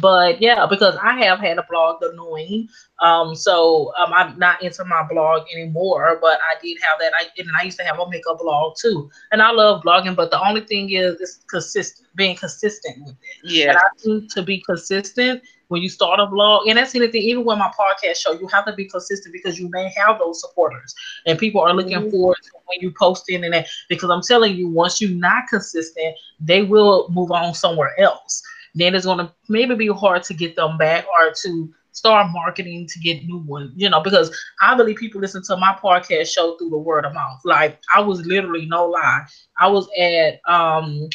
but 0.00 0.42
yeah, 0.42 0.66
because 0.66 0.96
I 0.96 1.12
have 1.24 1.38
had 1.38 1.58
a 1.58 1.66
blog, 1.68 2.00
The 2.00 2.10
Annoying. 2.10 2.68
Um, 3.00 3.34
so 3.34 3.92
um, 3.98 4.12
I'm 4.12 4.38
not 4.38 4.62
into 4.62 4.84
my 4.84 5.04
blog 5.08 5.46
anymore, 5.54 6.18
but 6.20 6.38
I 6.42 6.60
did 6.60 6.78
have 6.82 6.98
that. 6.98 7.12
I 7.14 7.26
and 7.38 7.48
I 7.58 7.64
used 7.64 7.78
to 7.78 7.84
have 7.84 7.98
a 7.98 8.08
makeup 8.10 8.38
blog 8.40 8.74
too, 8.80 9.08
and 9.30 9.40
I 9.40 9.52
love 9.52 9.82
blogging. 9.82 10.16
But 10.16 10.30
the 10.30 10.44
only 10.44 10.62
thing 10.62 10.90
is, 10.90 11.20
it's 11.20 11.36
consistent, 11.48 12.08
being 12.16 12.36
consistent 12.36 13.04
with 13.04 13.14
it. 13.14 13.50
Yeah, 13.50 13.68
and 13.68 13.78
I 13.78 13.86
think 13.98 14.32
to 14.34 14.42
be 14.42 14.60
consistent 14.62 15.42
when 15.68 15.82
you 15.82 15.88
start 15.88 16.18
a 16.18 16.26
blog, 16.26 16.66
and 16.66 16.78
that's 16.78 16.94
anything. 16.96 17.22
Even 17.22 17.44
with 17.44 17.58
my 17.58 17.70
podcast 17.78 18.16
show, 18.16 18.32
you 18.32 18.48
have 18.48 18.66
to 18.66 18.72
be 18.72 18.86
consistent 18.86 19.32
because 19.32 19.58
you 19.58 19.68
may 19.70 19.92
have 19.96 20.18
those 20.18 20.40
supporters, 20.40 20.96
and 21.26 21.38
people 21.38 21.60
are 21.60 21.72
looking 21.72 21.96
mm-hmm. 21.96 22.10
forward 22.10 22.38
to 22.42 22.50
when 22.66 22.80
you 22.80 22.90
post 22.90 23.30
in 23.30 23.44
and 23.44 23.54
that. 23.54 23.68
Because 23.88 24.10
I'm 24.10 24.22
telling 24.22 24.56
you, 24.56 24.68
once 24.68 25.00
you're 25.00 25.10
not 25.10 25.44
consistent, 25.48 26.16
they 26.40 26.62
will 26.62 27.08
move 27.10 27.30
on 27.30 27.54
somewhere 27.54 27.98
else 28.00 28.42
then 28.76 28.94
it's 28.94 29.06
going 29.06 29.18
to 29.18 29.32
maybe 29.48 29.74
be 29.74 29.88
hard 29.88 30.22
to 30.22 30.34
get 30.34 30.54
them 30.54 30.76
back 30.76 31.06
or 31.06 31.32
to 31.42 31.72
start 31.92 32.30
marketing 32.30 32.86
to 32.86 32.98
get 33.00 33.24
new 33.24 33.38
ones, 33.38 33.72
you 33.74 33.88
know, 33.88 34.02
because 34.02 34.30
I 34.60 34.76
believe 34.76 34.96
people 34.96 35.20
listen 35.20 35.42
to 35.44 35.56
my 35.56 35.76
podcast 35.82 36.32
show 36.32 36.56
through 36.56 36.68
the 36.68 36.78
word 36.78 37.06
of 37.06 37.14
mouth. 37.14 37.40
Like 37.44 37.80
I 37.94 38.00
was 38.00 38.24
literally 38.26 38.66
no 38.66 38.84
lie. 38.86 39.24
I 39.58 39.66
was 39.68 39.88
at 39.98 40.40
um 40.46 41.08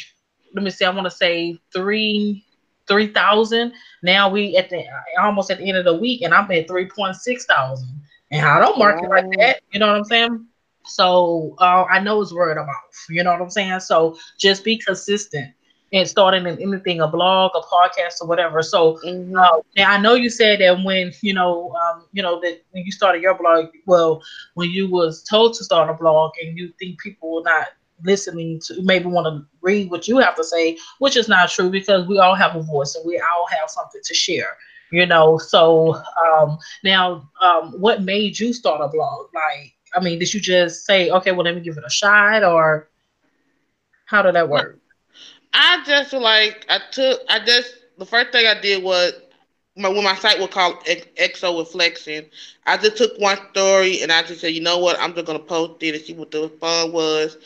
let 0.54 0.64
me 0.64 0.70
see, 0.70 0.84
I 0.84 0.90
want 0.90 1.06
to 1.06 1.10
say 1.10 1.56
three 1.72 2.44
three 2.88 3.06
thousand. 3.06 3.72
Now 4.02 4.28
we 4.28 4.56
at 4.56 4.70
the 4.70 4.84
almost 5.20 5.52
at 5.52 5.58
the 5.58 5.68
end 5.68 5.78
of 5.78 5.84
the 5.84 5.94
week 5.94 6.22
and 6.22 6.34
I'm 6.34 6.50
at 6.50 6.66
three 6.66 6.88
point 6.88 7.14
six 7.14 7.46
thousand. 7.46 8.02
And 8.32 8.44
I 8.44 8.58
don't 8.58 8.78
market 8.78 9.08
like 9.08 9.30
that, 9.38 9.60
you 9.70 9.78
know 9.78 9.86
what 9.86 9.96
I'm 9.96 10.04
saying? 10.04 10.46
So 10.84 11.54
uh, 11.60 11.84
I 11.84 12.00
know 12.00 12.20
it's 12.20 12.32
word 12.32 12.58
of 12.58 12.66
mouth, 12.66 13.06
you 13.08 13.22
know 13.22 13.30
what 13.30 13.40
I'm 13.40 13.50
saying? 13.50 13.78
So 13.80 14.16
just 14.36 14.64
be 14.64 14.78
consistent 14.78 15.52
and 15.92 16.08
starting 16.08 16.46
in 16.46 16.60
anything, 16.60 17.00
a 17.00 17.08
blog, 17.08 17.52
a 17.54 17.60
podcast, 17.60 18.22
or 18.22 18.26
whatever. 18.26 18.62
So 18.62 18.98
mm-hmm. 19.04 19.36
uh, 19.36 19.58
now 19.76 19.90
I 19.92 20.00
know 20.00 20.14
you 20.14 20.30
said 20.30 20.60
that 20.60 20.82
when 20.82 21.12
you 21.20 21.34
know, 21.34 21.74
um, 21.74 22.06
you 22.12 22.22
know 22.22 22.40
that 22.40 22.62
when 22.70 22.84
you 22.84 22.92
started 22.92 23.22
your 23.22 23.34
blog, 23.34 23.66
well, 23.86 24.22
when 24.54 24.70
you 24.70 24.88
was 24.88 25.22
told 25.22 25.54
to 25.54 25.64
start 25.64 25.90
a 25.90 25.94
blog, 25.94 26.32
and 26.42 26.56
you 26.56 26.72
think 26.78 27.00
people 27.00 27.34
were 27.34 27.42
not 27.42 27.68
listening 28.04 28.60
to 28.60 28.82
maybe 28.82 29.06
want 29.06 29.26
to 29.26 29.46
read 29.60 29.90
what 29.90 30.08
you 30.08 30.18
have 30.18 30.34
to 30.36 30.44
say, 30.44 30.76
which 30.98 31.16
is 31.16 31.28
not 31.28 31.50
true 31.50 31.70
because 31.70 32.06
we 32.06 32.18
all 32.18 32.34
have 32.34 32.56
a 32.56 32.62
voice 32.62 32.94
and 32.94 33.06
we 33.06 33.18
all 33.18 33.46
have 33.46 33.70
something 33.70 34.00
to 34.04 34.14
share. 34.14 34.56
You 34.90 35.06
know, 35.06 35.38
so 35.38 36.02
um, 36.22 36.58
now, 36.84 37.26
um, 37.40 37.72
what 37.80 38.02
made 38.02 38.38
you 38.38 38.52
start 38.52 38.82
a 38.82 38.88
blog? 38.88 39.28
Like, 39.34 39.72
I 39.94 40.00
mean, 40.00 40.18
did 40.18 40.34
you 40.34 40.40
just 40.40 40.84
say, 40.84 41.08
okay, 41.08 41.32
well, 41.32 41.44
let 41.44 41.54
me 41.54 41.62
give 41.62 41.78
it 41.78 41.84
a 41.86 41.90
shot, 41.90 42.44
or 42.44 42.90
how 44.04 44.20
did 44.20 44.34
that 44.34 44.50
work? 44.50 44.81
I 45.52 45.82
just 45.84 46.12
like 46.12 46.66
I 46.68 46.80
took 46.90 47.20
I 47.28 47.44
just 47.44 47.74
the 47.98 48.06
first 48.06 48.32
thing 48.32 48.46
I 48.46 48.60
did 48.60 48.82
was 48.82 49.12
my 49.76 49.88
when 49.88 50.04
my 50.04 50.14
site 50.14 50.38
was 50.38 50.50
called 50.50 50.84
Exo 50.84 51.58
Reflection, 51.58 52.26
I 52.66 52.76
just 52.76 52.96
took 52.96 53.18
one 53.18 53.38
story 53.52 54.02
and 54.02 54.12
I 54.12 54.22
just 54.22 54.40
said, 54.40 54.54
you 54.54 54.60
know 54.60 54.78
what, 54.78 54.98
I'm 55.00 55.14
just 55.14 55.26
gonna 55.26 55.38
post 55.38 55.82
it 55.82 55.94
and 55.94 56.04
see 56.04 56.14
what 56.14 56.30
the 56.30 56.48
fun 56.60 56.92
was. 56.92 57.38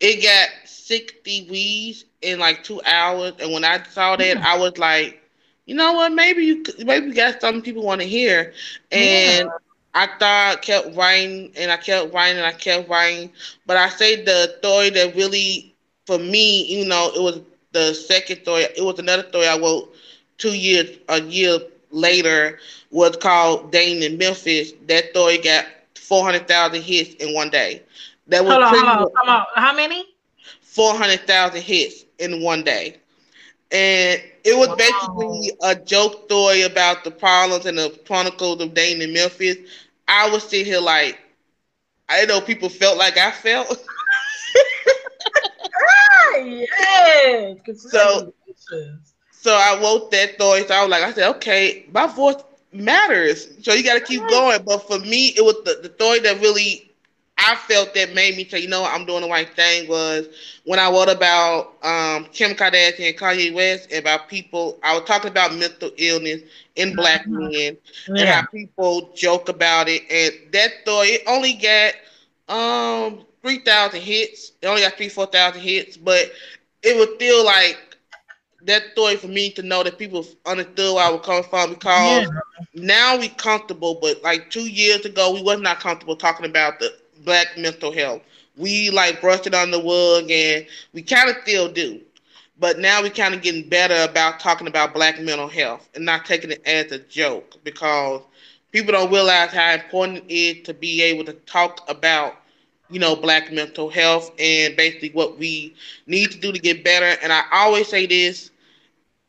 It 0.00 0.22
got 0.22 0.68
60 0.68 1.46
views 1.48 2.06
in 2.22 2.38
like 2.38 2.64
two 2.64 2.80
hours, 2.86 3.34
and 3.40 3.52
when 3.52 3.64
I 3.64 3.82
saw 3.84 4.16
that, 4.16 4.36
mm-hmm. 4.38 4.46
I 4.46 4.58
was 4.58 4.78
like, 4.78 5.20
you 5.66 5.74
know 5.74 5.92
what, 5.92 6.12
maybe 6.12 6.44
you 6.44 6.64
maybe 6.84 7.08
you 7.08 7.14
got 7.14 7.40
something 7.40 7.62
people 7.62 7.82
want 7.82 8.00
to 8.00 8.06
hear, 8.06 8.52
and. 8.90 9.48
Yeah. 9.48 9.56
I 9.92 10.06
thought 10.20 10.62
kept 10.62 10.94
writing 10.96 11.52
and 11.56 11.68
I 11.68 11.76
kept 11.76 12.14
writing 12.14 12.36
and 12.38 12.46
I 12.46 12.52
kept 12.52 12.88
writing, 12.88 13.32
but 13.66 13.76
I 13.76 13.88
say 13.88 14.22
the 14.24 14.54
story 14.60 14.90
that 14.90 15.16
really 15.16 15.69
for 16.10 16.18
me, 16.18 16.64
you 16.64 16.86
know, 16.86 17.12
it 17.14 17.22
was 17.22 17.40
the 17.70 17.94
second 17.94 18.42
story. 18.42 18.62
It 18.62 18.82
was 18.84 18.98
another 18.98 19.22
story 19.28 19.46
I 19.46 19.56
wrote 19.56 19.94
two 20.38 20.54
years, 20.54 20.98
a 21.08 21.20
year 21.20 21.60
later, 21.92 22.58
was 22.90 23.16
called 23.16 23.70
Dating 23.70 24.02
in 24.02 24.18
Memphis. 24.18 24.72
That 24.88 25.10
story 25.10 25.38
got 25.38 25.66
400,000 25.94 26.82
hits 26.82 27.14
in 27.22 27.32
one 27.32 27.48
day. 27.50 27.84
That 28.26 28.42
was 28.42 28.54
hold 28.54 28.64
on, 28.64 28.74
hold 28.74 28.84
on, 28.84 28.98
hold 28.98 29.28
on. 29.28 29.46
How 29.54 29.72
many? 29.72 30.04
400,000 30.62 31.62
hits 31.62 32.04
in 32.18 32.42
one 32.42 32.64
day. 32.64 32.96
And 33.70 34.20
it 34.42 34.58
was 34.58 34.66
wow. 34.70 34.74
basically 34.74 35.52
a 35.62 35.76
joke 35.76 36.24
story 36.24 36.62
about 36.62 37.04
the 37.04 37.12
problems 37.12 37.66
and 37.66 37.78
the 37.78 37.96
chronicles 38.04 38.60
of 38.60 38.74
Dating 38.74 39.00
in 39.00 39.12
Memphis. 39.12 39.58
I 40.08 40.28
was 40.28 40.42
sitting 40.42 40.66
here 40.66 40.80
like, 40.80 41.20
I 42.08 42.24
know 42.24 42.40
people 42.40 42.68
felt 42.68 42.98
like 42.98 43.16
I 43.16 43.30
felt. 43.30 43.86
yes. 46.44 47.80
So, 47.90 48.32
so 49.30 49.52
I 49.52 49.80
wrote 49.82 50.10
that 50.10 50.34
story. 50.34 50.64
So 50.66 50.74
I 50.74 50.82
was 50.82 50.90
like, 50.90 51.02
I 51.02 51.12
said, 51.12 51.28
okay, 51.36 51.86
my 51.92 52.06
voice 52.06 52.36
matters. 52.72 53.48
So 53.62 53.72
you 53.74 53.84
got 53.84 53.94
to 53.94 54.04
keep 54.04 54.20
going. 54.28 54.62
But 54.64 54.86
for 54.86 54.98
me, 54.98 55.28
it 55.28 55.44
was 55.44 55.56
the, 55.64 55.88
the 55.88 55.94
story 55.94 56.20
that 56.20 56.40
really 56.40 56.90
I 57.42 57.56
felt 57.56 57.94
that 57.94 58.14
made 58.14 58.36
me 58.36 58.44
say, 58.44 58.58
you 58.58 58.68
know, 58.68 58.82
what, 58.82 58.92
I'm 58.92 59.06
doing 59.06 59.22
the 59.22 59.28
right 59.28 59.48
thing 59.54 59.88
was 59.88 60.28
when 60.64 60.78
I 60.78 60.90
wrote 60.90 61.08
about 61.08 61.72
um, 61.82 62.26
Kim 62.32 62.52
Kardashian 62.52 63.08
and 63.08 63.16
Kanye 63.16 63.54
West 63.54 63.88
and 63.90 64.00
about 64.00 64.28
people. 64.28 64.78
I 64.82 64.94
was 64.94 65.04
talking 65.06 65.30
about 65.30 65.54
mental 65.54 65.90
illness 65.96 66.42
in 66.76 66.94
black 66.94 67.22
mm-hmm. 67.22 67.38
men 67.38 67.78
yeah. 68.08 68.20
and 68.20 68.28
how 68.28 68.42
people 68.46 69.10
joke 69.14 69.48
about 69.48 69.88
it. 69.88 70.02
And 70.10 70.52
that 70.52 70.72
story, 70.82 71.08
it 71.08 71.22
only 71.26 71.54
got 71.54 71.94
um 72.48 73.24
three 73.42 73.58
thousand 73.60 74.00
hits. 74.00 74.52
It 74.62 74.66
only 74.66 74.82
got 74.82 74.94
three, 74.94 75.08
four 75.08 75.26
thousand 75.26 75.60
hits, 75.62 75.96
but 75.96 76.32
it 76.82 76.96
was 76.96 77.14
still 77.16 77.44
like 77.44 77.78
that 78.62 78.82
story 78.92 79.16
for 79.16 79.28
me 79.28 79.50
to 79.50 79.62
know 79.62 79.82
that 79.82 79.98
people 79.98 80.24
understood 80.46 80.94
where 80.94 81.06
I 81.06 81.10
was 81.10 81.24
coming 81.24 81.44
from 81.44 81.70
because 81.70 82.28
yeah. 82.28 82.40
now 82.74 83.18
we 83.18 83.28
comfortable, 83.28 83.98
but 84.00 84.22
like 84.22 84.50
two 84.50 84.68
years 84.68 85.04
ago 85.04 85.32
we 85.32 85.42
was 85.42 85.60
not 85.60 85.80
comfortable 85.80 86.16
talking 86.16 86.46
about 86.46 86.78
the 86.78 86.94
black 87.24 87.56
mental 87.56 87.92
health. 87.92 88.22
We 88.56 88.90
like 88.90 89.20
brushed 89.20 89.46
it 89.46 89.54
on 89.54 89.70
the 89.70 89.82
rug 89.82 90.30
and 90.30 90.66
we 90.92 91.02
kind 91.02 91.30
of 91.30 91.36
still 91.42 91.70
do. 91.70 92.00
But 92.58 92.78
now 92.78 93.02
we 93.02 93.08
kind 93.08 93.34
of 93.34 93.40
getting 93.40 93.66
better 93.66 94.10
about 94.10 94.38
talking 94.38 94.66
about 94.66 94.92
black 94.92 95.18
mental 95.18 95.48
health 95.48 95.88
and 95.94 96.04
not 96.04 96.26
taking 96.26 96.50
it 96.50 96.60
as 96.66 96.92
a 96.92 96.98
joke 96.98 97.56
because 97.64 98.20
people 98.70 98.92
don't 98.92 99.10
realize 99.10 99.50
how 99.50 99.72
important 99.72 100.24
it 100.28 100.32
is 100.32 100.66
to 100.66 100.74
be 100.74 101.02
able 101.02 101.24
to 101.24 101.32
talk 101.32 101.88
about 101.88 102.36
you 102.90 102.98
know, 103.00 103.16
black 103.16 103.52
mental 103.52 103.88
health 103.90 104.30
and 104.38 104.76
basically 104.76 105.10
what 105.10 105.38
we 105.38 105.74
need 106.06 106.30
to 106.32 106.38
do 106.38 106.52
to 106.52 106.58
get 106.58 106.84
better. 106.84 107.18
And 107.22 107.32
I 107.32 107.42
always 107.52 107.88
say 107.88 108.06
this 108.06 108.50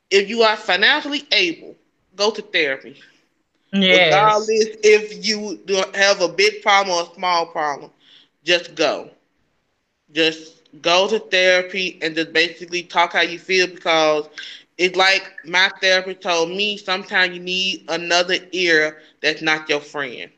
if 0.10 0.30
you 0.30 0.42
are 0.44 0.56
financially 0.58 1.24
able, 1.32 1.76
go 2.16 2.32
to 2.32 2.42
therapy. 2.42 2.98
Yes. 3.74 3.90
Regardless 3.90 4.66
if 4.84 5.26
you 5.26 5.60
have 5.96 6.22
a 6.22 6.28
big 6.30 6.62
problem 6.62 6.96
or 6.98 7.04
a 7.10 7.16
small 7.16 7.46
problem, 7.48 7.92
just 8.44 8.76
go. 8.76 9.10
Just 10.12 10.54
go 10.82 11.08
to 11.08 11.20
therapy 11.20 11.98
and 12.02 12.16
just 12.16 12.34
basically 12.34 12.84
talk 12.84 13.14
how 13.14 13.22
you 13.22 13.40
feel 13.40 13.68
because 13.68 14.28
it's 14.78 14.96
like 14.96 15.24
my 15.46 15.70
therapist 15.82 16.22
told 16.22 16.50
me 16.50 16.78
sometimes 16.78 17.34
you 17.36 17.42
need 17.42 17.86
another 17.90 18.38
ear 18.52 19.02
that's 19.22 19.42
not 19.42 19.70
your 19.70 19.80
friend. 19.82 20.32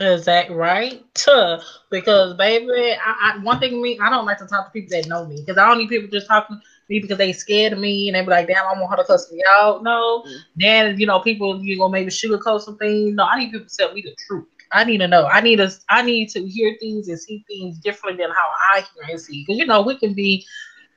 Is 0.00 0.24
that 0.24 0.50
right? 0.50 1.04
Because 1.14 2.34
baby, 2.34 2.96
I, 3.04 3.34
I, 3.36 3.38
one 3.42 3.60
thing 3.60 3.80
me, 3.80 3.96
I 4.02 4.10
don't 4.10 4.26
like 4.26 4.38
to 4.38 4.46
talk 4.46 4.66
to 4.66 4.72
people 4.72 4.90
that 4.90 5.08
know 5.08 5.24
me 5.24 5.36
because 5.36 5.56
I 5.56 5.68
don't 5.68 5.78
need 5.78 5.88
people 5.88 6.08
just 6.10 6.26
talking 6.26 6.56
to 6.56 6.62
me 6.88 6.98
because 6.98 7.16
they 7.16 7.32
scared 7.32 7.72
of 7.72 7.78
me 7.78 8.08
and 8.08 8.16
they 8.16 8.20
be 8.22 8.26
like, 8.26 8.48
"Damn, 8.48 8.66
I 8.66 8.72
want 8.72 8.90
her 8.90 8.96
to 8.96 9.04
cuss 9.04 9.30
me 9.30 9.40
out." 9.48 9.84
No, 9.84 10.24
mm-hmm. 10.26 10.36
then 10.56 10.98
you 10.98 11.06
know, 11.06 11.20
people 11.20 11.62
you 11.62 11.78
gonna 11.78 11.92
maybe 11.92 12.10
sugarcoat 12.10 12.62
some 12.62 12.76
things. 12.76 13.14
No, 13.14 13.24
I 13.24 13.38
need 13.38 13.52
people 13.52 13.68
to 13.68 13.76
tell 13.76 13.94
me 13.94 14.02
the 14.02 14.16
truth. 14.26 14.48
I 14.72 14.82
need 14.82 14.98
to 14.98 15.06
know. 15.06 15.26
I 15.26 15.40
need 15.40 15.56
to. 15.56 15.72
I 15.88 16.02
need 16.02 16.28
to 16.30 16.44
hear 16.44 16.76
things 16.80 17.06
and 17.06 17.18
see 17.18 17.44
things 17.46 17.78
differently 17.78 18.24
than 18.24 18.34
how 18.34 18.48
I 18.74 18.80
hear 18.80 19.04
and 19.10 19.20
see. 19.20 19.44
Because 19.46 19.60
you 19.60 19.66
know, 19.66 19.80
we 19.82 19.96
can 19.96 20.12
be, 20.12 20.44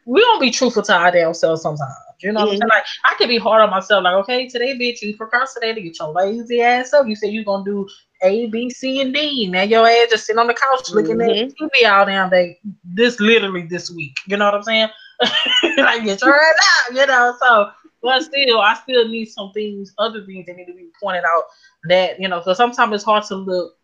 we 0.05 0.21
don't 0.21 0.41
be 0.41 0.49
truthful 0.49 0.81
to 0.81 0.93
our 0.95 1.11
damn 1.11 1.35
selves 1.35 1.61
sometimes. 1.61 1.93
You 2.21 2.31
know, 2.31 2.47
mm-hmm. 2.47 2.67
like 2.67 2.83
I 3.05 3.13
could 3.15 3.27
be 3.27 3.37
hard 3.37 3.61
on 3.61 3.69
myself. 3.69 4.03
Like, 4.03 4.15
okay, 4.15 4.47
today, 4.47 4.73
bitch, 4.75 5.03
you 5.03 5.15
procrastinated, 5.15 5.83
get 5.83 5.99
your 5.99 6.11
lazy 6.11 6.61
ass 6.61 6.93
up. 6.93 7.07
You 7.07 7.15
said 7.15 7.31
you're 7.31 7.43
gonna 7.43 7.63
do 7.63 7.87
A, 8.23 8.47
B, 8.47 8.69
C, 8.69 9.01
and 9.01 9.13
D. 9.13 9.47
Now 9.47 9.63
your 9.63 9.87
ass 9.87 10.09
just 10.09 10.25
sitting 10.25 10.39
on 10.39 10.47
the 10.47 10.53
couch 10.53 10.85
mm-hmm. 10.85 10.95
looking 10.95 11.21
at 11.21 11.29
mm-hmm. 11.29 11.65
TV 11.65 11.89
all 11.89 12.05
damn 12.05 12.29
day. 12.29 12.59
This 12.83 13.19
literally 13.19 13.63
this 13.63 13.91
week. 13.91 14.17
You 14.25 14.37
know 14.37 14.45
what 14.45 14.55
I'm 14.55 14.63
saying? 14.63 14.89
like 15.77 16.03
get 16.03 16.21
your 16.21 16.35
ass 16.35 16.55
out. 16.89 16.95
You 16.95 17.05
know, 17.05 17.35
so 17.39 17.71
but 18.01 18.23
still, 18.23 18.59
I 18.59 18.75
still 18.75 19.07
need 19.07 19.25
some 19.25 19.51
things, 19.51 19.93
other 19.97 20.23
things 20.25 20.45
that 20.45 20.55
need 20.55 20.65
to 20.65 20.73
be 20.73 20.89
pointed 21.01 21.23
out. 21.23 21.43
That 21.89 22.19
you 22.19 22.27
know, 22.27 22.39
because 22.39 22.57
sometimes 22.57 22.93
it's 22.93 23.03
hard 23.03 23.23
to 23.25 23.35
look 23.35 23.75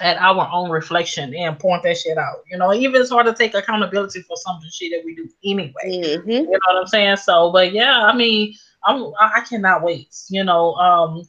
at 0.00 0.16
our 0.18 0.48
own 0.52 0.70
reflection 0.70 1.34
and 1.34 1.58
point 1.58 1.82
that 1.84 1.96
shit 1.96 2.18
out. 2.18 2.44
You 2.50 2.58
know, 2.58 2.72
even 2.74 3.00
it's 3.00 3.10
hard 3.10 3.26
to 3.26 3.34
take 3.34 3.54
accountability 3.54 4.22
for 4.22 4.36
some 4.36 4.56
of 4.56 4.62
the 4.62 4.70
shit 4.70 4.92
that 4.92 5.04
we 5.04 5.14
do 5.14 5.28
anyway. 5.44 5.72
Mm-hmm. 5.86 6.30
You 6.30 6.42
know 6.42 6.58
what 6.66 6.80
I'm 6.82 6.86
saying? 6.86 7.16
So, 7.18 7.52
but 7.52 7.72
yeah, 7.72 8.04
I 8.04 8.14
mean, 8.14 8.54
I'm 8.84 9.12
I 9.18 9.42
cannot 9.48 9.82
wait. 9.82 10.14
You 10.28 10.44
know, 10.44 10.74
um, 10.74 11.22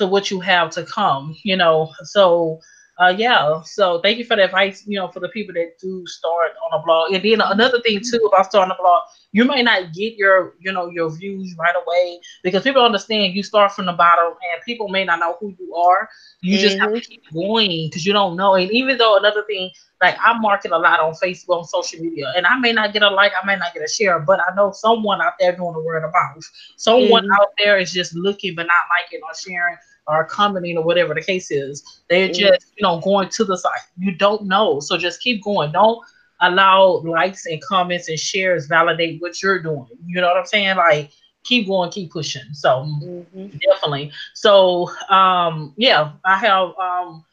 to 0.00 0.06
what 0.06 0.30
you 0.30 0.40
have 0.40 0.70
to 0.70 0.84
come. 0.84 1.36
You 1.44 1.56
know, 1.56 1.92
so 2.04 2.60
uh, 2.98 3.14
yeah. 3.16 3.62
So 3.64 4.00
thank 4.00 4.18
you 4.18 4.24
for 4.24 4.36
the 4.36 4.44
advice. 4.44 4.82
You 4.86 4.98
know, 4.98 5.08
for 5.08 5.20
the 5.20 5.28
people 5.28 5.54
that 5.54 5.78
do 5.80 6.04
start 6.06 6.52
on 6.64 6.80
a 6.80 6.84
blog, 6.84 7.12
and 7.12 7.22
then 7.24 7.40
another 7.40 7.80
thing 7.82 8.00
too 8.00 8.28
about 8.32 8.46
starting 8.46 8.74
a 8.76 8.82
blog, 8.82 9.02
you 9.32 9.44
may 9.44 9.62
not 9.62 9.92
get 9.92 10.16
your, 10.16 10.54
you 10.58 10.72
know, 10.72 10.90
your 10.90 11.10
views 11.10 11.54
right 11.56 11.74
away 11.86 12.20
because 12.42 12.62
people 12.62 12.82
understand 12.82 13.34
you 13.34 13.42
start 13.42 13.72
from 13.72 13.86
the 13.86 13.92
bottom, 13.92 14.32
and 14.52 14.62
people 14.64 14.88
may 14.88 15.04
not 15.04 15.20
know 15.20 15.36
who 15.40 15.54
you 15.58 15.74
are. 15.74 16.08
You 16.40 16.54
mm-hmm. 16.54 16.62
just 16.62 16.78
have 16.78 16.90
to 16.90 16.96
mm-hmm. 16.96 17.10
keep 17.10 17.32
going 17.32 17.88
because 17.88 18.04
you 18.04 18.12
don't 18.12 18.36
know. 18.36 18.54
And 18.54 18.70
even 18.70 18.98
though 18.98 19.18
another 19.18 19.44
thing, 19.44 19.70
like 20.00 20.16
I 20.20 20.36
market 20.38 20.72
a 20.72 20.78
lot 20.78 21.00
on 21.00 21.14
Facebook, 21.14 21.58
on 21.58 21.64
social 21.64 22.00
media, 22.00 22.32
and 22.36 22.46
I 22.46 22.58
may 22.58 22.72
not 22.72 22.92
get 22.92 23.02
a 23.02 23.10
like, 23.10 23.32
I 23.40 23.46
may 23.46 23.56
not 23.56 23.72
get 23.72 23.84
a 23.84 23.88
share, 23.88 24.18
but 24.18 24.40
I 24.40 24.54
know 24.54 24.72
someone 24.72 25.20
out 25.20 25.34
there 25.38 25.54
doing 25.54 25.74
the 25.74 25.80
word 25.80 26.04
of 26.04 26.12
mouth. 26.12 26.44
Someone 26.76 27.24
mm-hmm. 27.24 27.40
out 27.40 27.48
there 27.58 27.78
is 27.78 27.92
just 27.92 28.14
looking 28.14 28.54
but 28.54 28.66
not 28.66 28.76
liking 28.98 29.20
or 29.22 29.34
sharing 29.34 29.76
or 30.06 30.24
commenting 30.24 30.76
or 30.76 30.82
whatever 30.82 31.14
the 31.14 31.22
case 31.22 31.50
is. 31.50 32.02
They're 32.08 32.28
mm-hmm. 32.28 32.40
just, 32.40 32.66
you 32.76 32.82
know, 32.82 33.00
going 33.00 33.28
to 33.28 33.44
the 33.44 33.56
site. 33.56 33.80
You 33.98 34.12
don't 34.12 34.46
know. 34.46 34.80
So 34.80 34.96
just 34.96 35.20
keep 35.20 35.44
going. 35.44 35.70
Don't 35.72 36.00
allow 36.40 37.02
likes 37.04 37.46
and 37.46 37.62
comments 37.62 38.08
and 38.08 38.18
shares 38.18 38.66
validate 38.66 39.20
what 39.20 39.42
you're 39.42 39.62
doing. 39.62 39.86
You 40.06 40.20
know 40.20 40.28
what 40.28 40.36
I'm 40.36 40.46
saying? 40.46 40.76
Like 40.76 41.10
keep 41.44 41.66
going, 41.66 41.90
keep 41.90 42.10
pushing. 42.10 42.52
So 42.52 42.86
mm-hmm. 43.02 43.58
definitely. 43.58 44.12
So 44.34 44.90
um 45.08 45.74
yeah, 45.76 46.12
I 46.24 46.36
have 46.38 46.70
um 46.78 47.24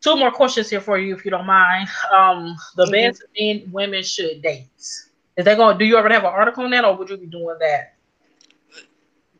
two 0.00 0.16
more 0.16 0.30
questions 0.30 0.70
here 0.70 0.80
for 0.80 0.98
you 0.98 1.14
if 1.14 1.24
you 1.24 1.30
don't 1.30 1.46
mind. 1.46 1.88
Um 2.14 2.56
the 2.76 2.84
mm-hmm. 2.84 2.92
best 2.92 3.24
men 3.38 3.70
women 3.72 4.02
should 4.02 4.42
date. 4.42 4.68
Is 5.36 5.44
that 5.44 5.56
going 5.56 5.74
to 5.74 5.78
do 5.78 5.84
you 5.84 5.96
ever 5.96 6.08
have 6.08 6.24
an 6.24 6.30
article 6.30 6.64
on 6.64 6.70
that 6.70 6.84
or 6.84 6.96
would 6.96 7.08
you 7.08 7.16
be 7.16 7.26
doing 7.26 7.56
that? 7.60 7.94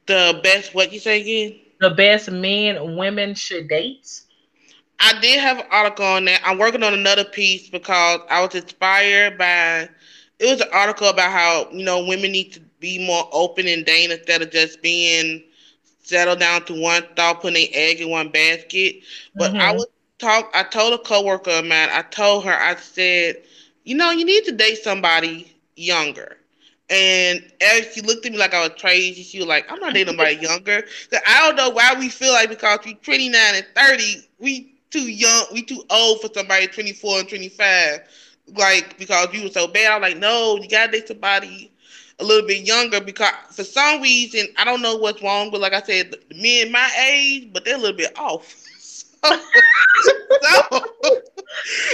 The 0.06 0.40
best 0.42 0.74
what 0.74 0.92
you 0.92 1.00
say 1.00 1.20
again? 1.20 1.60
The 1.80 1.90
best 1.90 2.30
men 2.30 2.96
women 2.96 3.34
should 3.34 3.68
date. 3.68 4.22
I 5.00 5.18
did 5.20 5.40
have 5.40 5.58
an 5.58 5.66
article 5.70 6.04
on 6.04 6.26
that. 6.26 6.42
I'm 6.44 6.58
working 6.58 6.82
on 6.82 6.94
another 6.94 7.24
piece 7.24 7.68
because 7.68 8.20
I 8.30 8.42
was 8.44 8.54
inspired 8.54 9.38
by 9.38 9.88
it 10.38 10.46
was 10.46 10.60
an 10.60 10.68
article 10.72 11.08
about 11.08 11.30
how, 11.32 11.68
you 11.70 11.84
know, 11.84 12.04
women 12.04 12.32
need 12.32 12.52
to 12.52 12.60
be 12.80 13.04
more 13.06 13.28
open 13.32 13.66
and 13.66 13.84
dating 13.84 14.16
instead 14.16 14.40
of 14.42 14.50
just 14.50 14.80
being 14.82 15.42
settled 16.02 16.40
down 16.40 16.64
to 16.64 16.80
one 16.80 17.04
thought, 17.14 17.42
putting 17.42 17.66
an 17.66 17.70
egg 17.74 18.00
in 18.00 18.10
one 18.10 18.30
basket. 18.30 19.02
But 19.34 19.52
mm-hmm. 19.52 19.60
I 19.60 19.72
was 19.72 19.86
talk 20.20 20.50
I 20.54 20.62
told 20.62 20.92
a 20.92 20.98
coworker 20.98 21.50
of 21.50 21.64
mine, 21.64 21.88
I 21.92 22.02
told 22.02 22.44
her, 22.44 22.52
I 22.52 22.76
said, 22.76 23.42
you 23.84 23.96
know, 23.96 24.10
you 24.10 24.24
need 24.24 24.44
to 24.44 24.52
date 24.52 24.78
somebody 24.78 25.52
younger. 25.76 26.36
And 26.90 27.42
as 27.60 27.92
she 27.94 28.00
looked 28.00 28.26
at 28.26 28.32
me 28.32 28.38
like 28.38 28.52
I 28.52 28.66
was 28.66 28.80
crazy, 28.80 29.22
she 29.22 29.38
was 29.38 29.46
like, 29.46 29.70
I'm 29.70 29.78
not 29.78 29.94
dating 29.94 30.16
nobody 30.16 30.36
younger. 30.40 30.84
I 31.26 31.46
don't 31.46 31.56
know 31.56 31.70
why 31.70 31.94
we 31.98 32.08
feel 32.08 32.32
like 32.32 32.48
because 32.48 32.80
we're 32.84 32.94
29 32.94 33.40
and 33.54 33.66
30, 33.74 34.28
we 34.38 34.74
too 34.90 35.10
young, 35.10 35.44
we 35.52 35.62
too 35.62 35.84
old 35.90 36.20
for 36.20 36.28
somebody 36.32 36.66
24 36.66 37.20
and 37.20 37.28
25. 37.28 38.00
Like, 38.56 38.98
because 38.98 39.32
you 39.32 39.44
were 39.44 39.50
so 39.50 39.68
bad. 39.68 39.92
I'm 39.92 40.02
like, 40.02 40.16
no, 40.16 40.58
you 40.60 40.68
gotta 40.68 40.92
date 40.92 41.08
somebody 41.08 41.70
a 42.18 42.24
little 42.24 42.46
bit 42.46 42.66
younger 42.66 43.00
because 43.00 43.32
for 43.52 43.64
some 43.64 44.02
reason, 44.02 44.46
I 44.56 44.64
don't 44.64 44.82
know 44.82 44.96
what's 44.96 45.22
wrong, 45.22 45.50
but 45.50 45.60
like 45.60 45.72
I 45.72 45.82
said, 45.82 46.12
the 46.12 46.34
men 46.34 46.72
my 46.72 46.90
age, 47.08 47.50
but 47.52 47.64
they're 47.64 47.76
a 47.76 47.78
little 47.78 47.96
bit 47.96 48.18
off. 48.18 48.44
so, 49.24 49.32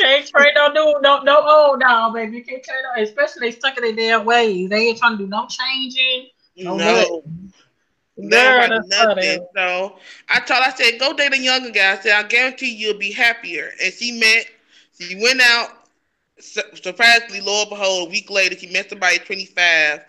can't 0.01 0.27
train 0.27 0.53
no 0.55 0.69
new, 0.69 0.95
no 1.01 1.23
no 1.23 1.43
old 1.43 1.81
now, 1.81 2.11
baby. 2.11 2.39
You 2.39 2.45
can't 2.45 2.63
train 2.63 2.79
no, 2.83 3.03
especially 3.03 3.49
they 3.49 3.57
stuck 3.57 3.77
in 3.77 3.83
their 3.83 3.95
damn 3.95 4.25
ways. 4.25 4.71
They 4.71 4.89
ain't 4.89 4.99
trying 4.99 5.19
to 5.19 5.25
do 5.25 5.27
no 5.27 5.47
changing. 5.49 6.29
No, 6.57 6.77
no. 6.77 7.23
Girl, 8.19 8.69
nothing. 8.87 9.41
So 9.55 9.97
I 10.29 10.41
told 10.41 10.61
I 10.63 10.71
said, 10.71 10.99
go 10.99 11.13
date 11.13 11.35
a 11.35 11.39
younger 11.39 11.71
guy. 11.71 11.93
I 11.93 11.99
said, 11.99 12.13
I 12.13 12.27
guarantee 12.27 12.75
you'll 12.75 12.99
be 12.99 13.13
happier. 13.13 13.71
And 13.83 13.93
she 13.93 14.13
met, 14.13 14.47
she 14.99 15.17
went 15.23 15.41
out, 15.43 15.71
surprisingly, 16.39 17.41
lo 17.41 17.63
and 17.63 17.71
behold, 17.71 18.09
a 18.09 18.11
week 18.11 18.31
later, 18.31 18.57
she 18.57 18.69
met 18.69 18.89
somebody 18.91 19.19
25. 19.19 20.01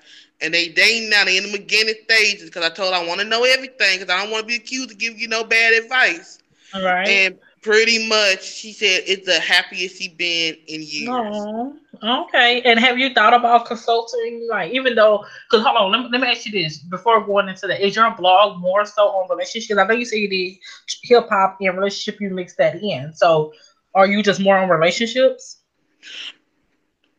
And 0.41 0.53
they 0.53 0.69
dating 0.69 1.09
now. 1.09 1.25
They 1.25 1.37
in 1.37 1.51
the 1.51 1.57
beginning 1.57 1.95
stages 2.03 2.45
because 2.45 2.63
I 2.63 2.69
told 2.69 2.93
her 2.93 2.99
I 3.01 3.05
want 3.07 3.19
to 3.21 3.25
know 3.27 3.43
everything 3.43 3.99
because 3.99 4.13
I 4.13 4.21
don't 4.21 4.31
want 4.31 4.43
to 4.43 4.47
be 4.47 4.55
accused 4.55 4.91
of 4.91 4.97
giving 4.97 5.19
you 5.19 5.27
no 5.27 5.43
bad 5.43 5.73
advice. 5.73 6.39
All 6.73 6.83
right. 6.83 7.07
And 7.07 7.39
pretty 7.67 8.07
much, 8.07 8.43
she 8.43 8.71
said 8.71 9.03
it's 9.05 9.25
the 9.25 9.39
happiest 9.39 10.01
she 10.01 10.07
been 10.07 10.55
in 10.67 10.81
years. 10.81 11.09
Aww. 11.09 11.73
Okay. 12.01 12.61
And 12.61 12.79
have 12.79 12.97
you 12.97 13.13
thought 13.13 13.33
about 13.33 13.65
consulting? 13.65 14.47
Like, 14.49 14.71
even 14.71 14.95
though, 14.95 15.25
because 15.49 15.65
hold 15.65 15.75
on, 15.75 15.91
let 15.91 16.01
me, 16.01 16.09
let 16.11 16.21
me 16.21 16.27
ask 16.27 16.45
you 16.45 16.51
this 16.53 16.77
before 16.77 17.25
going 17.25 17.49
into 17.49 17.67
that. 17.67 17.85
Is 17.85 17.95
your 17.95 18.09
blog 18.15 18.61
more 18.61 18.85
so 18.85 19.07
on 19.09 19.29
relationships? 19.29 19.77
I 19.77 19.85
know 19.85 19.95
you 19.95 20.05
say 20.05 20.17
you 20.17 20.29
did 20.29 20.57
hip 21.03 21.27
hop 21.27 21.57
and 21.59 21.77
relationship, 21.77 22.21
you 22.21 22.29
mix 22.29 22.55
that 22.55 22.81
in. 22.81 23.13
So, 23.13 23.53
are 23.93 24.07
you 24.07 24.23
just 24.23 24.39
more 24.39 24.57
on 24.57 24.69
relationships? 24.69 25.57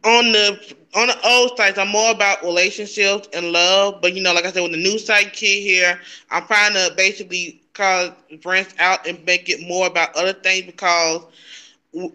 On 0.05 0.33
the 0.33 0.77
on 0.95 1.09
the 1.09 1.29
old 1.29 1.57
sites, 1.57 1.77
I'm 1.77 1.89
more 1.89 2.13
about 2.13 2.43
relationships 2.43 3.29
and 3.35 3.53
love. 3.53 4.01
But 4.01 4.15
you 4.15 4.23
know, 4.23 4.33
like 4.33 4.47
I 4.47 4.53
said, 4.53 4.63
with 4.63 4.73
the 4.73 4.79
new 4.79 4.99
site 4.99 5.33
kid 5.33 5.61
here, 5.63 6.01
I'm 6.31 6.47
trying 6.47 6.73
to 6.75 6.95
basically 6.97 7.63
cause 7.79 8.13
branch 8.43 8.69
out 8.81 9.07
and 9.09 9.25
make 9.27 9.51
it 9.51 9.67
more 9.69 9.89
about 9.89 10.17
other 10.17 10.35
things 10.35 10.67
because 10.67 11.23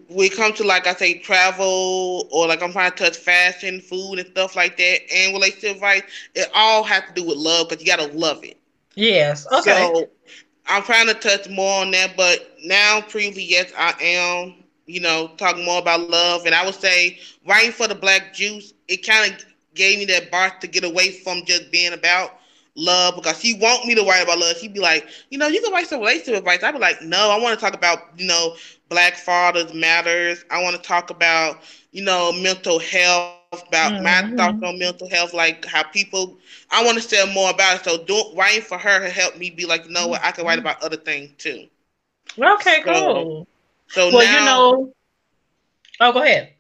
we 0.10 0.30
come 0.30 0.54
to 0.54 0.64
like 0.64 0.88
I 0.88 0.94
say 0.94 1.20
travel 1.20 2.28
or 2.32 2.48
like 2.48 2.64
I'm 2.64 2.74
trying 2.74 2.92
to 2.92 2.98
touch 2.98 3.18
fashion, 3.18 3.82
food 3.82 4.20
and 4.20 4.28
stuff 4.28 4.56
like 4.56 4.78
that, 4.78 5.00
and 5.14 5.34
relationship 5.34 5.78
advice, 5.78 6.04
it 6.36 6.50
all 6.56 6.84
has 6.84 7.04
to 7.08 7.14
do 7.14 7.28
with 7.28 7.38
love 7.38 7.70
because 7.70 7.84
you 7.84 7.92
gotta 7.92 8.12
love 8.18 8.44
it. 8.44 8.58
Yes. 8.96 9.48
Okay. 9.52 9.90
So 9.90 10.10
I'm 10.68 10.84
trying 10.84 11.08
to 11.08 11.16
touch 11.16 11.50
more 11.50 11.82
on 11.82 11.92
that, 11.92 12.16
but 12.18 12.40
now 12.64 13.02
previously, 13.02 13.46
yes, 13.46 13.74
I 13.78 13.94
am. 14.02 14.56
You 14.88 15.02
know, 15.02 15.32
talking 15.38 15.66
more 15.66 15.80
about 15.80 16.02
love, 16.02 16.40
and 16.40 16.50
I 16.50 16.60
would 16.60 16.68
say 16.68 17.14
writing 17.40 17.66
for 17.66 17.82
the 17.82 17.90
Black 17.90 18.34
Juice, 18.34 18.74
it 18.88 19.06
kind 19.06 19.32
of 19.34 19.46
gave 19.74 20.00
me 20.00 20.06
that 20.06 20.32
bar 20.32 20.52
to 20.62 20.68
get 20.68 20.84
away 20.84 21.12
from 21.12 21.44
just 21.46 21.72
being 21.72 21.94
about 21.94 22.32
love 22.76 23.16
because 23.16 23.40
she 23.40 23.56
want 23.56 23.86
me 23.86 23.96
to 23.96 24.04
write 24.04 24.24
about 24.24 24.40
love. 24.40 24.58
She'd 24.58 24.74
be 24.74 24.80
like, 24.80 25.08
you 25.30 25.38
know, 25.38 25.48
you 25.48 25.62
can 25.62 25.72
write 25.72 25.88
some 25.88 26.00
relationship 26.00 26.36
advice. 26.36 26.64
I'd 26.64 26.72
be 26.74 26.80
like, 26.80 27.02
no, 27.02 27.30
I 27.30 27.40
want 27.40 27.58
to 27.58 27.64
talk 27.64 27.74
about, 27.74 28.00
you 28.18 28.28
know, 28.28 28.56
Black 28.90 29.16
Fathers 29.16 29.74
Matters. 29.74 30.44
I 30.50 30.62
want 30.62 30.76
to 30.76 30.82
talk 30.82 31.10
about, 31.10 31.62
you 31.92 32.04
know, 32.04 32.32
mental 32.32 32.80
health, 32.80 33.40
about 33.68 33.94
mm-hmm. 33.94 34.04
my 34.04 34.36
thoughts 34.36 34.64
on 34.64 34.80
mental 34.80 35.10
health, 35.10 35.34
like 35.34 35.66
how 35.66 35.84
people. 35.84 36.38
I 36.72 36.84
want 36.84 36.98
to 36.98 37.04
say 37.08 37.32
more 37.34 37.52
about 37.52 37.78
it. 37.78 37.84
So 37.86 38.04
doing 38.04 38.36
writing 38.36 38.62
for 38.62 38.78
her 38.78 39.10
helped 39.10 39.38
me 39.38 39.52
be 39.52 39.66
like, 39.66 39.86
you 39.86 39.92
know 39.92 40.08
what, 40.08 40.24
I 40.24 40.32
can 40.32 40.46
write 40.46 40.58
mm-hmm. 40.58 40.68
about 40.68 40.84
other 40.84 40.98
things 40.98 41.32
too. 41.38 41.68
Okay, 42.40 42.82
so, 42.86 42.94
cool. 42.94 43.48
So 43.90 44.10
well, 44.12 44.26
now, 44.26 44.40
you 44.40 44.46
know. 44.46 44.94
Oh, 46.00 46.12
go 46.12 46.24
ahead. 46.24 46.54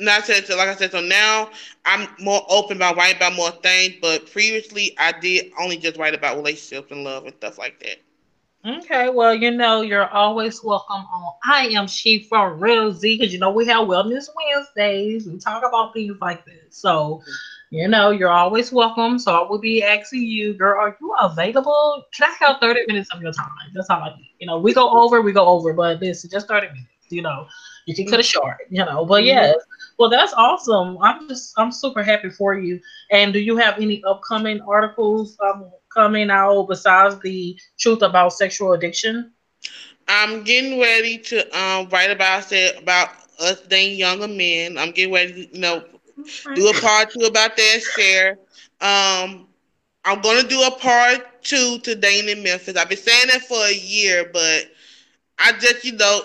Not 0.00 0.24
said 0.24 0.46
so 0.46 0.56
like 0.56 0.68
I 0.68 0.74
said, 0.74 0.92
so 0.92 1.00
now 1.00 1.50
I'm 1.84 2.08
more 2.18 2.44
open 2.48 2.76
about 2.76 2.96
writing 2.96 3.16
about 3.16 3.34
more 3.34 3.50
things, 3.50 3.96
but 4.00 4.30
previously 4.30 4.96
I 4.98 5.12
did 5.12 5.52
only 5.60 5.76
just 5.76 5.98
write 5.98 6.14
about 6.14 6.36
relationships 6.36 6.90
and 6.90 7.04
love 7.04 7.26
and 7.26 7.34
stuff 7.36 7.58
like 7.58 7.78
that. 7.80 7.98
Okay, 8.66 9.08
well, 9.08 9.34
you 9.34 9.50
know, 9.50 9.80
you're 9.80 10.08
always 10.08 10.62
welcome 10.62 10.96
on 10.96 11.32
I 11.44 11.68
Am 11.68 11.86
She 11.86 12.24
for 12.24 12.54
Real 12.54 12.92
Z 12.92 13.18
because 13.18 13.32
you 13.32 13.38
know 13.38 13.50
we 13.50 13.66
have 13.66 13.88
Wellness 13.88 14.28
Wednesdays. 14.36 15.26
We 15.26 15.38
talk 15.38 15.64
about 15.66 15.94
things 15.94 16.16
like 16.20 16.44
this. 16.44 16.76
So, 16.76 17.22
you 17.70 17.88
know, 17.88 18.10
you're 18.10 18.30
always 18.30 18.70
welcome. 18.70 19.18
So 19.18 19.32
I 19.32 19.48
will 19.48 19.60
be 19.60 19.82
asking 19.82 20.24
you, 20.24 20.52
girl, 20.52 20.78
are 20.78 20.94
you 21.00 21.14
available? 21.20 22.04
Can 22.14 22.28
I 22.30 22.46
have 22.46 22.56
30 22.60 22.82
minutes 22.86 23.08
of 23.14 23.22
your 23.22 23.32
time? 23.32 23.48
That's 23.74 23.88
how 23.88 24.00
I 24.00 24.14
need. 24.16 24.34
You 24.38 24.46
know, 24.46 24.58
we 24.58 24.74
go 24.74 24.90
over, 24.90 25.22
we 25.22 25.32
go 25.32 25.46
over, 25.46 25.72
but 25.72 25.98
this 25.98 26.22
is 26.22 26.30
just 26.30 26.46
30 26.46 26.66
minutes, 26.66 26.88
you 27.08 27.22
know. 27.22 27.46
You 27.86 27.94
can 27.94 28.08
cut 28.08 28.20
it 28.20 28.26
short, 28.26 28.58
you 28.68 28.84
know. 28.84 29.06
But 29.06 29.20
mm-hmm. 29.20 29.28
yes, 29.28 29.56
well, 30.00 30.08
that's 30.08 30.32
awesome. 30.32 30.98
I'm 31.02 31.28
just 31.28 31.52
I'm 31.58 31.70
super 31.70 32.02
happy 32.02 32.30
for 32.30 32.54
you. 32.54 32.80
And 33.10 33.34
do 33.34 33.38
you 33.38 33.58
have 33.58 33.76
any 33.78 34.02
upcoming 34.04 34.62
articles 34.62 35.36
um, 35.44 35.70
coming 35.94 36.30
out 36.30 36.68
besides 36.68 37.20
the 37.20 37.58
truth 37.78 38.02
about 38.02 38.32
sexual 38.32 38.72
addiction? 38.72 39.32
I'm 40.08 40.42
getting 40.42 40.80
ready 40.80 41.18
to 41.18 41.40
um, 41.58 41.88
write 41.90 42.10
about 42.10 42.50
it 42.52 42.82
about 42.82 43.10
us 43.40 43.60
dating 43.68 43.98
younger 43.98 44.28
men. 44.28 44.78
I'm 44.78 44.92
getting 44.92 45.12
ready 45.12 45.32
to, 45.34 45.54
you 45.54 45.60
know, 45.60 45.84
do 46.54 46.68
a 46.68 46.74
part 46.80 47.10
two 47.10 47.26
about 47.26 47.56
that 47.56 47.80
share. 47.94 48.38
Um, 48.80 49.48
I'm 50.04 50.22
gonna 50.22 50.48
do 50.48 50.62
a 50.62 50.70
part 50.78 51.42
two 51.42 51.78
to 51.80 51.94
dating 51.94 52.38
in 52.38 52.42
Memphis. 52.42 52.76
I've 52.76 52.88
been 52.88 52.96
saying 52.96 53.28
that 53.28 53.42
for 53.42 53.62
a 53.66 53.74
year, 53.74 54.30
but 54.32 54.64
I 55.38 55.52
just, 55.52 55.84
you 55.84 55.92
know, 55.92 56.22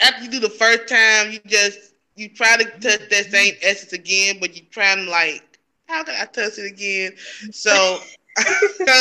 after 0.00 0.24
you 0.24 0.30
do 0.30 0.40
the 0.40 0.50
first 0.50 0.88
time, 0.88 1.32
you 1.32 1.40
just 1.46 1.95
you 2.16 2.28
try 2.30 2.56
to 2.56 2.64
touch 2.64 3.08
that 3.10 3.26
same 3.30 3.54
essence 3.62 3.92
again, 3.92 4.38
but 4.40 4.56
you 4.56 4.62
trying 4.70 5.04
to 5.04 5.10
like, 5.10 5.58
how 5.86 6.02
can 6.02 6.14
I 6.20 6.24
touch 6.24 6.58
it 6.58 6.66
again? 6.66 7.12
So 7.52 8.00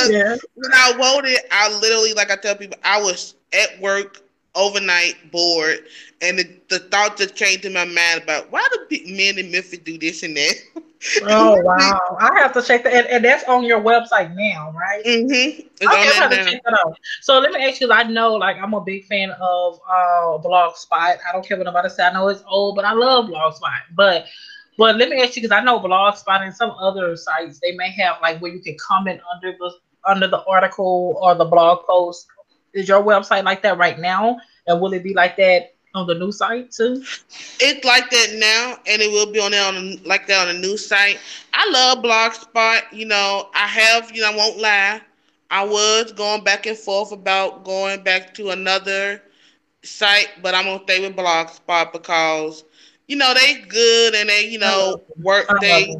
yeah. 0.09 0.35
when 0.55 0.71
I 0.73 0.93
wrote 0.99 1.25
it, 1.25 1.45
I 1.51 1.75
literally, 1.79 2.13
like 2.13 2.29
I 2.31 2.35
tell 2.35 2.55
people, 2.55 2.77
I 2.83 3.01
was 3.01 3.35
at 3.53 3.79
work 3.81 4.21
overnight 4.53 5.31
bored, 5.31 5.79
and 6.21 6.39
the, 6.39 6.59
the 6.69 6.79
thought 6.79 7.17
just 7.17 7.35
came 7.35 7.59
to 7.59 7.69
my 7.69 7.85
mind 7.85 8.23
about 8.23 8.51
why 8.51 8.65
do 8.89 8.99
men 9.07 9.37
in 9.37 9.51
Memphis 9.51 9.79
do 9.79 9.97
this 9.97 10.23
and 10.23 10.35
that. 10.37 10.55
oh 11.23 11.61
wow! 11.63 12.17
I 12.19 12.39
have 12.39 12.53
to 12.53 12.61
check 12.61 12.83
that, 12.83 12.93
and, 12.93 13.07
and, 13.07 13.25
that's 13.25 13.43
on 13.45 13.63
your 13.63 13.81
website 13.81 14.35
now, 14.35 14.71
right? 14.71 15.03
Mm-hmm. 15.05 15.61
Okay, 15.61 15.87
I 15.87 15.95
have 15.95 16.31
to 16.31 16.37
check 16.37 16.61
that 16.63 16.79
out. 16.85 16.97
So 17.21 17.39
let 17.39 17.51
me 17.51 17.63
ask 17.63 17.81
you. 17.81 17.91
I 17.91 18.03
know, 18.03 18.33
like, 18.33 18.57
I'm 18.57 18.73
a 18.73 18.81
big 18.81 19.05
fan 19.05 19.31
of 19.31 19.79
uh 19.87 20.37
Blogspot. 20.43 21.17
I 21.27 21.31
don't 21.31 21.45
care 21.45 21.57
what 21.57 21.65
nobody 21.65 21.89
say. 21.89 22.03
I 22.03 22.13
know 22.13 22.27
it's 22.27 22.43
old, 22.47 22.75
but 22.75 22.85
I 22.85 22.93
love 22.93 23.25
Blogspot. 23.25 23.81
But 23.95 24.25
but 24.77 24.97
let 24.97 25.09
me 25.09 25.21
ask 25.21 25.35
you 25.35 25.41
because 25.41 25.55
I 25.55 25.63
know 25.63 25.79
Blogspot 25.79 26.41
and 26.41 26.53
some 26.53 26.71
other 26.71 27.15
sites 27.15 27.59
they 27.59 27.71
may 27.75 27.91
have 27.91 28.17
like 28.21 28.41
where 28.41 28.53
you 28.53 28.61
can 28.61 28.77
comment 28.77 29.21
under 29.33 29.55
the 29.57 29.71
under 30.05 30.27
the 30.27 30.43
article 30.45 31.17
or 31.21 31.35
the 31.35 31.45
blog 31.45 31.85
post. 31.85 32.27
Is 32.73 32.87
your 32.87 33.01
website 33.01 33.43
like 33.43 33.61
that 33.61 33.77
right 33.77 33.97
now? 33.97 34.37
And 34.67 34.81
will 34.81 34.93
it 34.93 35.03
be 35.03 35.13
like 35.13 35.37
that 35.37 35.74
on 35.95 36.07
the 36.07 36.15
new 36.15 36.31
site 36.31 36.71
too? 36.71 37.03
It's 37.59 37.85
like 37.85 38.09
that 38.09 38.27
now, 38.35 38.77
and 38.87 39.01
it 39.01 39.11
will 39.11 39.31
be 39.31 39.39
on 39.39 39.51
there 39.51 39.65
on 39.65 40.01
like 40.03 40.27
that 40.27 40.47
on 40.47 40.55
the 40.55 40.59
new 40.61 40.77
site. 40.77 41.19
I 41.53 41.69
love 41.69 42.03
Blogspot. 42.03 42.81
You 42.93 43.05
know, 43.05 43.49
I 43.53 43.67
have. 43.67 44.11
You 44.15 44.21
know, 44.21 44.31
I 44.31 44.35
won't 44.35 44.59
lie. 44.59 45.01
I 45.49 45.63
was 45.65 46.11
going 46.11 46.43
back 46.43 46.65
and 46.65 46.77
forth 46.77 47.11
about 47.11 47.63
going 47.65 48.03
back 48.03 48.33
to 48.35 48.49
another 48.49 49.21
site, 49.83 50.29
but 50.41 50.53
I'm 50.55 50.65
gonna 50.65 50.83
stay 50.83 51.01
with 51.01 51.15
Blogspot 51.15 51.93
because 51.93 52.63
you 53.07 53.15
know 53.17 53.33
they 53.33 53.61
good 53.67 54.15
and 54.15 54.29
they 54.29 54.47
you 54.47 54.59
know 54.59 55.01
work. 55.21 55.47
They 55.61 55.95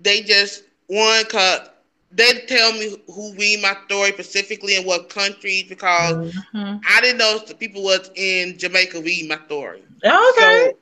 they 0.00 0.22
just 0.22 0.64
one 0.86 1.24
cause 1.26 1.68
they 2.14 2.40
tell 2.46 2.72
me 2.72 2.96
who 3.12 3.34
read 3.34 3.60
my 3.60 3.76
story 3.86 4.12
specifically 4.12 4.76
in 4.76 4.84
what 4.84 5.08
countries 5.08 5.64
because 5.68 6.32
mm-hmm. 6.32 6.76
I 6.88 7.00
didn't 7.00 7.18
know 7.18 7.40
the 7.46 7.54
people 7.54 7.82
was 7.82 8.10
in 8.14 8.56
Jamaica 8.58 9.00
read 9.00 9.28
my 9.28 9.38
story. 9.46 9.82
Okay. 10.04 10.72
So, 10.72 10.78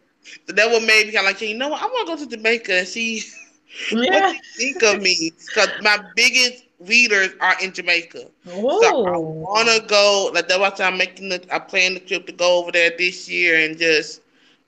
so 0.47 0.53
that 0.53 0.71
what 0.71 0.83
made 0.83 1.07
me 1.07 1.13
kind 1.13 1.27
of 1.27 1.33
like, 1.33 1.41
you 1.41 1.57
know 1.57 1.69
what, 1.69 1.83
I 1.83 1.87
want 1.87 2.09
to 2.09 2.17
go 2.17 2.25
to 2.25 2.37
Jamaica 2.37 2.73
and 2.73 2.89
see 2.89 3.23
yeah. 3.93 4.29
what 4.29 4.35
you 4.35 4.41
think 4.57 4.83
of 4.83 5.03
me 5.03 5.33
because 5.47 5.71
my 5.81 5.99
biggest 6.15 6.65
readers 6.81 7.31
are 7.41 7.55
in 7.63 7.73
Jamaica. 7.73 8.27
Whoa. 8.45 8.81
So 8.81 9.07
I 9.07 9.17
want 9.17 9.69
to 9.69 9.87
go. 9.87 10.31
Like 10.35 10.49
that's 10.49 10.79
why 10.79 10.87
I'm 10.87 10.99
making 10.99 11.31
the. 11.31 11.45
I 11.55 11.59
plan 11.59 11.95
the 11.95 12.01
trip 12.01 12.27
to 12.27 12.33
go 12.33 12.61
over 12.61 12.73
there 12.73 12.93
this 12.99 13.29
year 13.29 13.65
and 13.65 13.79
just 13.79 14.21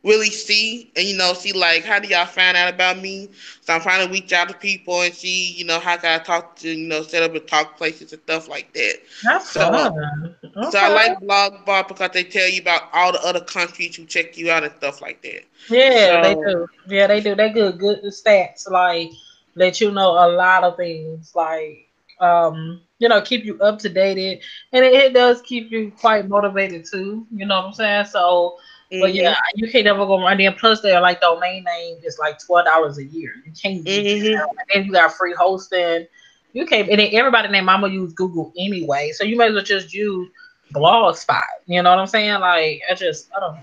really 0.04 0.28
see 0.28 0.90
and 0.96 1.06
you 1.06 1.16
know 1.16 1.32
see 1.32 1.52
like 1.52 1.82
how 1.82 1.98
do 1.98 2.06
y'all 2.06 2.26
find 2.26 2.56
out 2.56 2.72
about 2.72 2.98
me? 3.00 3.28
So 3.62 3.72
i'm 3.72 3.80
trying 3.80 4.06
to 4.06 4.12
reach 4.12 4.32
out 4.32 4.48
to 4.48 4.54
people 4.54 5.00
and 5.00 5.12
see 5.14 5.52
you 5.52 5.64
know 5.64 5.80
how 5.80 5.96
can 5.96 6.20
i 6.20 6.22
talk 6.22 6.56
to 6.56 6.68
you 6.68 6.86
know 6.86 7.02
set 7.02 7.22
up 7.22 7.34
a 7.34 7.40
talk 7.40 7.76
places 7.76 8.12
and 8.12 8.22
stuff 8.22 8.48
like 8.48 8.72
that. 8.74 9.00
That's 9.24 9.50
so, 9.50 9.70
fun. 9.72 10.36
Okay. 10.44 10.70
so 10.70 10.78
i 10.78 10.88
like 10.88 11.20
blog 11.20 11.64
bar 11.64 11.84
because 11.88 12.10
they 12.12 12.24
tell 12.24 12.48
you 12.48 12.60
about 12.60 12.82
all 12.92 13.12
the 13.12 13.24
other 13.24 13.40
countries 13.40 13.96
who 13.96 14.04
check 14.04 14.36
you 14.36 14.50
out 14.50 14.62
and 14.62 14.72
stuff 14.76 15.00
like 15.00 15.22
that. 15.22 15.44
Yeah 15.68 16.22
so, 16.22 16.28
they 16.28 16.34
do. 16.34 16.66
Yeah 16.86 17.06
they 17.06 17.20
do. 17.20 17.34
They 17.34 17.50
good 17.50 17.78
good 17.78 18.02
stats 18.04 18.70
like 18.70 19.10
let 19.54 19.80
you 19.80 19.90
know 19.90 20.10
a 20.10 20.28
lot 20.28 20.64
of 20.64 20.76
things 20.76 21.32
like 21.34 21.88
um 22.20 22.80
you 22.98 23.08
know 23.08 23.22
keep 23.22 23.44
you 23.44 23.58
up 23.60 23.78
to 23.78 23.88
date. 23.88 24.42
And 24.72 24.84
it, 24.84 24.92
it 24.92 25.14
does 25.14 25.40
keep 25.40 25.70
you 25.70 25.90
quite 25.98 26.28
motivated 26.28 26.84
too 26.84 27.26
you 27.32 27.46
know 27.46 27.56
what 27.56 27.66
i'm 27.68 27.72
saying? 27.72 28.04
So 28.04 28.58
Mm-hmm. 28.92 29.00
But 29.00 29.14
yeah, 29.14 29.36
you 29.54 29.70
can't 29.70 29.86
ever 29.86 30.06
go 30.06 30.20
run 30.20 30.40
in. 30.40 30.52
Plus, 30.54 30.80
they're 30.80 31.00
like 31.00 31.20
domain 31.20 31.64
name 31.64 31.98
is 32.04 32.18
like 32.18 32.38
twelve 32.44 32.66
dollars 32.66 32.98
a 32.98 33.04
year. 33.04 33.34
You 33.44 33.52
can't. 33.52 33.84
Mm-hmm. 33.84 34.40
And 34.40 34.68
then 34.72 34.84
you 34.84 34.92
got 34.92 35.12
free 35.12 35.34
hosting. 35.34 36.06
You 36.52 36.66
can't. 36.66 36.88
And 36.88 37.00
then 37.00 37.10
everybody 37.12 37.48
named 37.48 37.66
Mama 37.66 37.88
use 37.88 38.12
Google 38.12 38.52
anyway, 38.58 39.12
so 39.12 39.24
you 39.24 39.36
may 39.36 39.48
as 39.48 39.54
well 39.54 39.64
just 39.64 39.92
use 39.92 40.28
Blogspot. 40.72 41.42
You 41.66 41.82
know 41.82 41.90
what 41.90 41.98
I'm 41.98 42.06
saying? 42.06 42.40
Like 42.40 42.82
I 42.90 42.94
just 42.94 43.30
I 43.36 43.40
don't. 43.40 43.58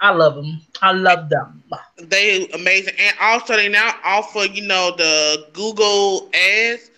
I 0.00 0.10
love 0.10 0.34
them. 0.34 0.60
I 0.82 0.90
love 0.92 1.28
them. 1.28 1.62
They 1.96 2.48
amazing, 2.50 2.94
and 2.98 3.16
also 3.20 3.56
they 3.56 3.68
now 3.68 3.94
offer 4.04 4.44
you 4.44 4.62
know 4.62 4.92
the 4.96 5.46
Google 5.52 6.28
ads. 6.34 6.90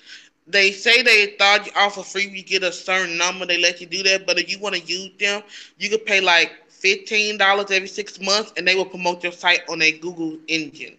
They 0.47 0.73
say 0.73 1.03
they 1.03 1.37
thought 1.39 1.67
you 1.67 1.73
offer 1.75 2.03
free, 2.03 2.29
you 2.29 2.43
get 2.43 2.63
a 2.63 2.73
certain 2.73 3.17
number. 3.17 3.47
They 3.47 3.59
let 3.59 3.81
you 3.81 3.87
do 3.87 4.03
that, 4.03 4.27
but 4.27 4.39
if 4.39 4.51
you 4.51 4.59
want 4.59 4.75
to 4.75 4.81
use 4.83 5.11
them, 5.19 5.43
you 5.79 5.89
could 5.89 6.05
pay 6.05 6.21
like 6.21 6.53
fifteen 6.85 7.39
dollars 7.39 7.71
every 7.71 7.89
six 7.89 8.21
months, 8.21 8.53
and 8.57 8.69
they 8.69 8.75
will 8.77 8.85
promote 8.85 9.23
your 9.23 9.33
site 9.33 9.63
on 9.71 9.81
a 9.83 9.91
Google 9.93 10.37
engine 10.47 10.99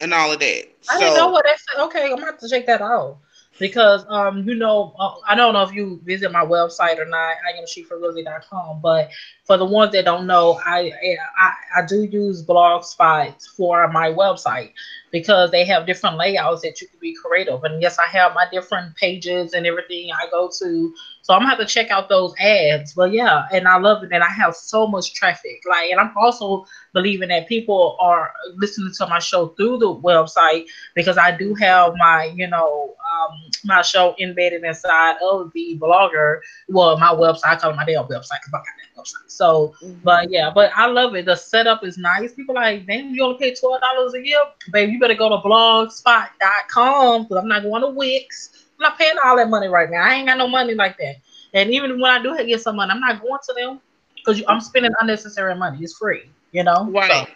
and 0.00 0.14
all 0.14 0.32
of 0.32 0.40
that. 0.40 0.64
I 0.90 0.94
so, 0.94 1.00
didn't 1.00 1.16
know 1.16 1.28
what 1.28 1.44
that's. 1.44 1.64
Okay, 1.78 2.04
I'm 2.04 2.10
gonna 2.16 2.26
have 2.26 2.38
to 2.38 2.48
check 2.48 2.66
that 2.66 2.80
out 2.80 3.18
because 3.58 4.04
um 4.08 4.48
you 4.48 4.54
know 4.54 4.94
uh, 4.98 5.14
I 5.26 5.34
don't 5.34 5.52
know 5.52 5.62
if 5.62 5.72
you 5.72 6.00
visit 6.04 6.32
my 6.32 6.44
website 6.44 6.98
or 6.98 7.04
not. 7.04 7.36
I 7.46 7.58
am 7.58 7.64
sheforrealsy.com, 7.64 8.80
but 8.80 9.10
for 9.44 9.58
the 9.58 9.66
ones 9.66 9.92
that 9.92 10.06
don't 10.06 10.26
know, 10.26 10.60
I 10.64 10.92
I, 11.38 11.52
I 11.76 11.86
do 11.86 12.04
use 12.04 12.44
Blogspot 12.44 13.46
for 13.56 13.86
my 13.88 14.08
website 14.10 14.72
because 15.10 15.50
they 15.50 15.64
have 15.64 15.86
different 15.86 16.16
layouts 16.16 16.62
that 16.62 16.80
you 16.80 16.88
can 16.88 16.98
be 17.00 17.14
creative. 17.14 17.64
And 17.64 17.82
yes, 17.82 17.98
I 17.98 18.06
have 18.06 18.34
my 18.34 18.46
different 18.50 18.94
pages 18.96 19.52
and 19.52 19.66
everything 19.66 20.10
I 20.12 20.30
go 20.30 20.50
to. 20.58 20.94
So 21.28 21.34
I'm 21.34 21.40
gonna 21.40 21.50
have 21.50 21.58
to 21.58 21.66
check 21.66 21.90
out 21.90 22.08
those 22.08 22.32
ads. 22.40 22.94
But 22.94 23.12
yeah, 23.12 23.44
and 23.52 23.68
I 23.68 23.76
love 23.76 24.02
it. 24.02 24.12
And 24.12 24.24
I 24.24 24.30
have 24.30 24.56
so 24.56 24.86
much 24.86 25.12
traffic. 25.12 25.60
Like, 25.68 25.90
and 25.90 26.00
I'm 26.00 26.10
also 26.16 26.64
believing 26.94 27.28
that 27.28 27.46
people 27.46 27.98
are 28.00 28.32
listening 28.56 28.94
to 28.96 29.06
my 29.06 29.18
show 29.18 29.48
through 29.48 29.76
the 29.76 29.94
website 29.94 30.64
because 30.94 31.18
I 31.18 31.36
do 31.36 31.54
have 31.56 31.92
my, 31.98 32.32
you 32.34 32.46
know, 32.46 32.94
um, 32.96 33.50
my 33.66 33.82
show 33.82 34.16
embedded 34.18 34.64
inside 34.64 35.16
of 35.20 35.52
the 35.52 35.78
blogger. 35.78 36.40
Well, 36.66 36.96
my 36.96 37.08
website, 37.08 37.44
I 37.44 37.56
call 37.56 37.72
it 37.72 37.76
my 37.76 37.84
damn 37.84 38.04
website 38.04 38.40
because 38.40 38.54
I 38.54 38.58
got 38.58 38.64
that 38.64 39.02
website. 39.02 39.30
So, 39.30 39.74
mm-hmm. 39.82 39.98
but 40.02 40.30
yeah, 40.30 40.50
but 40.50 40.72
I 40.74 40.86
love 40.86 41.14
it. 41.14 41.26
The 41.26 41.36
setup 41.36 41.84
is 41.84 41.98
nice. 41.98 42.32
People 42.32 42.54
like, 42.54 42.86
damn, 42.86 43.14
you 43.14 43.22
only 43.22 43.36
pay 43.36 43.54
twelve 43.54 43.82
dollars 43.82 44.14
a 44.14 44.26
year, 44.26 44.40
babe. 44.72 44.88
You 44.88 44.98
better 44.98 45.12
go 45.12 45.28
to 45.28 45.46
blogspot.com 45.46 47.24
because 47.24 47.36
I'm 47.36 47.48
not 47.48 47.64
going 47.64 47.82
to 47.82 47.88
Wix. 47.88 48.64
I'm 48.78 48.90
not 48.90 48.98
paying 48.98 49.16
all 49.24 49.36
that 49.36 49.50
money 49.50 49.68
right 49.68 49.90
now. 49.90 50.02
I 50.02 50.14
ain't 50.14 50.28
got 50.28 50.38
no 50.38 50.48
money 50.48 50.74
like 50.74 50.96
that. 50.98 51.16
And 51.54 51.70
even 51.70 52.00
when 52.00 52.10
I 52.10 52.22
do 52.22 52.36
get 52.46 52.60
some 52.60 52.76
money, 52.76 52.92
I'm 52.92 53.00
not 53.00 53.20
going 53.20 53.38
to 53.48 53.54
them 53.54 53.80
because 54.14 54.42
I'm 54.46 54.60
spending 54.60 54.92
unnecessary 55.00 55.54
money. 55.54 55.78
It's 55.80 55.96
free, 55.96 56.30
you 56.52 56.62
know. 56.62 56.88
Right. 56.90 57.26
So, 57.26 57.34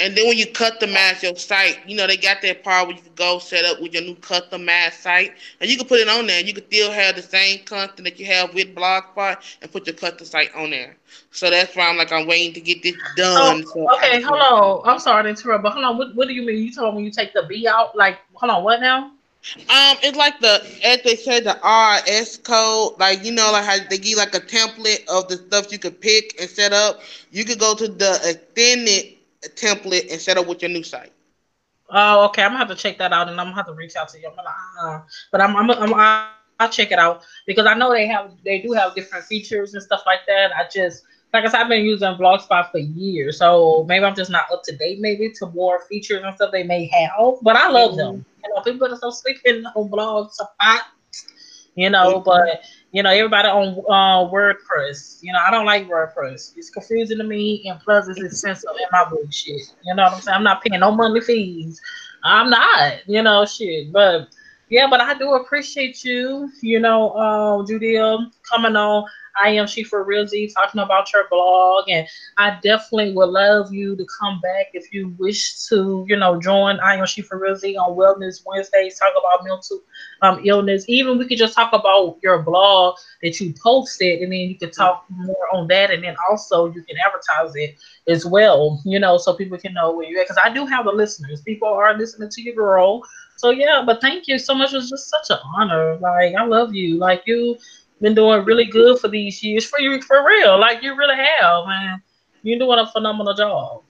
and 0.00 0.16
then 0.16 0.26
when 0.26 0.36
you 0.36 0.46
customize 0.46 1.22
your 1.22 1.36
site, 1.36 1.78
you 1.86 1.96
know, 1.96 2.08
they 2.08 2.16
got 2.16 2.42
that 2.42 2.64
part 2.64 2.88
where 2.88 2.96
you 2.96 3.02
can 3.02 3.14
go 3.14 3.38
set 3.38 3.64
up 3.64 3.80
with 3.80 3.94
your 3.94 4.02
new 4.02 4.16
custom 4.16 4.62
customized 4.62 4.94
site 4.94 5.34
and 5.60 5.70
you 5.70 5.76
can 5.76 5.86
put 5.86 6.00
it 6.00 6.08
on 6.08 6.26
there. 6.26 6.40
You 6.40 6.52
can 6.52 6.66
still 6.66 6.90
have 6.90 7.14
the 7.14 7.22
same 7.22 7.60
content 7.64 8.04
that 8.04 8.18
you 8.18 8.26
have 8.26 8.52
with 8.54 8.74
Blogspot 8.74 9.56
and 9.62 9.70
put 9.70 9.86
your 9.86 9.94
custom 9.94 10.26
site 10.26 10.52
on 10.54 10.70
there. 10.70 10.96
So 11.30 11.48
that's 11.48 11.76
why 11.76 11.88
I'm 11.88 11.96
like, 11.96 12.10
I'm 12.10 12.26
waiting 12.26 12.52
to 12.54 12.60
get 12.60 12.82
this 12.82 12.96
done. 13.16 13.64
Oh, 13.68 13.72
so 13.72 13.94
okay, 13.96 14.20
hold 14.20 14.40
on. 14.40 14.90
I'm 14.90 14.98
sorry 14.98 15.22
to 15.22 15.28
interrupt, 15.28 15.62
but 15.62 15.72
hold 15.72 15.84
on. 15.84 15.96
What, 15.96 16.14
what 16.16 16.26
do 16.26 16.34
you 16.34 16.44
mean? 16.44 16.58
You 16.58 16.72
told 16.72 16.94
me 16.94 16.96
when 16.96 17.04
you 17.04 17.12
take 17.12 17.32
the 17.32 17.44
B 17.48 17.68
out? 17.68 17.96
Like, 17.96 18.18
hold 18.32 18.50
on, 18.50 18.64
what 18.64 18.80
now? 18.80 19.12
Um, 19.56 19.96
it's 20.02 20.16
like 20.16 20.40
the 20.40 20.62
as 20.84 21.02
they 21.02 21.16
said 21.16 21.44
the 21.44 21.58
RS 21.62 22.38
code, 22.38 22.98
like 22.98 23.24
you 23.24 23.32
know, 23.32 23.50
like 23.52 23.64
how 23.64 23.76
they 23.88 23.98
give 23.98 24.18
like 24.18 24.34
a 24.34 24.40
template 24.40 25.06
of 25.08 25.28
the 25.28 25.36
stuff 25.36 25.70
you 25.70 25.78
could 25.78 26.00
pick 26.00 26.40
and 26.40 26.48
set 26.48 26.72
up. 26.72 27.00
You 27.30 27.44
could 27.44 27.58
go 27.58 27.74
to 27.74 27.86
the 27.86 28.14
extended 28.24 29.18
template 29.50 30.10
and 30.10 30.20
set 30.20 30.38
up 30.38 30.46
with 30.46 30.62
your 30.62 30.70
new 30.70 30.82
site. 30.82 31.12
Oh, 31.90 32.24
okay. 32.26 32.42
I'm 32.42 32.50
gonna 32.50 32.58
have 32.58 32.68
to 32.68 32.74
check 32.74 32.98
that 32.98 33.12
out, 33.12 33.28
and 33.28 33.38
I'm 33.40 33.46
gonna 33.46 33.56
have 33.56 33.66
to 33.66 33.74
reach 33.74 33.96
out 33.96 34.08
to 34.10 34.20
you. 34.20 34.28
I'm 34.28 34.34
gonna, 34.34 34.50
uh, 34.82 35.02
but 35.30 35.40
I'm, 35.40 35.54
I'm, 35.56 35.70
I'm, 35.70 35.94
I'll 36.58 36.70
check 36.70 36.90
it 36.90 36.98
out 36.98 37.22
because 37.46 37.66
I 37.66 37.74
know 37.74 37.92
they 37.92 38.06
have, 38.06 38.32
they 38.44 38.60
do 38.60 38.72
have 38.72 38.94
different 38.94 39.24
features 39.26 39.74
and 39.74 39.82
stuff 39.82 40.02
like 40.06 40.20
that. 40.26 40.52
I 40.56 40.66
just, 40.72 41.04
like 41.32 41.44
I 41.44 41.48
said, 41.48 41.60
I've 41.60 41.68
been 41.68 41.84
using 41.84 42.14
Blogspot 42.14 42.70
for 42.70 42.78
years, 42.78 43.38
so 43.38 43.84
maybe 43.88 44.04
I'm 44.04 44.14
just 44.14 44.30
not 44.30 44.44
up 44.52 44.62
to 44.64 44.76
date, 44.76 45.00
maybe 45.00 45.30
to 45.32 45.46
more 45.46 45.80
features 45.88 46.22
and 46.24 46.34
stuff 46.34 46.52
they 46.52 46.62
may 46.62 46.86
have. 46.86 47.34
But 47.42 47.56
I 47.56 47.68
love 47.68 47.90
mm-hmm. 47.90 47.98
them. 47.98 48.26
You 48.44 48.54
know, 48.54 48.62
people 48.62 48.92
are 48.92 48.96
so 48.96 49.10
sleeping 49.10 49.64
on 49.76 49.90
blogs 49.90 50.36
Blogspot, 50.60 50.80
you 51.74 51.90
know, 51.90 52.20
but 52.20 52.62
you 52.92 53.02
know, 53.02 53.10
everybody 53.10 53.48
on 53.48 53.84
uh, 53.88 54.30
WordPress. 54.30 55.18
You 55.22 55.32
know, 55.32 55.40
I 55.40 55.50
don't 55.50 55.66
like 55.66 55.88
WordPress. 55.88 56.52
It's 56.56 56.70
confusing 56.70 57.18
to 57.18 57.24
me, 57.24 57.64
and 57.68 57.80
plus 57.80 58.08
it's 58.08 58.22
expensive 58.22 58.70
in 58.78 58.86
my 58.92 59.04
bullshit. 59.08 59.74
You 59.84 59.94
know 59.94 60.04
what 60.04 60.12
I'm 60.12 60.20
saying? 60.20 60.36
I'm 60.36 60.44
not 60.44 60.62
paying 60.62 60.80
no 60.80 60.92
monthly 60.92 61.20
fees. 61.20 61.80
I'm 62.22 62.50
not. 62.50 63.06
You 63.08 63.22
know, 63.22 63.44
shit. 63.46 63.92
But 63.92 64.28
yeah, 64.68 64.86
but 64.88 65.00
I 65.00 65.14
do 65.14 65.34
appreciate 65.34 66.04
you. 66.04 66.50
You 66.62 66.80
know, 66.80 67.10
uh, 67.10 67.66
Judea 67.66 68.30
coming 68.48 68.76
on. 68.76 69.04
I 69.42 69.50
am 69.50 69.66
She 69.66 69.82
for 69.82 70.04
Real 70.04 70.26
Z 70.26 70.52
talking 70.54 70.80
about 70.80 71.12
your 71.12 71.28
blog, 71.30 71.88
and 71.88 72.06
I 72.36 72.58
definitely 72.62 73.12
would 73.14 73.30
love 73.30 73.72
you 73.72 73.96
to 73.96 74.06
come 74.20 74.40
back 74.40 74.68
if 74.74 74.92
you 74.92 75.14
wish 75.18 75.66
to, 75.68 76.04
you 76.08 76.16
know, 76.16 76.40
join 76.40 76.78
I 76.80 76.96
am 76.96 77.06
She 77.06 77.22
for 77.22 77.38
Real 77.38 77.56
Z 77.56 77.76
on 77.76 77.96
Wellness 77.96 78.42
Wednesdays, 78.46 78.98
talk 78.98 79.12
about 79.18 79.44
mental 79.44 79.80
um, 80.22 80.40
illness. 80.44 80.84
Even 80.88 81.18
we 81.18 81.26
could 81.26 81.38
just 81.38 81.54
talk 81.54 81.72
about 81.72 82.18
your 82.22 82.42
blog 82.42 82.96
that 83.22 83.40
you 83.40 83.54
posted, 83.62 84.20
and 84.22 84.32
then 84.32 84.40
you 84.40 84.58
could 84.58 84.72
talk 84.72 85.04
more 85.10 85.48
on 85.52 85.66
that, 85.68 85.90
and 85.90 86.02
then 86.02 86.16
also 86.30 86.66
you 86.72 86.82
can 86.82 86.96
advertise 87.04 87.54
it 87.56 87.76
as 88.08 88.24
well, 88.26 88.80
you 88.84 88.98
know, 88.98 89.16
so 89.18 89.34
people 89.34 89.58
can 89.58 89.74
know 89.74 89.92
where 89.92 90.08
you're 90.08 90.20
at. 90.20 90.26
Because 90.28 90.42
I 90.44 90.52
do 90.52 90.66
have 90.66 90.84
the 90.84 90.92
listeners. 90.92 91.42
People 91.42 91.68
are 91.68 91.96
listening 91.96 92.28
to 92.30 92.42
your 92.42 92.54
girl. 92.54 93.02
So 93.36 93.50
yeah, 93.50 93.82
but 93.84 94.00
thank 94.00 94.28
you 94.28 94.38
so 94.38 94.54
much. 94.54 94.72
It 94.72 94.76
was 94.76 94.88
just 94.90 95.10
such 95.10 95.30
an 95.30 95.38
honor. 95.56 95.96
Like 95.96 96.34
I 96.34 96.44
love 96.44 96.74
you. 96.74 96.98
Like 96.98 97.22
you 97.26 97.56
been 98.04 98.14
doing 98.14 98.44
really 98.44 98.66
good 98.66 99.00
for 99.00 99.08
these 99.08 99.42
years 99.42 99.66
for 99.66 99.80
you 99.80 100.02
for 100.02 100.26
real. 100.26 100.60
Like 100.60 100.82
you 100.82 100.96
really 100.96 101.16
have, 101.16 101.66
man. 101.66 102.02
You're 102.42 102.60
doing 102.60 102.78
a 102.80 102.86
phenomenal 102.86 103.34
job. 103.34 103.82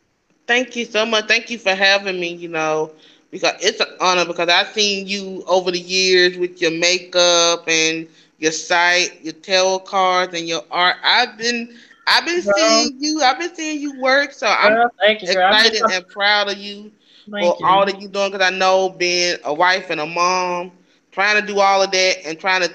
Thank 0.47 0.77
you 0.77 0.85
so 0.87 1.07
much. 1.07 1.27
Thank 1.27 1.51
you 1.51 1.59
for 1.59 1.75
having 1.75 2.21
me, 2.21 2.35
you 2.35 2.49
know, 2.49 2.93
because 3.31 3.55
it's 3.63 3.81
an 3.81 3.89
honor 4.01 4.25
because 4.27 4.49
I've 4.49 4.69
seen 4.69 5.07
you 5.07 5.45
over 5.49 5.71
the 5.73 5.81
years 5.81 6.39
with 6.39 6.61
your 6.63 6.73
makeup 6.73 7.65
and 7.69 8.09
your 8.39 8.53
site, 8.53 9.23
your 9.23 9.35
tarot 9.35 9.81
cards, 9.81 10.35
and 10.35 10.49
your 10.49 10.63
art. 10.71 10.97
I've 11.05 11.39
been 11.39 11.75
I've 12.07 12.27
been 12.27 12.43
girl, 12.43 12.55
seeing 12.57 12.97
you. 13.01 13.23
I've 13.23 13.39
been 13.39 13.55
seeing 13.55 13.81
you 13.81 14.01
work. 14.01 14.33
So 14.33 14.47
girl, 14.63 14.91
I'm 15.01 15.17
you, 15.21 15.31
excited 15.31 15.83
and 15.91 16.09
proud 16.09 16.51
of 16.51 16.59
you 16.59 16.93
thank 17.31 17.55
for 17.55 17.59
you. 17.61 17.67
all 17.67 17.87
that 17.87 18.01
you're 18.01 18.11
doing. 18.11 18.33
Because 18.33 18.47
I 18.47 18.57
know 18.57 18.91
being 18.91 19.37
a 19.45 19.55
wife 19.55 19.91
and 19.91 20.01
a 20.01 20.07
mom, 20.07 20.73
trying 21.13 21.41
to 21.41 21.47
do 21.47 21.61
all 21.61 21.83
of 21.83 21.91
that 21.93 22.27
and 22.27 22.39
trying 22.39 22.63
to 22.63 22.73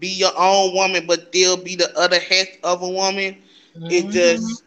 be 0.00 0.08
your 0.08 0.32
own 0.36 0.74
woman, 0.74 1.06
but 1.06 1.28
still 1.28 1.56
be 1.56 1.76
the 1.76 1.96
other 1.98 2.18
half 2.18 2.48
of 2.62 2.82
a 2.82 2.88
woman, 2.88 3.36
mm-hmm. 3.76 3.86
it's 3.90 4.14
just 4.14 4.64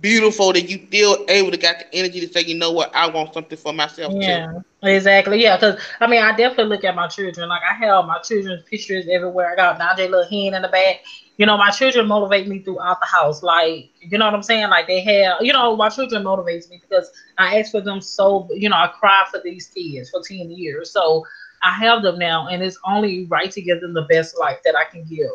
beautiful 0.00 0.52
that 0.52 0.68
you 0.68 0.86
still 0.86 1.24
able 1.28 1.50
to 1.50 1.56
got 1.56 1.78
the 1.78 1.94
energy 1.94 2.20
to 2.20 2.28
say, 2.32 2.42
you 2.42 2.54
know 2.56 2.72
what, 2.72 2.94
I 2.94 3.08
want 3.08 3.32
something 3.32 3.56
for 3.56 3.72
myself 3.72 4.12
yeah, 4.16 4.46
too. 4.46 4.64
Exactly. 4.82 5.42
Yeah, 5.42 5.56
because 5.56 5.80
I 6.00 6.06
mean, 6.06 6.22
I 6.22 6.36
definitely 6.36 6.66
look 6.66 6.84
at 6.84 6.94
my 6.94 7.08
children. 7.08 7.48
Like 7.48 7.62
I 7.62 7.74
have 7.74 8.04
my 8.04 8.18
children's 8.18 8.62
pictures 8.64 9.06
everywhere. 9.10 9.52
I 9.52 9.56
got 9.56 9.78
Najee 9.78 10.10
little 10.10 10.28
hen 10.28 10.54
in 10.54 10.62
the 10.62 10.68
back. 10.68 10.96
You 11.36 11.46
know, 11.46 11.56
my 11.56 11.70
children 11.70 12.06
motivate 12.06 12.46
me 12.46 12.60
throughout 12.60 13.00
the 13.00 13.06
house. 13.06 13.42
Like, 13.42 13.90
you 14.00 14.18
know 14.18 14.26
what 14.26 14.34
I'm 14.34 14.42
saying? 14.42 14.68
Like 14.68 14.86
they 14.86 15.00
have, 15.00 15.38
you 15.40 15.52
know, 15.52 15.74
my 15.74 15.88
children 15.88 16.22
motivates 16.22 16.68
me 16.70 16.80
because 16.80 17.10
I 17.38 17.58
ask 17.58 17.72
for 17.72 17.80
them 17.80 18.00
so. 18.00 18.48
You 18.52 18.68
know, 18.68 18.76
I 18.76 18.88
cry 18.88 19.24
for 19.30 19.40
these 19.42 19.68
kids 19.68 20.10
for 20.10 20.20
ten 20.22 20.50
years. 20.50 20.90
So 20.90 21.24
I 21.64 21.72
have 21.72 22.02
them 22.02 22.18
now, 22.18 22.48
and 22.48 22.62
it's 22.62 22.78
only 22.86 23.26
right 23.26 23.50
to 23.50 23.62
give 23.62 23.80
them 23.80 23.94
the 23.94 24.06
best 24.10 24.38
life 24.38 24.58
that 24.64 24.76
I 24.76 24.84
can 24.84 25.04
give 25.04 25.30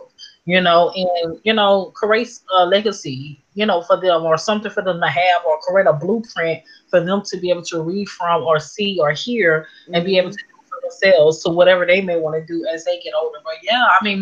you 0.50 0.60
know, 0.60 0.92
and 0.96 1.40
you 1.44 1.54
know, 1.54 1.92
create 1.94 2.40
a 2.58 2.66
legacy, 2.66 3.40
you 3.54 3.68
know, 3.68 3.84
for 3.84 4.02
them 4.02 4.24
or 4.24 4.36
something 4.36 4.72
for 4.72 4.82
them 4.82 5.00
to 5.00 5.08
have, 5.08 5.46
or 5.46 5.60
create 5.60 5.86
a 5.86 5.94
blueprint 5.94 6.64
for 6.90 7.00
them 7.04 7.22
to 7.26 7.38
be 7.38 7.52
able 7.52 7.62
to 7.62 7.84
read 7.84 8.10
from 8.10 8.42
or 8.42 8.60
see 8.60 8.98
or 9.00 9.12
hear, 9.12 9.68
mm-hmm. 9.84 9.94
and 9.94 10.06
be 10.06 10.18
able 10.18 10.32
to 10.32 10.38
do 10.38 10.68
for 10.68 10.82
themselves 10.82 11.44
to 11.44 11.52
whatever 11.52 11.86
they 11.86 12.02
may 12.02 12.20
want 12.20 12.36
to 12.36 12.52
do 12.52 12.66
as 12.66 12.84
they 12.84 13.00
get 13.00 13.14
older. 13.14 13.38
But 13.44 13.58
yeah, 13.62 13.86
I 13.86 14.04
mean, 14.04 14.22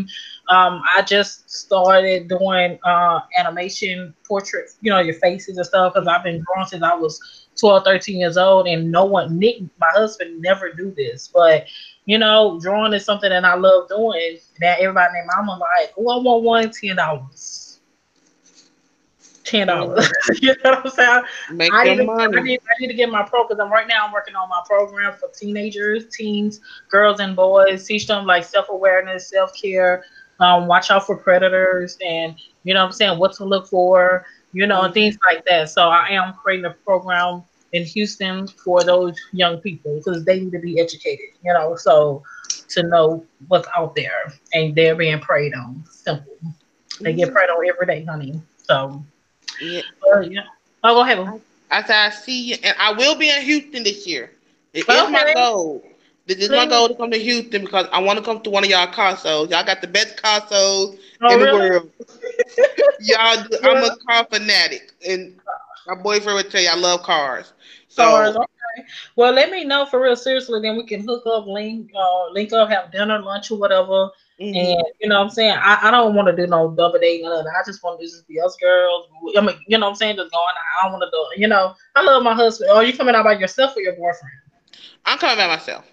um, 0.50 0.82
I 0.94 1.02
just 1.02 1.50
started 1.50 2.28
doing 2.28 2.78
uh, 2.84 3.22
animation 3.40 4.14
portraits, 4.28 4.78
you 4.82 4.92
know, 4.92 5.00
your 5.00 5.16
faces 5.16 5.56
and 5.56 5.66
stuff, 5.66 5.94
because 5.94 6.10
I've 6.10 6.26
been 6.26 6.44
drawing 6.44 6.68
since 6.68 6.84
I 6.84 6.94
was 6.94 7.48
12, 7.56 7.86
13 7.86 8.20
years 8.20 8.36
old, 8.36 8.68
and 8.68 8.92
no 8.92 9.06
one, 9.06 9.40
Nick, 9.40 9.62
my 9.80 9.92
husband, 9.92 10.42
never 10.42 10.74
do 10.74 10.92
this, 10.92 11.30
but 11.34 11.68
you 12.08 12.18
know, 12.18 12.58
drawing 12.62 12.94
is 12.94 13.04
something 13.04 13.30
that 13.30 13.44
I 13.44 13.56
love 13.56 13.90
doing. 13.90 14.38
That 14.62 14.80
everybody 14.80 15.14
named 15.14 15.28
mama 15.36 15.60
like, 15.60 15.94
oh, 15.98 16.20
I 16.20 16.24
want 16.24 16.44
one 16.44 16.72
ten 16.72 16.96
dollars. 16.96 17.80
Ten 19.44 19.68
dollars. 19.68 20.10
you 20.42 20.56
know 20.64 20.72
what 20.72 20.86
I'm 20.86 20.92
saying? 20.92 21.24
Make 21.52 21.74
I, 21.74 21.84
need 21.84 21.98
to, 21.98 22.06
money. 22.06 22.38
I, 22.38 22.42
need, 22.42 22.62
I 22.62 22.82
need 22.82 22.88
to 22.88 22.94
get 22.94 23.10
my 23.10 23.24
pro 23.24 23.46
because 23.46 23.60
I'm 23.60 23.70
right 23.70 23.88
now 23.88 24.06
I'm 24.06 24.14
working 24.14 24.36
on 24.36 24.48
my 24.48 24.62
program 24.66 25.14
for 25.14 25.30
teenagers, 25.38 26.06
teens, 26.08 26.62
girls 26.90 27.20
and 27.20 27.36
boys, 27.36 27.86
teach 27.86 28.08
them 28.08 28.26
like 28.26 28.46
self 28.46 28.70
awareness, 28.70 29.30
self 29.30 29.52
care, 29.62 30.06
um, 30.40 30.66
watch 30.66 30.90
out 30.90 31.06
for 31.06 31.18
predators 31.18 31.98
and 32.06 32.36
you 32.64 32.74
know 32.74 32.82
what 32.82 32.88
I'm 32.88 32.94
saying, 32.94 33.20
what 33.20 33.34
to 33.34 33.44
look 33.44 33.68
for, 33.68 34.26
you 34.54 34.66
know, 34.66 34.84
and 34.84 34.94
things 34.94 35.18
like 35.30 35.44
that. 35.46 35.70
So 35.70 35.90
I 35.90 36.08
am 36.12 36.34
creating 36.36 36.66
a 36.66 36.72
program 36.72 37.44
in 37.74 37.84
Houston 37.84 38.48
for 38.48 38.84
those 38.84 39.16
young 39.34 39.60
people 39.60 39.98
because 39.98 40.24
they 40.26 40.40
need 40.40 40.52
to 40.52 40.60
be 40.60 40.80
educated, 40.80 41.28
you 41.44 41.54
know, 41.54 41.76
so 41.76 42.24
to 42.70 42.84
know 42.84 43.26
what's 43.48 43.68
out 43.76 43.96
there 43.96 44.34
and 44.54 44.76
they're 44.76 44.96
being 44.96 45.20
preyed 45.20 45.54
on. 45.54 45.84
Simple. 45.90 46.38
They 47.02 47.14
get 47.14 47.34
preyed 47.34 47.50
on 47.50 47.68
every 47.68 47.86
day, 47.86 48.06
honey. 48.06 48.42
So, 48.58 49.04
yeah. 49.62 49.82
Uh, 50.14 50.22
yeah. 50.22 50.42
Oh, 50.84 50.96
go 50.96 51.02
ahead. 51.02 51.42
I 51.70 51.84
said, 51.84 51.96
I 51.96 52.10
see 52.10 52.44
you, 52.44 52.56
and 52.64 52.76
I 52.80 52.94
will 52.94 53.16
be 53.16 53.30
in 53.30 53.42
Houston 53.42 53.84
this 53.84 54.08
year. 54.08 54.32
It 54.74 54.88
okay. 54.88 55.04
is 55.04 55.10
my 55.12 55.34
goal. 55.34 55.84
This 56.26 56.38
is 56.38 56.50
my 56.50 56.66
goal 56.66 56.90
to 56.90 56.96
come 56.96 57.12
to 57.12 57.18
Houston 57.18 57.64
because 57.64 57.88
I 57.92 58.00
want 58.02 58.20
to 58.20 58.26
come 58.26 58.42
to 58.42 58.50
one 58.50 58.64
of 58.64 58.70
y'all 58.70 58.88
consoles. 58.88 59.50
Y'all 59.50 59.66
got 59.66 59.82
the 59.82 59.88
best 59.88 60.22
consoles 60.22 60.98
oh, 61.22 61.34
in 61.34 61.40
really? 61.40 61.52
the 61.52 61.70
world. 61.70 61.92
y'all, 63.00 63.44
do, 63.50 63.58
I'm 63.64 63.84
a 63.84 63.96
car 64.06 64.28
fanatic, 64.30 64.92
and 65.08 65.40
my 65.88 65.96
boyfriend 65.96 66.36
would 66.36 66.52
tell 66.52 66.62
you 66.62 66.70
I 66.70 66.76
love 66.76 67.04
cars. 67.04 67.54
So, 67.88 68.28
okay. 68.28 68.38
Well, 69.16 69.34
let 69.34 69.50
me 69.50 69.64
know 69.64 69.86
for 69.86 70.02
real, 70.02 70.16
seriously. 70.16 70.60
Then 70.62 70.78
we 70.78 70.86
can 70.86 71.08
hook 71.08 71.24
up, 71.26 71.48
link, 71.48 71.92
uh, 71.96 72.30
link 72.32 72.54
up, 72.54 72.70
have 72.70 72.92
dinner, 72.92 73.20
lunch, 73.20 73.50
or 73.50 73.58
whatever. 73.58 74.12
Mm-hmm. 74.40 74.56
And 74.56 74.84
you 75.02 75.10
know 75.10 75.20
what 75.20 75.26
I'm 75.26 75.30
saying? 75.32 75.58
I, 75.58 75.80
I 75.88 75.92
don't 75.92 76.14
want 76.14 76.28
to 76.28 76.36
do 76.36 76.46
no 76.46 76.70
double 76.70 77.00
date, 77.00 77.24
none 77.24 77.32
nothing. 77.32 77.52
I 77.60 77.66
just 77.66 77.84
want 77.84 78.00
to 78.00 78.06
just 78.06 78.28
be 78.28 78.40
us 78.40 78.56
girls. 78.62 79.08
I 79.36 79.42
mean, 79.42 79.56
you 79.68 79.78
know 79.78 79.88
what 79.88 79.92
I'm 79.92 79.96
saying? 79.96 80.18
Just 80.18 80.32
going. 80.32 80.44
I 80.80 80.84
don't 80.84 80.92
want 80.92 81.04
to 81.04 81.10
do, 81.12 81.42
you 81.42 81.48
know, 81.48 81.74
I 81.96 82.04
love 82.04 82.22
my 82.22 82.36
husband. 82.36 82.70
Are 82.70 82.84
you 82.84 82.96
coming 82.96 83.16
out 83.16 83.24
by 83.24 83.34
yourself 83.34 83.76
or 83.76 83.82
your 83.82 83.94
boyfriend? 83.94 84.36
I'm 85.06 85.18
coming 85.18 85.38
by 85.38 85.48
myself. 85.48 85.86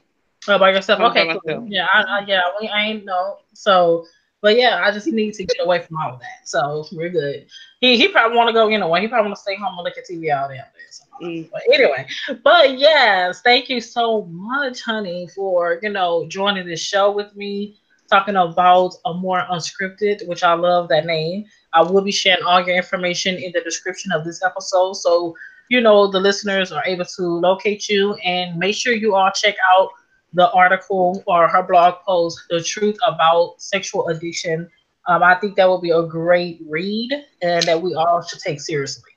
Oh, 0.46 0.58
by 0.58 0.72
yourself? 0.72 1.00
okay, 1.00 1.26
cool. 1.26 1.40
Myself. 1.42 1.64
Yeah, 1.68 1.86
I, 1.92 2.02
I, 2.02 2.24
yeah, 2.26 2.42
we 2.60 2.68
I 2.68 2.84
ain't 2.84 3.06
know. 3.06 3.38
So, 3.54 4.04
but 4.42 4.58
yeah, 4.58 4.82
I 4.84 4.90
just 4.90 5.06
need 5.06 5.32
to 5.34 5.44
get 5.44 5.56
away 5.64 5.80
from 5.80 5.96
all 5.96 6.12
of 6.12 6.20
that. 6.20 6.46
So 6.46 6.84
we're 6.92 7.08
good. 7.08 7.46
He 7.84 7.98
he 7.98 8.08
probably 8.08 8.34
want 8.34 8.48
to 8.48 8.54
go, 8.54 8.68
you 8.68 8.78
know, 8.78 8.88
what? 8.88 9.02
he 9.02 9.08
probably 9.08 9.26
want 9.26 9.36
to 9.36 9.42
stay 9.42 9.56
home 9.56 9.74
and 9.76 9.84
look 9.84 9.98
at 9.98 10.06
TV 10.10 10.34
all 10.34 10.48
day. 10.48 10.58
So. 10.90 11.04
Mm. 11.22 11.50
But 11.52 11.62
anyway, 11.70 12.06
but 12.42 12.78
yes, 12.78 13.42
thank 13.42 13.68
you 13.68 13.80
so 13.82 14.22
much, 14.30 14.80
honey, 14.80 15.28
for 15.34 15.78
you 15.82 15.90
know 15.90 16.26
joining 16.26 16.66
this 16.66 16.80
show 16.80 17.12
with 17.12 17.36
me, 17.36 17.76
talking 18.08 18.36
about 18.36 18.94
a 19.04 19.12
more 19.12 19.42
unscripted, 19.50 20.26
which 20.26 20.42
I 20.42 20.54
love 20.54 20.88
that 20.88 21.04
name. 21.04 21.44
I 21.74 21.82
will 21.82 22.00
be 22.00 22.10
sharing 22.10 22.42
all 22.44 22.66
your 22.66 22.74
information 22.74 23.34
in 23.36 23.52
the 23.52 23.60
description 23.60 24.12
of 24.12 24.24
this 24.24 24.42
episode, 24.42 24.94
so 24.94 25.36
you 25.68 25.82
know 25.82 26.10
the 26.10 26.20
listeners 26.20 26.72
are 26.72 26.84
able 26.86 27.04
to 27.04 27.22
locate 27.22 27.86
you 27.90 28.14
and 28.24 28.58
make 28.58 28.76
sure 28.76 28.94
you 28.94 29.14
all 29.14 29.30
check 29.30 29.56
out 29.76 29.90
the 30.32 30.50
article 30.52 31.22
or 31.26 31.48
her 31.48 31.62
blog 31.62 31.96
post, 32.06 32.40
"The 32.48 32.62
Truth 32.62 32.96
About 33.06 33.60
Sexual 33.60 34.08
Addiction." 34.08 34.70
Um, 35.06 35.22
I 35.22 35.34
think 35.34 35.56
that 35.56 35.68
will 35.68 35.80
be 35.80 35.90
a 35.90 36.02
great 36.02 36.60
read 36.68 37.12
and 37.42 37.62
that 37.64 37.80
we 37.80 37.94
all 37.94 38.22
should 38.22 38.40
take 38.40 38.60
seriously. 38.60 39.12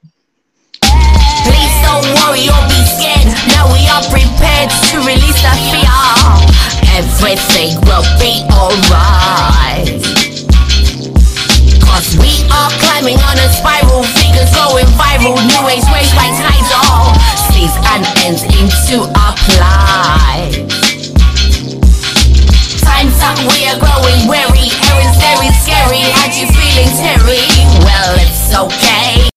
Please 0.84 1.76
don't 1.80 2.04
worry 2.20 2.44
or 2.52 2.62
be 2.68 2.82
scared. 2.84 3.32
Now 3.56 3.72
we 3.72 3.88
are 3.88 4.04
prepared 4.12 4.68
to 4.92 4.96
release 5.08 5.40
fear. 5.72 5.88
Everything 6.92 7.80
will 7.88 8.04
be 8.20 8.44
alright. 8.52 9.96
Cause 11.88 12.20
we 12.20 12.44
are 12.52 12.72
climbing 12.84 13.18
on 13.24 13.40
a 13.40 13.48
spiral, 13.48 14.04
figures 14.20 14.52
going 14.52 14.92
viral, 15.00 15.40
new 15.40 15.64
age 15.72 15.88
like 15.88 16.08
and 17.98 18.06
ends 18.26 18.44
into 18.44 19.04
our 19.18 19.36
lives. 19.60 20.87
Times 22.98 23.22
up, 23.22 23.38
we 23.54 23.68
are 23.68 23.78
growing 23.78 24.28
weary, 24.28 24.74
errands 24.90 25.22
very 25.22 25.54
scary. 25.62 26.02
Had 26.18 26.34
you 26.34 26.48
feeling 26.48 26.90
teary? 26.98 27.46
Well, 27.86 28.16
it's 28.18 28.58
okay. 28.58 29.37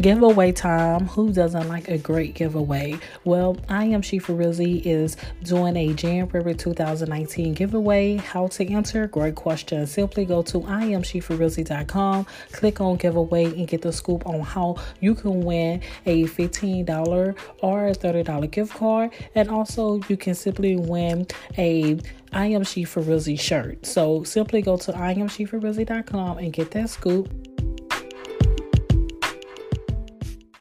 Giveaway 0.00 0.50
time. 0.50 1.06
Who 1.06 1.32
doesn't 1.32 1.68
like 1.68 1.86
a 1.86 1.96
great 1.96 2.34
giveaway? 2.34 2.98
Well, 3.22 3.56
I 3.68 3.84
am 3.84 4.02
She 4.02 4.18
for 4.18 4.32
Real 4.32 4.52
Z 4.52 4.82
is 4.84 5.16
doing 5.44 5.76
a 5.76 5.94
January 5.94 6.52
2019 6.52 7.54
giveaway. 7.54 8.16
How 8.16 8.48
to 8.48 8.66
enter? 8.66 9.06
Great 9.06 9.36
question. 9.36 9.86
Simply 9.86 10.24
go 10.24 10.42
to 10.42 10.58
iamshifarizzi.com, 10.58 12.26
click 12.50 12.80
on 12.80 12.96
giveaway, 12.96 13.44
and 13.44 13.68
get 13.68 13.82
the 13.82 13.92
scoop 13.92 14.26
on 14.26 14.40
how 14.40 14.78
you 14.98 15.14
can 15.14 15.42
win 15.42 15.80
a 16.06 16.24
$15 16.24 17.36
or 17.62 17.90
$30 17.92 18.50
gift 18.50 18.74
card. 18.74 19.12
And 19.36 19.48
also, 19.48 20.00
you 20.08 20.16
can 20.16 20.34
simply 20.34 20.74
win 20.74 21.28
a 21.56 22.00
I 22.32 22.46
am 22.46 22.64
She 22.64 22.82
for 22.82 23.00
Real 23.00 23.20
Z 23.20 23.36
shirt. 23.36 23.86
So 23.86 24.24
simply 24.24 24.60
go 24.60 24.76
to 24.76 24.90
iamshifarizzi.com 24.90 26.38
and 26.38 26.52
get 26.52 26.72
that 26.72 26.90
scoop 26.90 27.32